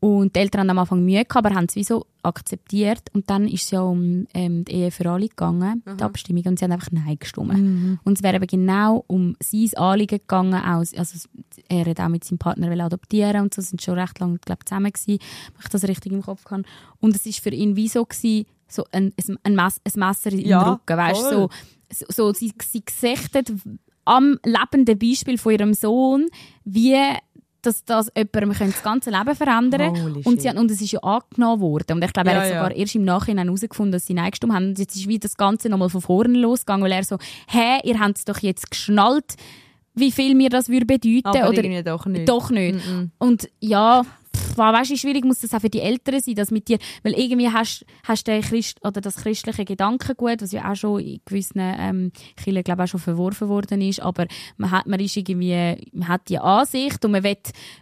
[0.00, 3.02] Und die Eltern haben am Anfang Mühe gehabt, aber haben es wie so akzeptiert.
[3.14, 6.58] Und dann ist es ja um ähm, die Ehe für alle gegangen, die Abstimmung, und
[6.58, 7.98] sie haben einfach Nein gestimmt.
[8.04, 10.54] Und es wäre eben genau um sein Anliegen gegangen.
[10.54, 11.28] Auch, also
[11.68, 14.92] er hat auch mit seinem Partner adoptieren und so, sind schon recht lange glaub, zusammen
[14.92, 16.62] gewesen, wenn ich das richtig im Kopf habe.
[17.00, 20.40] Und es ist für ihn wie so gewesen, so ein, ein, Mess, ein Messer im
[20.40, 21.48] Ja, Rücken, weißt so,
[21.90, 23.52] so, so sie, sie gesichtet
[24.08, 26.28] am lebenden Beispiel von ihrem Sohn,
[26.64, 26.96] wie
[27.62, 31.60] dass das jemandem das ganze Leben verändern Holy und, sie, und es ist ja angenommen
[31.60, 31.96] worden.
[31.96, 32.56] Und ich glaube, er Ja, hat ja.
[32.56, 34.68] sogar erst im Nachhinein herausgefunden, dass sie Nein gestimmt haben.
[34.68, 37.98] Und jetzt ist wie das Ganze nochmal von vorne losgegangen, weil er so, hä, ihr
[37.98, 39.34] habt es doch jetzt geschnallt,
[39.94, 41.26] wie viel mir das würde bedeuten.
[41.26, 42.28] Aber oder doch nicht.
[42.28, 42.78] doch nicht.
[43.18, 44.02] Und ja,
[44.58, 47.14] pff, weißt wie schwierig muss das auch für die Eltern sein, dass mit dir, weil
[47.14, 51.60] irgendwie hast hast du Christ, oder das christliche Gedankengut, was ja auch schon in gewissen
[51.60, 56.08] ähm, Kirchen, glaube auch schon verworfen worden ist, aber man hat, man ist irgendwie, man
[56.08, 57.36] hat die Ansicht und man will,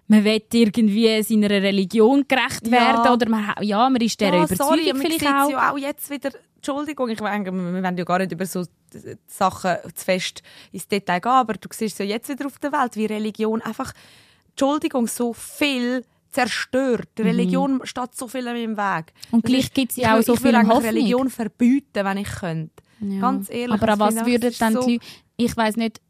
[0.09, 2.73] man will irgendwie seiner Religion gerecht Ja.
[2.73, 5.51] werden oder man, ja, man ist der ja, Überzeugung sorry, vielleicht auch.
[5.51, 8.65] ja auch jetzt wieder, Entschuldigung, ich meine, wir wollen ja gar nicht über so
[9.27, 12.97] Sachen zu fest ins Detail gehen, aber du siehst ja jetzt wieder auf der Welt,
[12.97, 13.93] wie Religion einfach,
[14.51, 16.05] Entschuldigung, so viel
[16.37, 17.09] zerstört.
[17.19, 19.13] Die Religion steht so viel meinem Weg.
[19.31, 19.35] Mhm.
[19.37, 20.83] Und gleich ist- gibt's ja ich auch so ich viel Hoffnung.
[20.83, 22.83] Religion verbieten, wenn ich könnte.
[23.01, 23.21] Ja.
[23.21, 23.73] Ganz ehrlich.
[23.83, 25.07] Aber an was ich, würden dann so die Leute,
[25.39, 26.01] ich weiß nicht,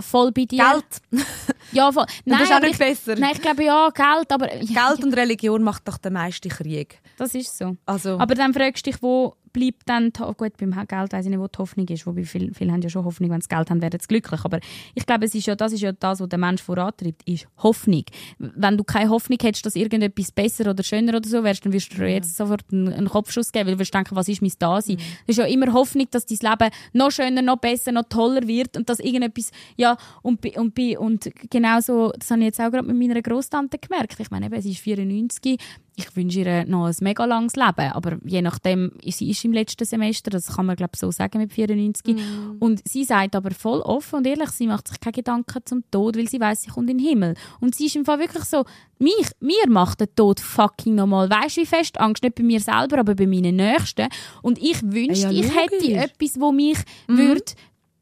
[0.00, 0.64] voll bei dir?
[0.64, 1.24] Geld.
[1.70, 2.06] Ja, voll.
[2.24, 3.14] Nein, das ist auch nicht ich, besser.
[3.16, 7.00] Nein, ich glaube ja, Geld, aber Geld und Religion macht doch den meisten Krieg.
[7.16, 7.76] das ist so.
[7.86, 11.30] Also, Aber dann fragst du dich, wo bleibt dann, Ho- gut, beim Geld weiß ich
[11.30, 13.70] nicht, wo die Hoffnung ist, wobei viele, viele haben ja schon Hoffnung, wenn sie Geld
[13.70, 14.44] haben, werden sie glücklich.
[14.44, 14.60] Aber
[14.94, 18.04] ich glaube, es ist ja, das ist ja das, was der Mensch vorantreibt, ist Hoffnung.
[18.38, 21.92] Wenn du keine Hoffnung hättest, dass irgendetwas besser oder schöner oder so wärst, dann wirst
[21.92, 24.52] du dir jetzt sofort einen, einen Kopfschuss geben, weil du wirst denken, was ist mein
[24.58, 24.98] Dasein?
[25.26, 28.76] Es ist ja immer Hoffnung, dass dein Leben noch schöner, noch besser, noch toller wird
[28.76, 32.70] und dass irgendetwas, ja, und, und, bei- und genau so, das habe ich jetzt auch
[32.70, 34.20] gerade mit meiner Großtante gemerkt.
[34.20, 35.58] Ich meine, eben, sie ist 94,
[35.98, 39.84] ich wünsche ihr noch ein mega langes Leben, aber je nachdem, sie ist im letzten
[39.84, 42.16] Semester, das kann man glaube ich so sagen mit 94.
[42.16, 42.56] Mhm.
[42.58, 46.16] Und sie sagt aber voll offen und ehrlich, sie macht sich keine Gedanken zum Tod,
[46.16, 47.34] weil sie weiß, sie kommt in den Himmel.
[47.60, 48.64] Und sie ist im Fall wirklich so,
[48.98, 51.30] mich, mir macht der Tod fucking normal.
[51.30, 52.22] Weißt du, wie fest Angst?
[52.22, 54.08] Nicht bei mir selber, aber bei meinen Nächsten.
[54.42, 57.44] Und ich wünschte, Ja, ich hätte etwas, wo mich würde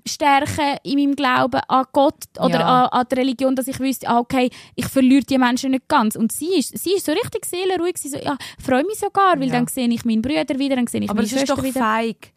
[0.06, 2.84] stärken in meinem Glauben an Gott oder Ja.
[2.84, 6.14] an, an die Religion, dass ich wüsste, ah, okay, ich verliere die Menschen nicht ganz.
[6.16, 9.46] Und sie ist, sie ist so richtig seelenruhig, sie so, ja, freue mich sogar, weil
[9.48, 9.54] Ja.
[9.54, 11.62] dann sehe ich meinen Brüder wieder, dann sehe ich Aber meine es ist Schwester doch
[11.62, 11.80] wieder.
[11.80, 12.32] feig.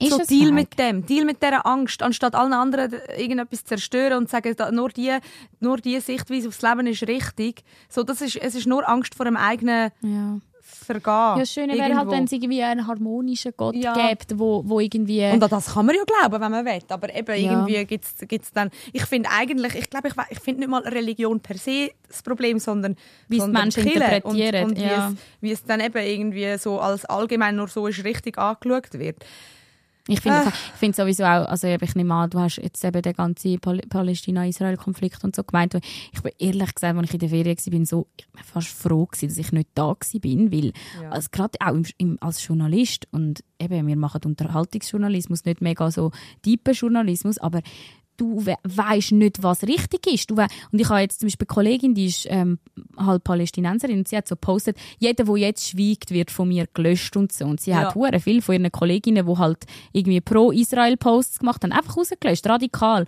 [0.00, 0.54] Ist so Deal feig?
[0.54, 4.74] mit dem, Deal mit dieser Angst, anstatt allen anderen irgendetwas zu zerstören und zu sagen,
[4.74, 5.16] nur die,
[5.60, 7.62] nur die Sichtweise aufs Leben ist richtig.
[7.88, 10.38] So, das ist, es ist nur Angst vor dem eigenen Ja.
[10.66, 11.02] Vergehen.
[11.06, 13.92] Ja, das Schöne wäre halt, wenn es irgendwie einen harmonischen Gott Ja.
[14.08, 15.30] gibt, wo, wo irgendwie...
[15.30, 16.80] Und an das kann man ja glauben, wenn man will.
[16.88, 17.50] Aber eben Ja.
[17.52, 18.04] irgendwie gibt
[18.42, 18.70] es dann.
[18.92, 22.58] Ich finde eigentlich, ich glaube, ich, ich finde nicht mal Religion per se das Problem,
[22.58, 22.96] sondern
[23.28, 25.08] Wie es Menschen Kirche interpretieren, Und, und wie, ja.
[25.10, 29.16] es, wie es dann eben irgendwie so als allgemein nur so ist richtig angeschaut wird.
[30.06, 30.48] Ich finde Ah.
[30.48, 33.78] ich finde sowieso auch, also ich nehme an, du hast jetzt eben den ganzen Pal
[33.88, 35.74] Palästina-Israel-Konflikt und so gemeint.
[36.12, 38.68] Ich bin ehrlich gesagt, als ich in der Ferien war, bin so ich bin fast
[38.68, 41.10] froh gewesen, dass ich nicht da war, weil Ja.
[41.10, 46.10] also gerade auch im, im, als Journalist und eben, wir machen Unterhaltungsjournalismus, nicht mega so
[46.42, 47.60] tiefen Journalismus, aber
[48.16, 50.30] du we weißt nicht, was richtig ist.
[50.30, 50.48] Du und
[50.80, 52.58] ich habe jetzt zum Beispiel eine Kollegin, die ist ähm,
[52.96, 57.16] halt Palästinenserin und sie hat so gepostet, jeder, der jetzt schweigt, wird von mir gelöscht
[57.16, 57.44] und so.
[57.44, 57.76] Und sie Ja.
[57.88, 63.06] hat hure viel von ihren Kolleginnen, die halt irgendwie pro-Israel-Posts gemacht haben, einfach rausgelöscht, radikal.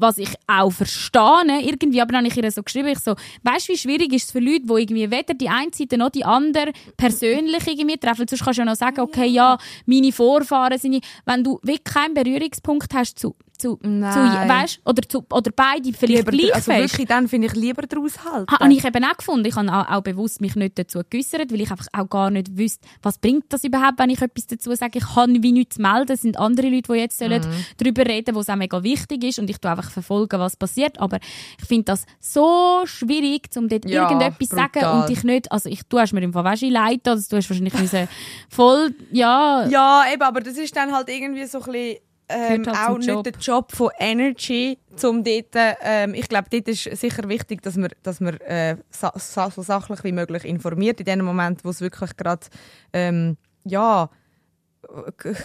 [0.00, 3.68] Was ich auch verstehe, irgendwie, aber dann habe ich ihr so geschrieben, ich so, weißt
[3.68, 6.24] du, wie schwierig ist es für Leute, die irgendwie weder die eine Seite noch die
[6.24, 11.04] andere persönlich irgendwie treffen, sonst kannst du ja noch sagen, okay, ja, meine Vorfahren sind,
[11.26, 14.48] wenn du wirklich keinen Berührungspunkt hast zu, zu, zu Nein.
[14.48, 16.92] weißt, oder zu, oder beide vielleicht Lieber, gleich also fest.
[16.92, 18.50] wirklich, dann finde ich lieber daraus halten.
[18.52, 19.44] Ha- Habe ich eben auch gefunden.
[19.46, 22.56] Ich habe auch, auch bewusst mich nicht dazu geäussert, weil ich einfach auch gar nicht
[22.56, 24.98] wüsste, was bringt das überhaupt, wenn ich etwas dazu sage.
[24.98, 26.12] Ich kann wie nichts melden.
[26.12, 27.64] Es sind andere Leute, die jetzt sollen Mhm.
[27.78, 30.98] darüber reden wo es auch mega wichtig ist und ich tue einfach verfolgen, was passiert.
[31.00, 31.18] Aber
[31.60, 35.68] ich finde das so schwierig, um dort Ja, irgendetwas zu sagen und dich nicht, also
[35.68, 38.08] ich, du hast mir im Fall weißt, leid, also du hast wahrscheinlich müssen
[38.48, 41.96] voll, ja, Ja, eben, aber das ist dann halt irgendwie so ein bisschen,
[42.28, 43.24] ähm, halt auch zum nicht Job.
[43.24, 45.46] der Job von Energy, um dort,
[45.82, 49.12] ähm, ich glaube, dort ist sicher wichtig, dass man, dass man äh, sa
[49.50, 52.46] so sachlich wie möglich informiert, in dem Moment, wo es wirklich gerade,
[52.92, 54.10] ähm, ja,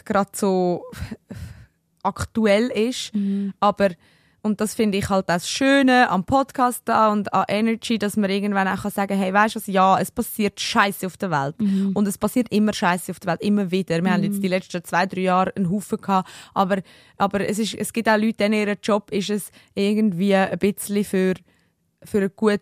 [0.06, 0.84] gerade so
[2.04, 3.54] aktuell ist, Mhm.
[3.60, 3.90] aber
[4.44, 8.30] und das finde ich halt das Schöne am Podcast da und an Energy, dass man
[8.30, 11.60] irgendwann auch kann sagen hey, weißt du was, ja, es passiert Scheiße auf der Welt.
[11.62, 11.92] Mhm.
[11.94, 14.04] Und es passiert immer Scheiße auf der Welt, immer wieder.
[14.04, 16.82] Wir haben jetzt die letzten zwei, drei Jahre einen Haufen gehabt, aber,
[17.18, 21.06] aber es, ist, es gibt auch Leute, denen ihr Job ist es irgendwie ein bisschen
[21.06, 21.36] für,
[22.04, 22.60] für eine gute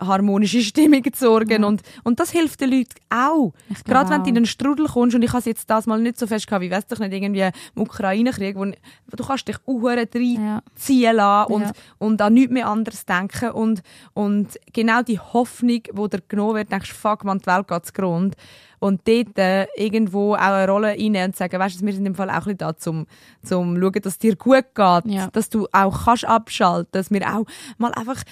[0.00, 3.52] harmonische Stimmung zu sorgen und, und das hilft den Leuten auch.
[3.84, 6.26] Gerade wenn du in einen Strudel kommst und ich habe jetzt das mal nicht so
[6.26, 7.42] fest gehabt, wie weiss doch nicht irgendwie
[7.74, 11.42] im Ukraine-Krieg, wo du kannst dich auch rein Ja.
[11.44, 11.72] und, Ja.
[11.98, 13.82] und an nichts mehr anderes denken und,
[14.14, 17.86] und genau die Hoffnung, die dir genommen wird, denkst du, fuck man, die Welt geht
[17.86, 18.36] zugrunde
[18.80, 22.14] und dort äh, irgendwo auch eine Rolle einnehmen und sagen, weißt du, wir sind im
[22.14, 23.06] Fall auch ein bisschen da, zum,
[23.44, 25.28] zum schauen, dass es dir gut geht, Ja.
[25.32, 27.44] dass du auch kannst abschalten, dass wir auch
[27.78, 28.22] mal einfach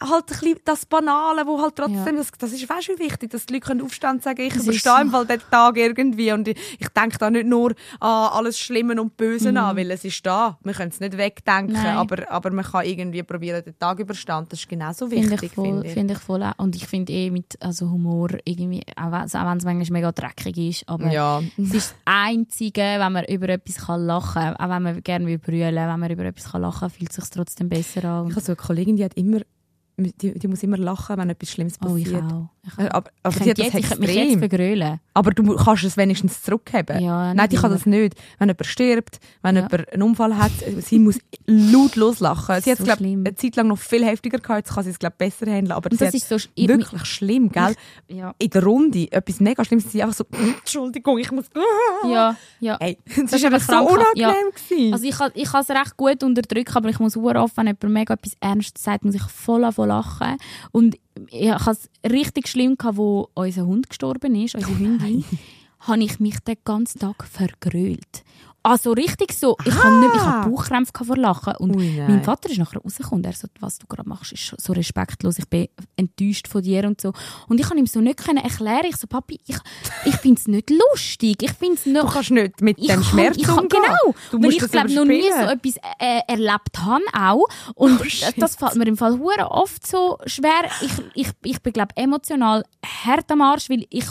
[0.00, 3.46] halt ein bisschen das Banale, wo halt trotzdem, das, das ist weißt wie wichtig, dass
[3.46, 5.00] die Leute können aufstehen und sagen, ich Das überstehe so.
[5.02, 9.00] im Fall den Tag irgendwie und ich, ich denke da nicht nur an alles Schlimme
[9.00, 10.58] und Böse an, weil es ist da.
[10.62, 11.82] Wir können es nicht wegdenken, Mhm.
[11.82, 11.96] Nein.
[11.96, 14.46] aber, aber man kann irgendwie probieren, den Tag überstehen.
[14.48, 15.92] Das ist genauso Finde wichtig, ich, voll, finde ich.
[15.94, 16.58] finde ich voll auch.
[16.58, 20.12] Und ich finde eh mit also Humor irgendwie, auch wenn auch wenn es manchmal mega
[20.12, 21.42] dreckig ist, aber Ja.
[21.56, 25.26] es ist das Einzige, wenn man über etwas kann lachen kann, auch wenn man gerne
[25.26, 28.26] will brüllen, wenn man über etwas kann lachen kann, fühlt es sich trotzdem besser an.
[28.28, 29.40] Ich habe so eine Kollegin, die hat immer,
[29.98, 32.22] die, die muss immer lachen, wenn etwas Schlimmes oh, ich passiert.
[32.32, 32.48] auch.
[32.66, 35.00] Ich, Äh, Aber, aber ich, sie hat das ich mich jetzt vergrölen.
[35.14, 37.00] Aber du kannst es wenigstens zurückheben.
[37.00, 38.14] Ja, Nein, die kann das nicht.
[38.38, 39.62] Wenn jemand stirbt, wenn Ja.
[39.62, 40.50] jemand einen Unfall hat,
[40.82, 42.60] sie muss laut loslachen.
[42.60, 43.24] Sie hat So es, glaube schlimm.
[43.26, 44.58] eine Zeit lang noch viel heftiger gehabt.
[44.66, 45.72] Jetzt kann sie es, glaube besser handeln.
[45.72, 47.74] Aber Und das ist so sch- ich- wirklich schlimm, gell?
[48.08, 48.34] Ja.
[48.38, 49.90] In der Runde etwas mega Schlimmes.
[49.90, 50.24] Sie einfach so,
[50.58, 51.46] Entschuldigung, ich muss...
[52.08, 52.76] Ja, ja.
[52.80, 53.72] Hey, das, ist ist aber so.
[53.72, 53.80] Ja.
[53.80, 54.92] unangenehm gewesen.
[54.92, 57.82] Also ich kann ich kann es recht gut unterdrücken, aber ich muss oft, wenn jemand
[57.88, 60.36] mega etwas Ernstes sagt, muss ich voll anfangen lachen.
[60.70, 60.96] Und
[61.30, 65.24] ich hatte es richtig schlimm, wo unser Hund gestorben ist, unsere Hündin,
[65.80, 68.24] habe ich mich den ganzen Tag vergrölt.
[68.62, 69.56] Also richtig so.
[69.64, 71.54] Ich habe nicht, ich habe Bauchkrämpfe vor Lachen.
[71.56, 73.24] Und Ui, mein Vater ist nachher rausgekommen.
[73.24, 75.38] Er so, was du gerade machst, ist so respektlos.
[75.38, 77.12] Ich bin enttäuscht von dir und so.
[77.48, 78.84] Und ich kann ihm so nicht können erklären.
[78.88, 79.56] Ich so, Papi, ich,
[80.04, 81.42] ich finde es nicht lustig.
[81.42, 82.02] Ich finde es nicht...
[82.02, 83.82] Du kannst nicht mit dem kann- Schmerz ich kann, umgehen.
[83.82, 84.14] Genau.
[84.30, 87.44] Du weil ich glaube noch nie so etwas äh, erlebt habe auch.
[87.74, 88.04] Und Oh,
[88.36, 90.64] das, fällt mir im Fall hure oft so schwer.
[90.80, 92.64] Ich, ich, ich bin glaube emotional
[93.04, 94.04] hart am Arsch, weil ich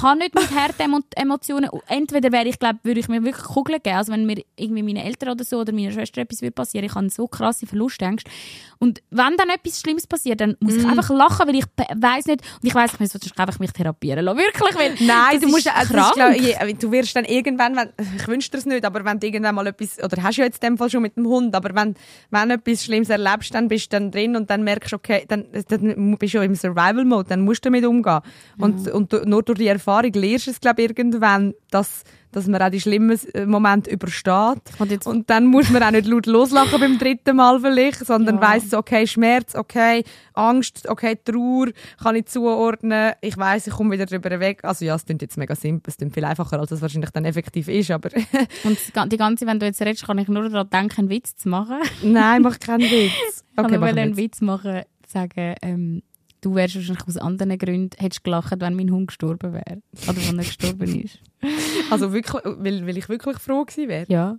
[0.00, 1.70] kann nicht mit harten Emo Emotionen.
[1.86, 5.04] Entweder wäre ich glaube, würde ich mir wirklich Kugeln geben, also wenn mir irgendwie meine
[5.04, 8.30] Eltern oder so oder meiner Schwester etwas würde passieren, ich habe so krasse Verlustängste.
[8.78, 10.80] Und wenn dann etwas Schlimmes passiert, dann muss Mm.
[10.80, 14.24] ich einfach lachen, weil ich weiß nicht und ich weiß, ich muss einfach mich therapieren
[14.24, 14.38] lassen.
[14.38, 16.14] Wirklich, weil Nein, du musst, ist also ist, krank.
[16.14, 19.26] glaub, ich, du wirst dann irgendwann, wenn, ich wünsche dir es nicht, aber wenn du
[19.26, 21.54] irgendwann mal etwas, oder hast du ja jetzt in dem Fall schon mit dem Hund,
[21.54, 21.94] aber wenn,
[22.30, 25.24] wenn du etwas Schlimmes erlebst, dann bist du dann drin und dann merkst du, okay,
[25.28, 28.20] dann, dann bist du ja im Survival-Mode, dann musst du damit umgehen.
[28.58, 32.02] Und, und du, nur durch die Erfahrung lernst du es, glaube ich, irgendwann, dass,
[32.32, 34.62] dass man auch die schlimmen äh, Momente übersteht.
[34.78, 38.42] Und und dann muss man auch nicht laut loslachen beim dritten Mal vielleicht, sondern Ja.
[38.42, 40.02] weiss okay, Schmerz, okay,
[40.34, 41.68] Angst, okay, Trauer,
[42.02, 43.12] kann ich zuordnen.
[43.20, 44.60] Ich weiss, ich komme wieder drüber weg.
[44.64, 47.24] Also ja, es klingt jetzt mega simpel, es klingt viel einfacher, als es wahrscheinlich dann
[47.24, 48.08] effektiv ist, aber
[48.64, 48.78] Und
[49.12, 51.78] die ganze, wenn du jetzt redest, kann ich nur daran denken, einen Witz zu machen.
[52.02, 53.12] nein, mach keinen Witz.
[53.54, 56.02] Okay, ich wollte einen einen Witz machen, sagen, ähm,
[56.42, 59.80] du wärst wahrscheinlich aus anderen Gründen, hättest gelacht, wenn mein Hund gestorben wäre.
[60.06, 61.18] Oder wenn er gestorben ist.
[61.90, 64.06] Also wirklich, weil, weil ich wirklich froh gewesen wäre.
[64.08, 64.38] Ja.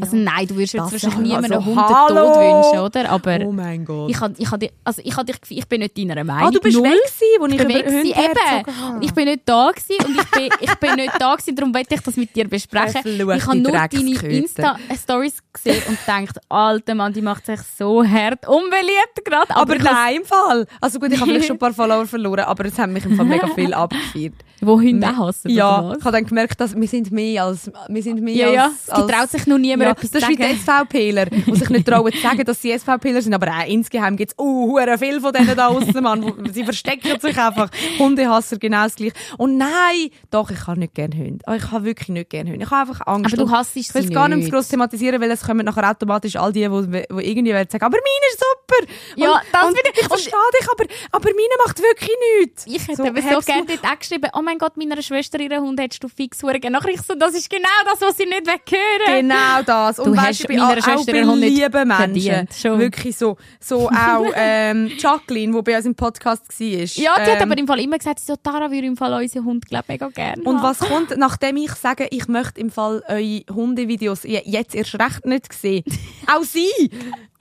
[0.00, 2.16] Also nein, du würdest jetzt wahrscheinlich ja, niemandem also, einen Hund den!
[2.16, 3.10] Tod wünschen, oder?
[3.10, 4.10] Aber Oh mein Gott.
[4.10, 6.48] ich, hab, ich, hab, also ich, hab ich bin nicht deiner Meinung.
[6.48, 6.84] ah, du bist Null.
[6.88, 9.02] weg gewesen, wo ich, Ich bin weg gewesen, eben.
[9.02, 11.94] Ich bin nicht da gewesen und ich bin, ich bin nicht da gewesen, darum wollte
[11.94, 13.02] ich das mit dir besprechen.
[13.04, 14.34] Ich habe nur deine.
[14.34, 19.54] Insta-Stories gesehen und gedacht, alter Mann, die macht sich so hart unbeliebt gerade.
[19.54, 20.66] aber ich nein, im Fall.
[20.80, 23.14] Also gut, ich habe vielleicht schon ein paar Follower verloren, aber es haben mich im
[23.16, 24.34] Fall mega viel abgefeiert.
[24.60, 28.22] Wo Hunde hassen, Ja, ich habe dann gemerkt, dass wir sind mehr als wir sind
[28.22, 28.64] mehr Ja, ja.
[28.64, 30.88] als, Es getraut sich noch niemand ja, etwas Das zu ist wie die sagen.
[30.88, 34.32] SVPler, die sich nicht trauen zu sagen, dass sie SVPler sind, aber auch insgeheim gibt
[34.32, 36.50] es uh, viel von denen da außen, Mann.
[36.52, 37.70] Sie verstecken sich einfach.
[37.98, 39.14] Hundehasser genau das gleiche.
[39.38, 41.44] Und nein, doch, ich habe nicht gerne Hunde.
[41.46, 42.64] Oh, Ich habe wirklich nicht gerne Hunde.
[42.64, 43.32] Ich habe einfach Angst.
[43.34, 44.52] Aber du hasst Ich will es gar nicht nicht.
[44.52, 47.96] gross thematisieren, weil es kommen nachher automatisch all die, die, die irgendwie werden sagen, aber
[47.98, 48.92] meine ist super.
[49.16, 52.10] Ja, und, das und finde ich- verstehe dich, aber, aber meine macht wirklich
[52.40, 52.66] nichts.
[52.66, 56.02] Ich hätte So, so gerne dort geschrieben, oh mein Gott, meiner Schwester, ihren Hund hättest
[56.02, 56.70] du fix gerne.
[56.70, 59.73] Nachher ich so, das ist genau das, was sie nicht hören Genau das.
[59.98, 62.78] Und Du weißt, hast ich bin meiner auch, Schwester bei lieben Menschen.
[62.78, 63.36] Wirklich so.
[63.60, 66.66] So auch ähm, Jacqueline, die bei uns im Podcast war.
[66.66, 69.44] Ja, die hat ähm, aber im Fall immer gesagt, so, Tara würde im Fall unseren
[69.44, 73.42] Hund, glaube mega gerne und was kommt, nachdem ich sage, ich möchte im Fall eure
[73.54, 75.84] Hundevideos je- jetzt erst recht nicht sehen?
[76.34, 76.90] Auch sie!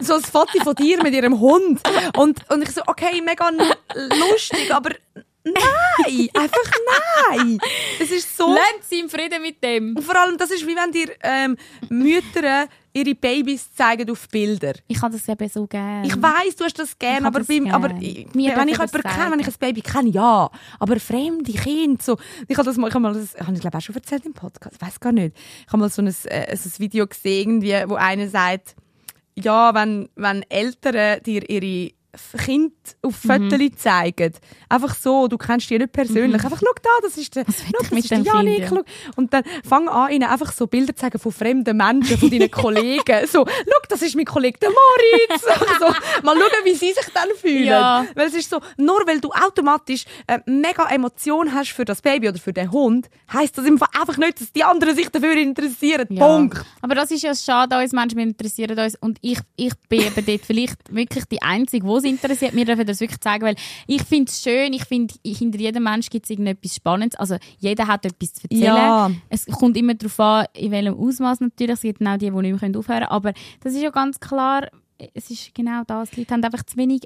[0.01, 1.79] So ein Foto von dir mit ihrem Hund.
[2.17, 3.49] Und, und ich so, okay, mega
[3.95, 4.89] lustig, aber
[5.43, 6.29] nein!
[6.33, 6.71] Einfach
[7.29, 7.59] nein!
[7.99, 9.95] Es ist so Lernt sie im Frieden mit dem.
[9.95, 11.57] Und vor allem, das ist wie wenn dir ähm,
[11.89, 14.73] Mütter ihre Babys zeigen auf Bilder.
[14.87, 16.05] Ich kann das eben so gerne.
[16.05, 17.75] Ich weiß, du hast das Ich gern, hab aber, das beim, gern.
[17.75, 20.49] aber ich, wenn ich das jemanden kenne, wenn ich ein Baby kenne, ja.
[20.79, 22.17] Aber fremde Kinder, so.
[22.47, 24.33] Ich habe das mal, ich habe mal, das habe ich glaube auch schon erzählt im
[24.33, 25.35] Podcast, ich weiß gar nicht.
[25.65, 28.75] Ich habe mal so ein, äh, so ein Video gesehen, irgendwie, wo einer sagt,
[29.35, 31.91] ja, wenn, wenn Eltern dir ihre
[32.37, 33.49] Kind auf Mhm.
[33.49, 34.33] Fotos zeigen.
[34.69, 36.43] Einfach so, du kennst die nicht persönlich.
[36.43, 38.67] Einfach, schau da, das ist der, das mit ist der Janik.
[38.69, 38.81] Schau.
[39.15, 42.51] Und dann fang an, ihnen einfach so Bilder zu zeigen von fremden Menschen, von deinen
[42.51, 43.27] Kollegen.
[43.27, 45.43] So, schau, das ist mein Kollege, der Moritz.
[45.79, 45.85] so,
[46.23, 47.65] mal schauen, wie sie sich dann fühlen.
[47.65, 48.05] Ja.
[48.15, 52.29] Weil es ist so, nur weil du automatisch äh, mega Emotion hast für das Baby
[52.29, 56.07] oder für den Hund, heisst das einfach nicht, dass die anderen sich dafür interessieren.
[56.09, 56.27] Ja.
[56.27, 56.63] Punkt.
[56.81, 58.95] Aber das ist ja schade, uns Menschen wir interessieren uns.
[58.99, 62.55] Und ich, ich bin eben dort vielleicht wirklich die Einzige, die es interessiert.
[62.55, 63.55] Wir dürfen das wirklich zeigen, weil
[63.87, 67.19] ich finde es schön, ich finde, hinter jedem Mensch gibt es irgendetwas Spannendes.
[67.19, 68.75] Also jeder hat etwas zu erzählen.
[68.75, 69.11] Ja.
[69.29, 71.75] Es kommt immer darauf an, in welchem Ausmaß natürlich.
[71.75, 73.05] Es gibt auch die, die nicht mehr aufhören können.
[73.05, 74.67] Aber das ist ja ganz klar,
[75.13, 76.11] es ist genau das.
[76.11, 77.01] Die Leute haben einfach zu wenig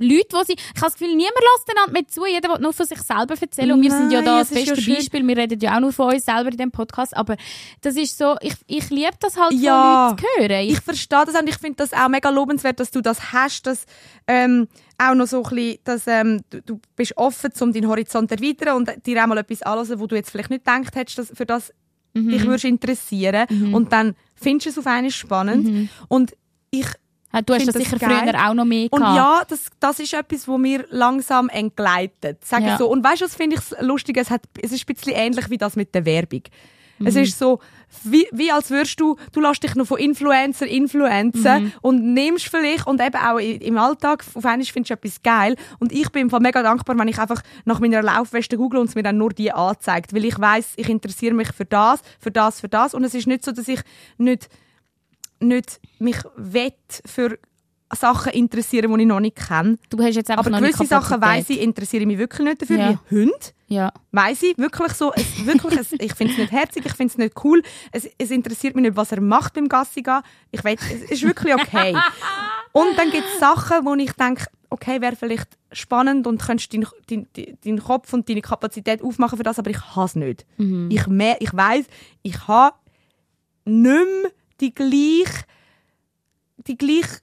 [0.00, 2.72] Leute, die sie, ich habe das Gefühl, niemand lässt einander mehr zu, jeder will nur
[2.72, 4.94] von sich selber erzählen und wir sind ja da das ja beste schön.
[4.96, 7.36] Beispiel, wir reden ja auch nur von uns selber in dem Podcast, aber
[7.82, 10.14] das ist so, ich, ich liebe das halt Ja.
[10.16, 10.60] von Leuten zu hören.
[10.64, 13.66] Ich, Ich verstehe das und ich finde das auch mega lobenswert, dass du das hast,
[13.66, 13.84] dass
[14.26, 18.30] ähm, auch noch so ein bisschen, dass ähm, du, du bist offen, um deinen Horizont
[18.30, 21.18] zu erweitern und dir auch mal etwas anhören, wo du jetzt vielleicht nicht gedacht hättest,
[21.18, 21.72] dass für das
[22.12, 22.30] Mhm.
[22.30, 26.32] dich würdest interessieren und dann findest du es auf einmal spannend und
[26.72, 26.86] ich
[27.32, 28.28] du hast das das sicher geil.
[28.32, 29.16] früher auch noch mehr und gehabt.
[29.16, 32.44] ja, das, das ist etwas, wo mir langsam entgleitet.
[32.44, 32.72] Sag Ja.
[32.72, 32.88] ich so.
[32.90, 34.16] Und weißt du, was finde ich lustig?
[34.16, 36.42] Es, hat, es ist ein bisschen ähnlich wie das mit der Werbung.
[37.02, 37.60] Es ist so,
[38.04, 42.86] wie, wie als würdest du, du lässt dich noch von Influencer influenzen und nimmst vielleicht,
[42.86, 45.56] und eben auch im Alltag, auf einmal findest du etwas geil.
[45.78, 48.90] Und ich bin im Fall mega dankbar, wenn ich einfach nach meiner Laufweste google und
[48.90, 50.12] es mir dann nur die anzeigt.
[50.14, 52.92] Weil ich weiß ich interessiere mich für das, für das, für das.
[52.92, 53.80] Und es ist nicht so, dass ich
[54.18, 54.50] nicht,
[55.40, 57.38] nicht mich wett für
[57.92, 59.76] Sachen interessieren, die ich noch nicht kenne.
[59.88, 62.62] Du hast jetzt einfach Aber noch gewisse Sachen weiss ich, interessiere ich mich wirklich nicht
[62.62, 63.00] dafür, Ja.
[63.10, 63.34] wie Hunde.
[63.66, 63.92] Ja.
[64.12, 67.18] Weiss ich, wirklich so, es, wirklich, es, ich finde es nicht herzig, ich finde es
[67.18, 70.20] nicht cool, es, es interessiert mich nicht, was er macht beim Gassi gehen.
[70.52, 71.96] Ich weiß, es ist wirklich okay.
[72.72, 76.86] und dann gibt es Sachen, wo ich denke, okay, wäre vielleicht spannend und könntest deinen
[77.08, 80.46] dein, dein, dein Kopf und deine Kapazität aufmachen für das, aber ich habe es nicht.
[80.90, 81.86] Ich, mer- ich weiss,
[82.22, 82.76] ich habe
[83.64, 83.84] nicht
[84.22, 84.30] mehr
[84.60, 85.44] die gleiche,
[86.66, 87.20] die gleiche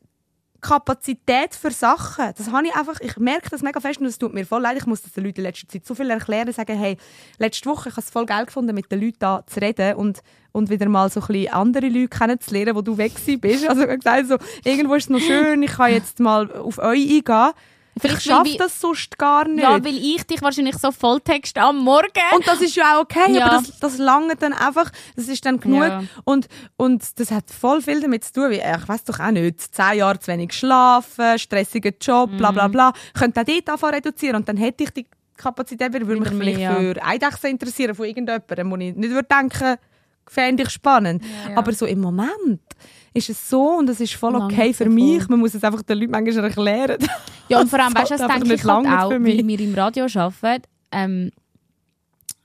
[0.60, 2.34] Kapazität für Sachen.
[2.36, 4.78] Das habe ich einfach, ich merke das mega fest und es tut mir voll leid.
[4.78, 6.98] Ich muss das den Leuten in letzter Zeit so viel erklären, sagen, hey,
[7.38, 10.22] letzte Woche, ich habe es voll geil gefunden, mit den Leuten da zu reden und,
[10.52, 13.66] und wieder mal so ein bisschen andere Leute kennenzulernen, wo du weg bist.
[13.70, 16.80] Also ich habe gesagt, so, irgendwo ist es noch schön, ich kann jetzt mal auf
[16.80, 17.52] euch eingehen.
[18.00, 19.64] Vielleicht, ich schaffe das sonst gar nicht.
[19.64, 22.08] ja, weil ich dich wahrscheinlich so Volltext am Morgen.
[22.36, 23.45] Und das ist ja auch okay, Ja.
[23.48, 25.82] aber das, das lange dann einfach, das ist dann genug.
[25.84, 26.04] Ja.
[26.26, 29.32] Und, und das hat voll viel damit zu tun, wie, äh, ich weiß doch auch
[29.32, 32.56] nicht, zehn Jahre zu wenig schlafen, stressiger Job, bla Mhm.
[32.56, 32.93] bla bla.
[33.14, 36.72] Könnte auch dort anfangen reduzieren und dann hätte ich die Kapazität würde mich vielleicht mehr,
[36.72, 36.76] ja.
[36.76, 39.76] für Eidechsen interessieren von irgendjemandem, wo ich nicht würde denken,
[40.28, 41.24] fände ich spannend.
[41.48, 41.56] ja.
[41.58, 42.60] Aber so im Moment
[43.18, 45.28] ist es so und es ist voll okay für mich.
[45.28, 46.97] Man muss es einfach den Leuten manchmal erklären.
[47.49, 50.05] Ja, und vor allem, weißt du, das denke ich halt auch, weil wir im Radio
[50.15, 50.63] arbeiten.
[50.91, 51.32] Ähm,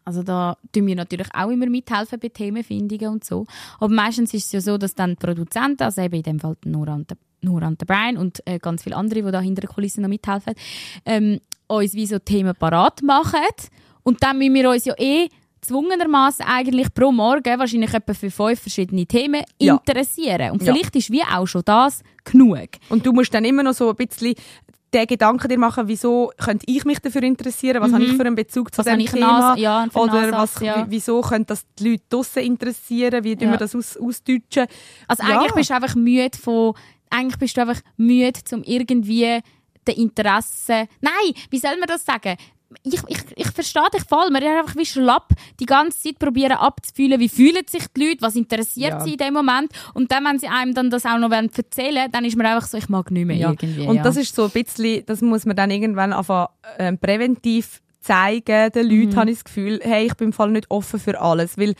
[0.04, 3.46] also da tun wir natürlich auch immer mithelfen bei Themenfindungen und so.
[3.78, 6.56] Aber meistens ist es ja so, dass dann die Produzenten, also eben in dem Fall
[6.64, 9.62] Nora und der, Nora und der Brian und äh, ganz viele andere, die da hinter
[9.62, 10.54] den Kulissen noch mithelfen,
[11.04, 13.38] ähm, uns wie so Themen parat machen.
[14.02, 15.28] Und dann müssen wir uns ja eh
[15.62, 19.74] zwungenermaßen eigentlich pro Morgen wahrscheinlich etwa für fünf verschiedene Themen Ja.
[19.76, 20.50] interessieren.
[20.52, 20.72] Und Ja.
[20.74, 22.68] vielleicht ist wie auch schon das genug.
[22.88, 24.34] Und du musst dann immer noch so ein bisschen
[24.92, 28.34] den Gedanken dir machen, wieso könnte ich mich dafür interessieren, was habe ich für einen
[28.34, 30.86] Bezug zu Was ich Thema ja, oder Ansatz, was, ja.
[30.86, 33.40] wie- wieso könnte das die Leute draussen interessieren, wie Ja.
[33.50, 34.66] wir das aus, ausdeutschen.
[35.08, 35.38] Also Ja.
[35.38, 36.74] eigentlich bist du einfach müde von,
[37.08, 39.40] eigentlich bist du einfach müde, um irgendwie
[39.88, 42.36] den Interesse, nein, wie soll man das sagen?
[42.82, 44.30] Ich, ich, ich verstehe dich voll.
[44.30, 45.28] Man ist einfach wie schlapp
[45.60, 49.00] die ganze Zeit probieren abzufühlen, wie fühlen sich die Leute, was interessiert Ja.
[49.00, 49.70] sie in dem Moment.
[49.94, 52.66] Und dann, wenn sie einem dann das auch noch wollen erzählen dann ist man einfach
[52.66, 53.50] so, ich mag nicht mehr Ja.
[53.50, 53.86] irgendwie.
[53.86, 54.02] Und ja.
[54.02, 56.48] das ist so ein bisschen, das muss man dann irgendwann anfangen,
[56.78, 59.16] ähm, präventiv zeigen den Leuten, Mhm.
[59.16, 61.74] habe ich das Gefühl, hey, ich bin im Fall nicht offen für alles, weil,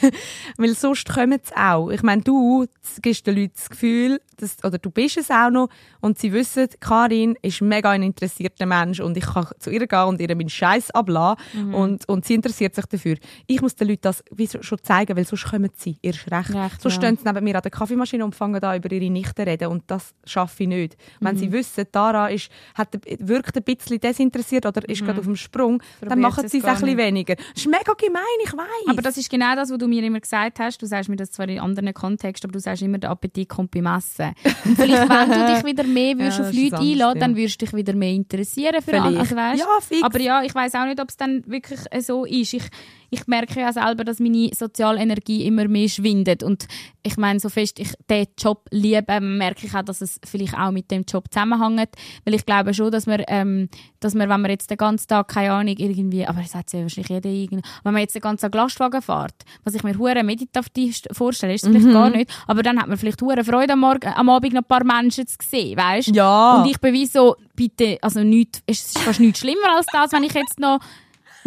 [0.56, 1.90] weil sonst kommen sie auch.
[1.90, 2.66] Ich meine, du
[3.02, 5.68] gibst den Leuten das Gefühl, dass, oder du bist es auch noch,
[6.00, 10.04] und sie wissen, Karin ist mega ein interessierter Mensch und ich kann zu ihr gehen
[10.04, 11.74] und ihr meinen Scheiß ablassen Mhm.
[11.74, 13.16] und, und sie interessiert sich dafür.
[13.46, 14.22] Ich muss den Leuten das
[14.60, 16.54] schon zeigen, weil sonst kommen sie erst recht.
[16.54, 16.94] Recht, so ja.
[16.94, 19.68] stehen sie neben mir an der Kaffeemaschine und fangen da über ihre Nichte zu reden
[19.68, 20.96] und das schaffe ich nicht.
[21.20, 21.38] Wenn Mhm.
[21.38, 25.82] sie wissen, Tara ist, hat, wirkt ein bisschen desinteressiert oder ist gerade auf dem Sprung,
[26.00, 26.48] dann Probiert machen Mhm.
[26.48, 27.34] sie es ein bisschen weniger.
[27.34, 28.88] Das ist mega gemein, ich weiß.
[28.88, 30.80] Aber das ist genau das, was du mir immer gesagt hast.
[30.80, 33.70] Du sagst mir das zwar in anderen Kontexten, aber du sagst immer, der Appetit kommt
[33.70, 34.34] beim Essen.
[34.64, 37.36] Und vielleicht, wenn du dich wieder mehr würdest Ja, auf Leute einladen, dann ja.
[37.36, 39.20] würdest du dich wieder mehr interessieren für alle.
[39.20, 39.60] Also, weißt?
[39.60, 40.02] ja, fix.
[40.02, 42.54] Aber ja, ich weiß auch nicht, ob es dann wirklich so ist.
[42.54, 42.64] Ich,
[43.10, 46.42] ich merke ja selber, dass meine soziale Energie immer mehr schwindet.
[46.42, 46.66] Und
[47.02, 50.70] ich meine, so fest ich den Job liebe, merke ich auch, dass es vielleicht auch
[50.70, 51.90] mit dem Job zusammenhängt.
[52.24, 53.68] Weil ich glaube schon, dass man, ähm,
[54.00, 56.82] dass man wenn man jetzt den ganzen Tag, keine Ahnung, irgendwie, aber das hat ja
[56.82, 59.34] wahrscheinlich jeder irgendwie, wenn man jetzt den ganzen Tag Lastwagen fährt,
[59.64, 62.98] was ich mir hure meditativ vorstelle, ist es vielleicht gar nicht, aber dann hat man
[62.98, 66.08] vielleicht hure Freude am, Morgen, am Abend noch ein paar Menschen zu sehen, weißt?
[66.14, 66.56] Ja.
[66.56, 70.12] Und ich bin wie so, bitte, also nicht, es ist fast nichts schlimmer als das,
[70.12, 70.80] wenn ich jetzt noch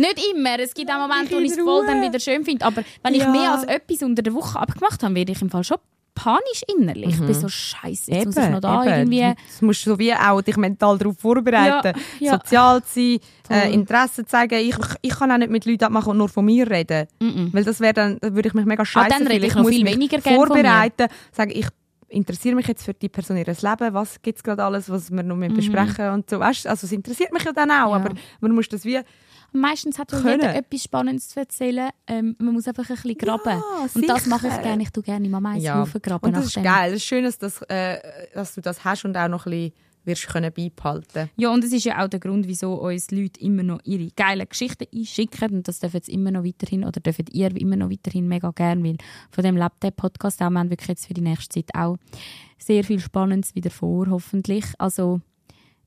[0.02, 0.60] nicht immer.
[0.60, 2.66] Es gibt auch Momente, wo ich es voll dann wieder schön finde.
[2.66, 3.30] Aber wenn ich Ja.
[3.30, 5.78] mehr als etwas unter der Woche abgemacht habe, werde ich im Fall schon
[6.14, 7.16] panisch innerlich.
[7.16, 8.12] Ich bin so scheiße.
[8.12, 9.12] Jetzt muss ich noch da eben.
[9.12, 9.42] irgendwie.
[9.60, 11.98] Du musst so wie auch dich mental darauf vorbereiten.
[12.20, 12.32] Ja, ja.
[12.34, 13.74] Sozial sein, äh, Voll.
[13.74, 14.60] Interesse zeigen.
[14.60, 17.08] Ich, ich kann auch nicht mit Leuten abmachen und nur von mir reden.
[17.54, 19.44] Weil das wäre dann, würde ich mich mega scheiße Ah, dann rede fühlen.
[19.50, 20.48] ich noch muss viel weniger gern von mir.
[20.48, 21.68] vorbereiten, sagen, ich
[22.10, 25.24] interessiere mich jetzt für die Person ihres Leben, was gibt es gerade alles, was wir
[25.24, 25.54] noch Mhm.
[25.56, 26.42] besprechen und so.
[26.42, 27.96] Weißt, also es interessiert mich ja dann auch, Ja.
[27.96, 28.10] aber
[28.42, 29.00] man muss das wie
[29.54, 31.90] Meistens hat ja jeder etwas Spannendes zu erzählen.
[32.08, 33.62] Ähm, man muss einfach ein bisschen graben.
[33.94, 34.84] und das mache ich gerne.
[34.84, 36.28] Ich tue gerne im Ameisenhaufen graben.
[36.28, 36.92] Und das ist geil.
[36.92, 38.00] Es ist schön, dass, das, äh,
[38.34, 39.74] dass du das hast und auch noch ein bisschen
[40.06, 43.64] wirst können beibehalten Ja, und das ist ja auch der Grund, wieso uns Leute immer
[43.64, 45.58] noch ihre geilen Geschichten einschicken.
[45.58, 48.84] Und das dürfen sie immer noch weiterhin, oder dürfen ihr immer noch weiterhin mega gerne,
[48.84, 48.98] weil
[49.30, 50.50] von dem lebt der Podcast auch.
[50.50, 51.98] Wir haben wirklich jetzt für die nächste Zeit auch
[52.58, 54.66] sehr viel Spannendes wieder vor, hoffentlich.
[54.78, 55.22] Also,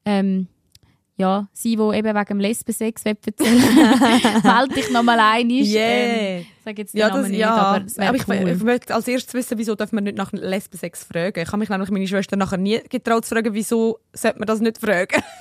[0.04, 0.48] ähm,
[1.16, 3.36] ja, sie, die eben wegen dem Lesbensex erzählen
[4.42, 5.48] melde dich nochmal ein.
[5.48, 6.38] Yeah.
[6.38, 7.54] Ähm, sag jetzt den Ja, Namen das, nicht, ja.
[7.54, 8.48] aber es aber ich, cool.
[8.48, 11.40] ich möchte als erstes wissen, wieso darf man nicht nach Lesbensex fragen.
[11.40, 14.60] Ich habe mich nämlich meine Schwester nachher nie getraut zu fragen, wieso sollte man das
[14.60, 15.22] nicht fragen.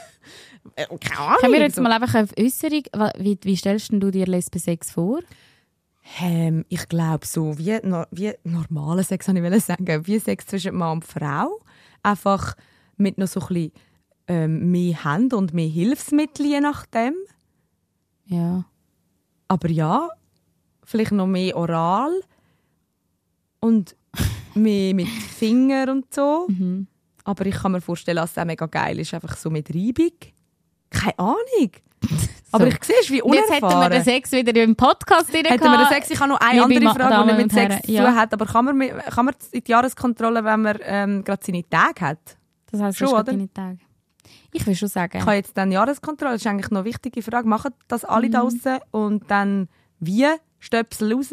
[0.77, 1.37] Äh, Keine Ahnung.
[1.41, 2.83] Können wir jetzt mal einfach eine Äußerung,
[3.17, 5.19] wie, wie stellst du dir Lesbensex vor?
[6.21, 10.75] Ähm, ich glaube so, wie, no, wie normalen Sex, wollte ich sagen, wie Sex zwischen
[10.75, 11.59] Mann und Frau.
[12.01, 12.55] Einfach
[12.95, 13.71] mit noch so ein bisschen
[14.27, 17.15] ähm, mehr Hand und mehr Hilfsmittel, je nachdem.
[18.25, 18.65] Ja.
[19.47, 20.09] Aber ja,
[20.83, 22.11] vielleicht noch mehr oral
[23.59, 23.95] und
[24.53, 26.47] mehr mit Finger und so.
[26.47, 26.87] Mhm.
[27.23, 30.11] Aber ich kann mir vorstellen, dass es auch mega geil ist, einfach so mit Reibung.
[30.89, 31.71] Keine Ahnung.
[32.51, 33.91] Aber ich sehe, wie Und jetzt hätten wir unerfahren.
[33.93, 36.11] den Sex wieder im Podcast drin Hätten wir den Sex?
[36.11, 38.05] Ich habe noch eine Liebe andere Frage, die Damen nicht mit Sex Herren, zu ja.
[38.05, 38.33] tun hat.
[38.33, 42.37] Aber kann man, kann man in die Jahreskontrolle, wenn man ähm, gerade seine Tage hat?
[42.71, 43.23] Das Schon, schon, oder?
[43.23, 43.79] deine Tage.
[44.53, 45.17] Ich will schon sagen.
[45.17, 46.33] Ich habe jetzt dann Jahreskontrolle.
[46.33, 47.47] Das ist eigentlich noch eine wichtige Frage.
[47.47, 48.49] Machen das alle da Mhm.
[48.49, 48.79] draussen?
[48.91, 49.67] Und dann
[49.99, 50.27] wie?
[50.59, 51.31] Stöpsel raus?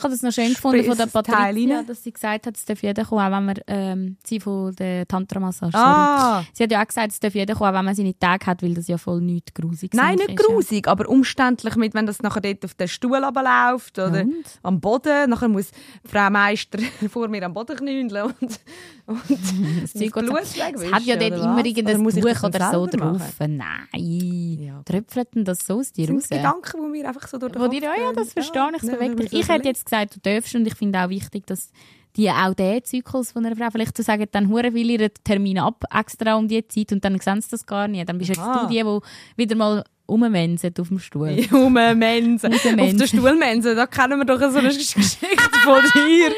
[0.00, 2.64] Ich habe das noch schön gefunden von der das Patricia, dass sie gesagt hat, es
[2.64, 5.76] darf jeder kommen, auch wenn man ähm, sie von der Tantra-Massage.
[5.76, 6.42] Ah!
[6.54, 8.62] Sie hat ja auch gesagt, es darf jeder kommen, auch wenn man seine Tage hat,
[8.62, 12.40] weil das ja voll nichts grusig Nein, nicht grusig, aber umständlich, mit, wenn das nachher
[12.40, 14.44] dort auf den Stuhl runterläuft oder Und?
[14.62, 15.28] am Boden.
[15.28, 15.70] Nachher muss
[16.10, 16.78] Frau Meister
[17.10, 18.60] vor mir am Boden knündeln und,
[19.06, 19.20] und
[19.82, 20.94] das Zeug Blut Es wegwischen.
[20.94, 23.18] hat ja dort immer irgendein Oder das Buch oder so drauf.
[23.18, 23.56] machen?
[23.58, 24.58] Nein.
[24.60, 24.82] Ja.
[24.84, 26.22] Tröpfelt denn das so aus dir Das raus?
[26.28, 28.68] sind Gedanken, die mir einfach so durch den Wo Kopf dir, ja, ja, das verstehe
[28.74, 29.32] ich, das Ja, bewegt dich.
[29.32, 31.70] Ich so hätte jetzt gesagt, du darfst und ich finde auch wichtig, dass
[32.16, 35.58] die auch den Zyklus von einer Frau, vielleicht zu sagen, dann hure will ihren Termin
[35.58, 38.08] ab, extra um die Zeit und dann sehen sie das gar nicht.
[38.08, 38.64] Dann bist Aha.
[38.64, 39.00] du die, die
[39.36, 41.30] wieder mal rummensen auf dem Stuhl.
[41.50, 42.52] Junge Mensen.
[42.52, 45.26] Auf der Stuhlmense, da kennen wir doch so eine Geschichte
[45.62, 46.32] von dir.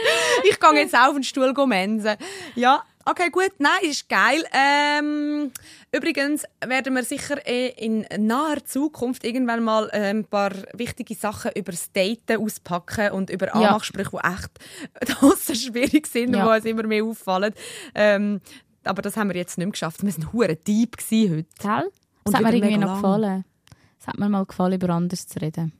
[0.45, 2.16] Ich gehe jetzt auch auf den Stuhl mensen.
[2.55, 3.53] Ja, okay, gut.
[3.59, 4.45] Nein, ist geil.
[4.53, 5.51] Ähm,
[5.93, 11.51] übrigens werden wir sicher äh, in naher Zukunft irgendwann mal äh, ein paar wichtige Sachen
[11.55, 13.53] über das Daten auspacken und über Ja.
[13.55, 16.45] Anmachsprüche, die echt draussen schwierig sind, Ja.
[16.45, 17.55] die uns immer mehr auffallen.
[17.95, 18.41] Ähm,
[18.85, 20.03] aber das haben wir jetzt nicht mehr geschafft.
[20.03, 21.45] Wir waren hure deep heute.
[21.61, 21.91] Gell?
[22.24, 23.45] Das Und hat mir irgendwie noch gefallen.
[24.01, 25.73] Es hat mir mal gefallen, über anderes zu reden.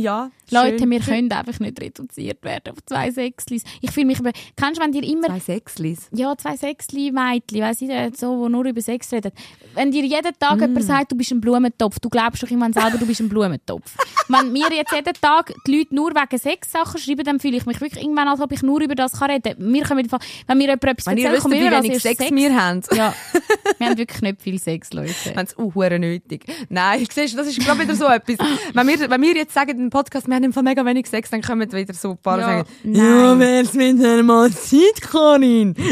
[0.00, 0.90] Ja, Leute, schön.
[0.90, 3.62] wir können einfach nicht reduziert werden auf zwei Sechslis.
[3.80, 4.18] Ich fühle mich...
[4.56, 5.28] Kennst du, wenn dir immer...
[5.28, 6.08] Zwei Sechslis.
[6.12, 9.32] Ja, zwei Sechsli Mädchen, weiss ich, äh, so, die nur über Sex reden.
[9.74, 10.62] Wenn dir jeden Tag Mm.
[10.62, 13.96] jemand sagt, du bist ein Blumentopf, du glaubst doch irgendwann selber, du bist ein Blumentopf.
[14.28, 17.80] Wenn mir jetzt jeden Tag die Leute nur wegen Sexsachen schreiben, dann fühle ich mich
[17.80, 19.72] wirklich irgendwann, als ob ich nur über das kann reden kann.
[19.72, 20.10] Wir können
[20.46, 23.14] wenn mir jemand etwas Wenn erzählt, wisst, kommen wir als erstes Sex, wir haben, Ja,
[23.78, 25.12] wir haben wirklich nicht viel Sex, Leute.
[25.36, 26.44] haben es auch nötig.
[26.68, 28.36] Nein, siehst du, das ist glaube wieder so etwas.
[28.72, 31.30] Wenn wir, wenn wir jetzt sagen im Podcast, wir haben im Fall mega wenig Sex,
[31.30, 33.04] dann kommen wieder so ein paar Ja, sagen, nein.
[33.04, 35.74] ja, wär's mit einer mal Zeit, Karin.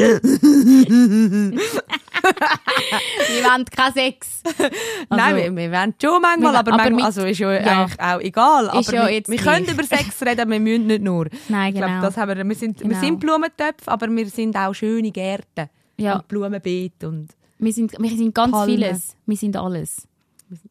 [3.28, 4.42] Wir wollen keinen Sex.
[5.10, 7.82] Nein, wir, wir wollen schon manchmal, Wir- aber, aber manchmal, also ist ja, Ja.
[7.84, 8.70] eigentlich auch egal.
[8.70, 11.28] Aber ja wir, wir können über Sex reden, wir müssen nicht nur.
[11.48, 12.02] Nein, Ich glaube, genau.
[12.06, 13.00] das haben wir, wir, sind, wir Genau.
[13.00, 15.68] sind Blumentöpfe, aber wir sind auch schöne Gärten.
[15.96, 16.16] Ja.
[16.16, 18.74] Und Blumenbeete und, Wir sind, wir sind ganz Palmen.
[18.76, 19.16] vieles.
[19.26, 20.06] Wir sind alles.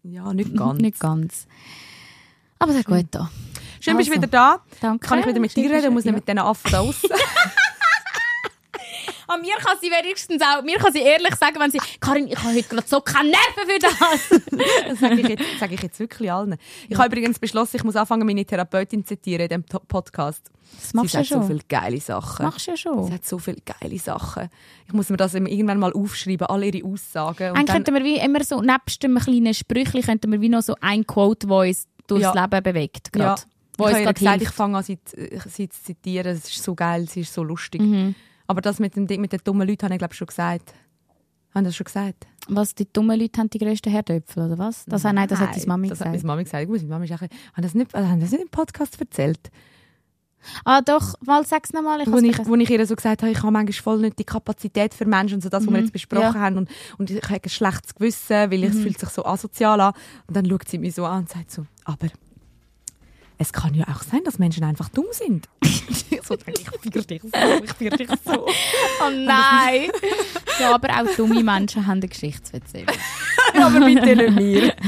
[0.04, 0.82] ja, nicht ganz.
[0.82, 1.48] Nicht ganz.
[2.60, 3.30] Aber sehr gut da.
[3.80, 4.60] Schön, bist du Also, wieder da.
[4.82, 5.08] danke.
[5.08, 6.18] Kann ich wieder mit dir reden, muss nicht ja.
[6.18, 7.10] mit diesen Affen da aussen.
[9.28, 12.38] An mir kann sie wenigstens auch, mir kann sie ehrlich sagen, wenn sie, Karin, ich
[12.38, 14.42] habe heute gerade so keine Nerven für das.
[14.88, 16.58] Das sage ich, jetzt, sage ich jetzt wirklich allen.
[16.90, 20.50] Ich habe übrigens beschlossen, ich muss anfangen, meine Therapeutin zu zitieren in diesem Podcast.
[20.82, 21.48] Das machst Sie ja so schon.
[21.48, 22.46] viele geile Sachen.
[22.46, 23.14] Machst du ja Sie schon.
[23.14, 24.50] hat so viele geile Sachen.
[24.88, 27.54] Ich muss mir das irgendwann mal aufschreiben, alle ihre Aussagen.
[27.54, 30.76] Dann, könnten wir wie immer so, nebst dem kleinen Sprüchli, könnten wir wie noch so
[30.82, 32.34] ein Quote, das uns durchs Ja.
[32.46, 33.10] Leben bewegt.
[33.16, 33.40] ja, Grad.
[33.42, 35.16] ich Wo habe ihr gerade gesagt, ich fange an, sie, zu-
[35.50, 36.36] sie zu zitieren.
[36.36, 37.82] Es ist so geil, sie ist so lustig.
[37.82, 38.16] Mhm.
[38.48, 40.74] Aber das mit, dem, mit den dummen Leuten habe ich glaube schon gesagt.
[41.54, 42.28] Haben das schon gesagt?
[42.50, 44.86] Was, die dummen Leute haben die grössten Herdöpfel, oder was?
[44.86, 46.24] Das, nein, das hat deine Mami das hat gesagt.
[46.24, 46.64] meine Mami gesagt.
[46.64, 49.50] Ich muss meine Mami sagen, haben das nicht, haben das nicht im Podcast erzählt?
[50.64, 52.00] Ah, doch, mal sag's nochmal.
[52.02, 54.24] Ich wo ich, wo ich ihr so gesagt habe, ich habe manchmal voll nicht die
[54.24, 56.40] Kapazität für Menschen und so das, was wir Mhm, jetzt besprochen ja.
[56.40, 58.64] haben und, und ich habe ein schlechtes Gewissen, weil Mhm.
[58.66, 59.94] es fühlt sich so asozial an
[60.28, 62.08] und dann schaut sie mich so an und sagt so, aber
[63.40, 65.48] es kann ja auch sein, dass Menschen einfach dumm sind.
[65.64, 68.46] ich so ich führe dich so, ich führe dich so.
[68.48, 69.90] Oh nein!
[70.60, 72.08] ja, aber auch dumme Menschen haben eine
[72.54, 72.88] erzählen.
[73.54, 74.74] aber bitte nicht mir.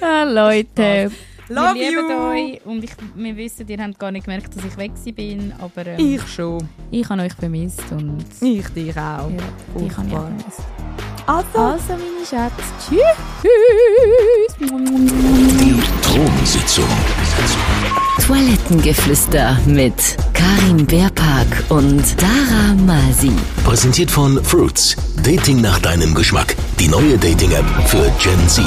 [0.00, 1.10] Ah, Leute,
[1.48, 2.16] Love wir lieben you.
[2.16, 5.86] euch und ich, wir wissen, ihr habt gar nicht gemerkt, dass ich weg bin, aber
[5.86, 6.68] ähm, Ich schon.
[6.90, 8.96] ich habe euch vermisst und Ich dich auch.
[8.96, 10.26] ja, habe ich auch Furchtbar.
[10.26, 10.60] vermisst.
[11.26, 12.52] Also, Also, meine Schätze,
[12.86, 13.00] tschüss!
[14.60, 16.84] Die Thronsitzung.
[18.26, 19.94] Toilettengeflüster mit
[20.34, 23.32] Karin Beerpark und Dara Masi.
[23.64, 24.96] Präsentiert von Fruits.
[25.22, 26.56] Dating nach deinem Geschmack.
[26.78, 28.64] Die neue Dating-App für Gen Z.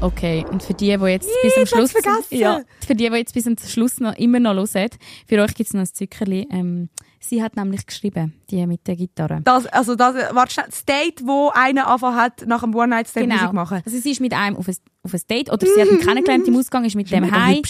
[0.00, 1.92] Okay, und für die, die jetzt bis zum ich hab's Schluss...
[1.92, 2.36] vergessen.
[2.36, 4.90] Ja, für die, die jetzt bis zum Schluss noch, immer noch hören,
[5.26, 6.48] für euch gibt es noch ein Zückerli.
[6.50, 6.88] Ähm,
[7.28, 9.40] sie hat nämlich geschrieben, die mit der Gitarre.
[9.44, 13.36] Das, also das, warte schnell, das Date, wo einer angefangen hat, nach dem One-Night-Stand Genau.
[13.40, 13.82] Musik machen.
[13.84, 16.46] Also sie ist mit einem auf ein, auf ein Date, oder sie hat ihn kennengelernt
[16.48, 17.62] im Ausgang, ist mit dem heim,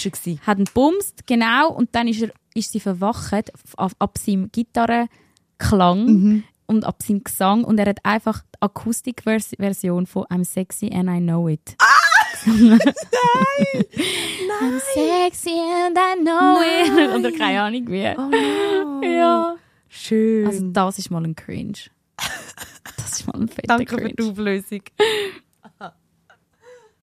[0.47, 6.07] hat ihn bumst, genau, und dann ist, er, ist sie verwacht ab, ab seinem Gitarrenklang
[6.07, 6.45] Mhm.
[6.67, 11.21] und ab seinem Gesang und er hat einfach die Akustikversion von I'm Sexy and I
[11.21, 11.77] Know It.
[11.79, 12.04] Ah!
[12.47, 13.85] Nein!
[14.63, 17.15] I'm sexy and I know it.
[17.15, 18.07] Oder keine Ahnung wie.
[18.17, 19.07] Oh no.
[19.07, 19.57] Ja.
[19.89, 20.47] Schön.
[20.47, 21.73] Also das ist mal ein Cringe.
[22.97, 24.15] Das ist mal ein fetter Danke für Cringe.
[24.19, 24.81] die Auflösung.